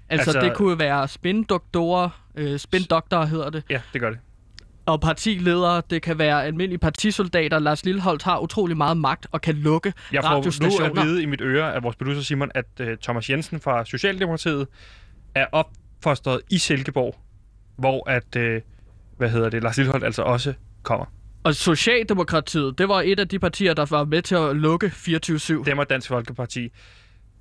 Altså, 0.09 0.29
Altså- 0.29 0.41
det 0.49 0.57
kunne 0.57 0.79
være 0.79 1.07
spindoktorer, 1.07 2.09
øh, 2.35 2.59
spindoktorer 2.59 3.25
hedder 3.25 3.49
det, 3.49 3.63
Ja, 3.69 3.81
det 3.93 4.01
gør 4.01 4.09
det. 4.09 4.19
Og 4.85 5.01
partiledere, 5.01 5.81
det 5.89 6.01
kan 6.01 6.19
være 6.19 6.45
almindelige 6.45 6.79
partisoldater. 6.79 7.59
Lars 7.59 7.85
Lilleholdt 7.85 8.23
har 8.23 8.39
utrolig 8.39 8.77
meget 8.77 8.97
magt 8.97 9.27
og 9.31 9.41
kan 9.41 9.55
lukke 9.55 9.93
Jeg 10.13 10.23
får 10.23 10.63
nu 10.63 10.85
at 10.85 11.05
vide 11.05 11.23
i 11.23 11.25
mit 11.25 11.41
øre 11.41 11.75
af 11.75 11.83
vores 11.83 11.95
producer 11.95 12.21
Simon, 12.21 12.51
at 12.55 12.65
uh, 12.79 12.87
Thomas 13.03 13.29
Jensen 13.29 13.59
fra 13.59 13.85
Socialdemokratiet 13.85 14.67
er 15.35 15.45
opfostret 15.51 16.41
i 16.49 16.57
Silkeborg, 16.57 17.15
hvor 17.77 18.09
at, 18.09 18.35
uh, 18.35 18.61
hvad 19.17 19.29
hedder 19.29 19.49
det, 19.49 19.63
Lars 19.63 19.77
Lilleholdt 19.77 20.05
altså 20.05 20.21
også 20.21 20.53
kommer. 20.83 21.05
Og 21.43 21.55
Socialdemokratiet, 21.55 22.77
det 22.77 22.89
var 22.89 23.01
et 23.01 23.19
af 23.19 23.27
de 23.27 23.39
partier, 23.39 23.73
der 23.73 23.85
var 23.89 24.05
med 24.05 24.21
til 24.21 24.35
at 24.35 24.55
lukke 24.55 24.87
24-7. 24.87 25.63
Dem 25.63 25.77
og 25.77 25.89
Dansk 25.89 26.07
Folkeparti. 26.07 26.69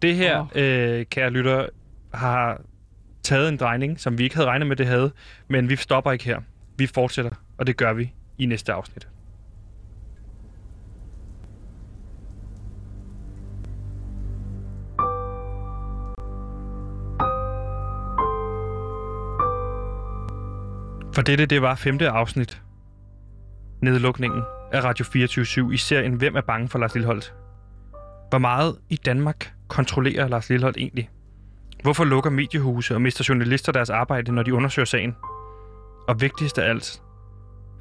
Det 0.03 0.17
her, 0.17 0.41
oh. 0.41 0.63
øh, 0.63 1.07
kære 1.07 1.31
lytter, 1.31 1.67
har 2.15 2.61
taget 3.23 3.49
en 3.49 3.57
drejning, 3.57 4.01
som 4.01 4.19
vi 4.19 4.25
ikke 4.25 4.37
havde 4.37 4.49
regnet 4.49 4.69
med, 4.69 4.77
det 4.77 4.87
havde. 4.87 5.13
Men 5.49 5.71
vi 5.71 5.77
stopper 5.77 6.13
ikke 6.13 6.25
her. 6.25 6.41
Vi 6.79 6.87
fortsætter, 6.87 7.31
og 7.59 7.67
det 7.67 7.77
gør 7.77 7.93
vi 7.93 8.13
i 8.39 8.47
næste 8.47 8.73
afsnit. 8.73 9.09
For 21.15 21.23
dette, 21.23 21.47
det 21.47 21.63
var 21.63 21.75
femte 21.75 22.09
afsnit. 22.09 22.63
Nedlukningen 23.83 24.43
af 24.73 24.85
Radio 24.85 25.05
24 25.05 25.75
i 25.75 25.77
serien 25.77 26.15
Hvem 26.15 26.37
er 26.37 26.41
bange 26.41 26.69
for 26.69 26.79
Lars 26.79 26.95
Lilleholdt? 26.95 27.35
Hvor 28.31 28.39
meget 28.39 28.79
i 28.89 28.97
Danmark 28.97 29.53
kontrollerer 29.69 30.29
Lars 30.29 30.49
Lilleholdt 30.49 30.77
egentlig? 30.77 31.11
Hvorfor 31.83 32.05
lukker 32.05 32.31
mediehuse 32.31 32.95
og 32.95 33.03
mister 33.03 33.25
journalister 33.29 33.73
deres 33.73 33.91
arbejde, 33.91 34.33
når 34.33 34.43
de 34.43 34.55
undersøger 34.55 34.87
sagen? 34.87 35.15
Og 36.09 36.21
vigtigst 36.21 36.59
af 36.59 36.69
alt, 36.69 37.03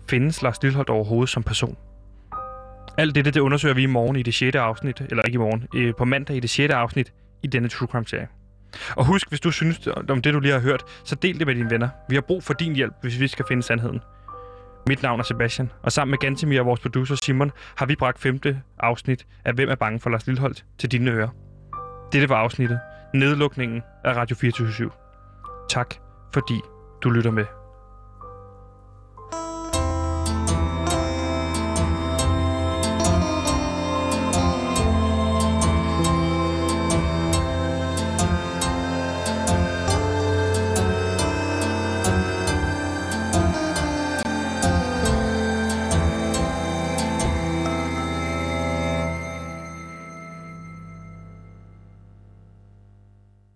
findes 0.09 0.41
Lars 0.41 0.63
Lilholdt 0.63 0.89
overhovedet 0.89 1.29
som 1.29 1.43
person? 1.43 1.77
Alt 2.97 3.15
dette, 3.15 3.31
det 3.31 3.39
undersøger 3.39 3.75
vi 3.75 3.83
i 3.83 3.85
morgen 3.85 4.15
i 4.15 4.23
det 4.23 4.33
6. 4.33 4.55
afsnit, 4.55 5.01
eller 5.01 5.23
ikke 5.23 5.35
i 5.35 5.39
morgen, 5.39 5.67
øh, 5.75 5.93
på 5.97 6.05
mandag 6.05 6.35
i 6.35 6.39
det 6.39 6.49
6. 6.49 6.73
afsnit 6.73 7.13
i 7.43 7.47
denne 7.47 7.67
True 7.67 7.87
Crime-serie. 7.87 8.27
Og 8.95 9.05
husk, 9.05 9.29
hvis 9.29 9.39
du 9.39 9.51
synes 9.51 9.87
om 10.09 10.21
det, 10.21 10.33
du 10.33 10.39
lige 10.39 10.53
har 10.53 10.59
hørt, 10.59 10.83
så 11.03 11.15
del 11.15 11.39
det 11.39 11.47
med 11.47 11.55
dine 11.55 11.69
venner. 11.69 11.89
Vi 12.09 12.15
har 12.15 12.21
brug 12.21 12.43
for 12.43 12.53
din 12.53 12.75
hjælp, 12.75 12.93
hvis 13.01 13.19
vi 13.19 13.27
skal 13.27 13.45
finde 13.47 13.63
sandheden. 13.63 13.99
Mit 14.87 15.03
navn 15.03 15.19
er 15.19 15.23
Sebastian, 15.23 15.71
og 15.83 15.91
sammen 15.91 16.11
med 16.11 16.17
Gantemir 16.17 16.59
og 16.59 16.65
vores 16.65 16.79
producer 16.79 17.15
Simon 17.15 17.51
har 17.77 17.85
vi 17.85 17.95
bragt 17.95 18.19
femte 18.19 18.61
afsnit 18.79 19.25
af 19.45 19.53
Hvem 19.53 19.69
er 19.69 19.75
bange 19.75 19.99
for 19.99 20.09
Lars 20.09 20.27
Lilholdt 20.27 20.65
til 20.77 20.91
dine 20.91 21.11
ører. 21.11 21.29
Dette 22.11 22.29
var 22.29 22.35
afsnittet 22.35 22.79
Nedlukningen 23.13 23.81
af 24.03 24.15
Radio 24.15 24.35
24 24.35 24.91
Tak 25.69 25.95
fordi 26.33 26.59
du 27.03 27.09
lytter 27.09 27.31
med. 27.31 27.56